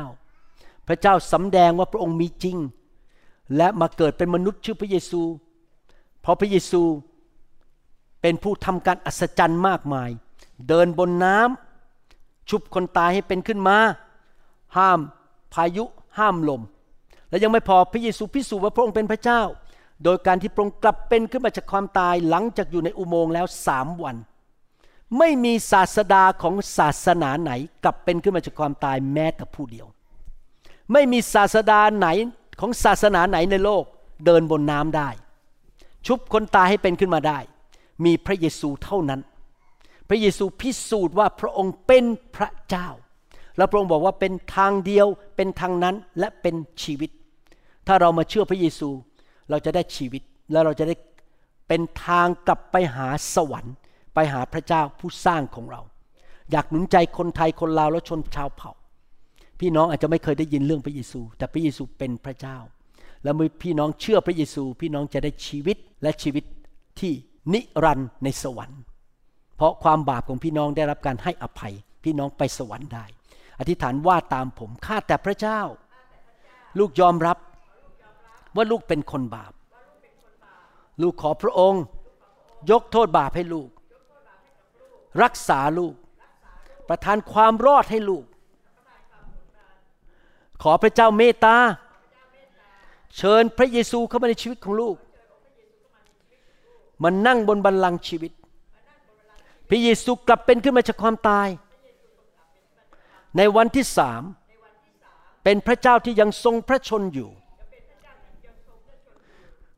[0.88, 2.58] พระเจ้าสำแดงว่าพระองค์มีจริง
[3.58, 5.22] และมาเกิดเป็นมนุษย์ชื่อพระเยซู
[6.22, 6.82] เพราะพระเยซู
[8.22, 10.10] เป็นผู้ทำการอัศจรรย์มากมาย
[10.68, 13.78] เดินบนน้ำชุบคนตายให้เป็นขึ้นมา
[14.78, 15.00] ห้าม
[15.54, 15.84] พายุ
[16.18, 16.62] ห้ามลม
[17.30, 19.42] และยังไม่พอพระเยซูพิสูจน์ว่าพระองค์เป็นพระเจ้า
[20.04, 24.16] โดยการที่พระองค์กลับเป็นขึ้นมาจากความตายหลังจากอยู่ในอุโมงค์แล้วสามวัน
[25.18, 27.52] ไม่มีศาสดาของศาสนาไหน
[27.84, 29.88] กลับเป็นขึ้นมาจากความตายแม้แต่ผู้เดียว
[30.92, 32.08] ไม่มีศาสดาไหน
[32.60, 33.84] ของศาสนาไหนในโลก
[34.26, 35.10] เดินบนน้ำได้
[36.08, 37.40] ชุบคนตายให้เป็นขึ้นมาได้
[38.06, 39.22] มีพระเยซูเท่านั้น
[40.10, 42.90] พระเยซูพิสูจน์ว่าพระองค์เป็นพระเจ้า
[43.58, 47.10] และพระองค์บอกว่าเป็นทางเดียวเป็นทางนั้นและเป็นชีวิต
[47.88, 48.90] ถ้าเรามาเชื่อพระเยซู
[49.52, 50.22] เราจะได้ชีวิต
[50.52, 50.96] และเราจะได้
[51.68, 53.76] เป็นทางกลับไปหาสวรรค์
[54.14, 55.82] ไปหาพระเจ้าผู้สร้างของเรา
[56.52, 58.72] อยากหนุนใจคนไทยคนลาวและชนชาวเผ่า
[59.60, 62.58] พี่น้องอาจจะไม่เคยได้ยินเรื่องพระเยซู แต่พระเยซูเป็นพระเจ้า
[63.24, 66.44] แล้วเมื่อพี่น้องเชื่อพระเยซู พี่น้องจะได้ชีวิตและชีวิต
[67.00, 67.14] ที่
[67.54, 68.82] นิรันดร์ในสวรรค์
[69.56, 71.74] เพราะความบาปของพี่น้องได้รับการให้อภัย
[72.04, 73.06] พี่น้องไปสวรรค์ได้
[73.60, 75.62] อธิษฐานว่าตามผมข้าแต่พระเจ้า
[76.80, 77.38] ลูกยอมรับ
[78.56, 79.54] ว่าลูกเป็นคนบาป
[81.02, 81.84] ลูกขอพระองค์
[82.72, 83.70] ยกโทษบาปให้ลูก
[85.24, 85.96] รักษาลูก
[86.90, 88.26] ประทานความรอดให้ลูก
[90.64, 91.58] ขอพระเจ้าเมตตา
[93.18, 94.96] เชิญพระเยซูเข้ามาในชีวิตของลูก
[97.04, 98.32] มันนั่งบนบัลลังก์ชีวิต
[99.70, 101.48] พระเยซูกลับเป็นขึ้นมาจากความตาย
[103.38, 104.24] ในวันที่สาม
[105.44, 107.30] เป็นพระเจ้าที่ยังทรงพระชนอยู่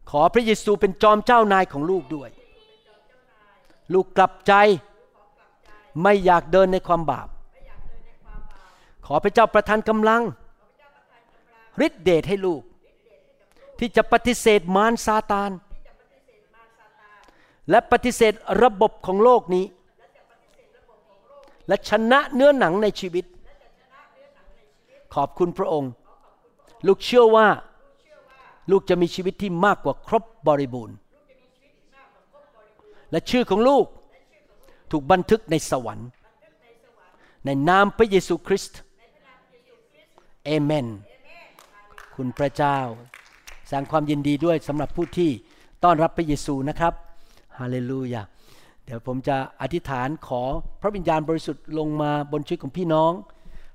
[0.10, 2.30] ขอพระเยซูเป็นจอมเจ้านายของลูกด้วย
[3.94, 4.54] ลูกกลับใจ
[6.02, 7.28] ไม่อยากเดินในความบาป
[9.06, 10.22] ขอพระเจ้าประทานกำลัง
[11.86, 12.62] ฤทธิเดชให้ลูก
[13.80, 15.52] ที่จะปฏิเสธมารซาตาน
[17.70, 18.34] และปฏิเสธ
[18.64, 19.66] ระบบของโลกนี้
[21.68, 23.26] และชนะเนื้อหนังในชีวิต
[25.14, 25.92] ขอบคุณพระองค์
[26.88, 27.48] ลูกเชื่อว่า
[28.72, 30.98] ลูกจะมีชีวิตที่มากกว่าครบบริบูรณ์
[33.12, 33.86] และชื่อของลูก
[34.92, 36.10] ถูกบันทึกในสวรรค์
[37.46, 38.80] ในนามพระเยซูคริสต์
[40.46, 40.88] เอเมน
[42.16, 42.78] คุณพระเจ้า
[43.68, 45.32] แสดงความยินดีด้วยสำหรับผู้ที่
[45.84, 46.94] ต้อนรับพระเยซูนะครับ
[47.60, 48.22] ฮาเลลูยา
[48.86, 50.42] เดี๋ยวผมจะอธิษฐานขอ
[50.82, 53.12] พระวิญญาณบริสุทธิ์ลงมาบนชีวิตของพี่น้อง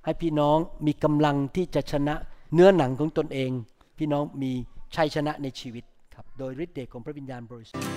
[0.04, 2.14] ให้พี่น้องมีกำลังที่จะชนะ
[2.54, 3.50] เนื้อหนังของตนเอง
[3.98, 4.52] พี่น้องมี
[4.96, 5.84] ชัยชนะในชีวิต
[6.14, 7.88] ครับโดยฤทธิ์เดชของพระวิญญาณบริสุทธิ์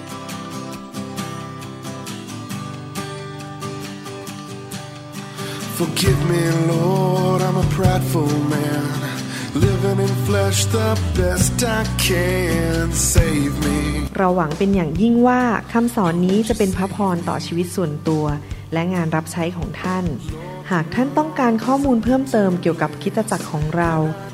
[5.77, 8.85] Forgive me, Lord, I'm a prideful man.
[9.55, 12.85] Living in flesh the best I can.
[13.13, 13.79] Save me.
[14.17, 15.41] เราหวังเป็นอย่างยิ่งว่า
[15.73, 18.25] คำสอนนี้จะเป็นพระพรต่อชีวิตส่วนตัว
[18.73, 20.05] และงานรับใช้ของท่าน
[20.71, 23.93] หากท่านต้องการข้อมูลเพิ่มเติมเกี่ยวกับคริดจักรของเรา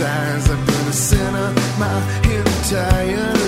[0.00, 0.50] size.
[0.50, 1.96] I've been a sinner my
[2.38, 3.39] entire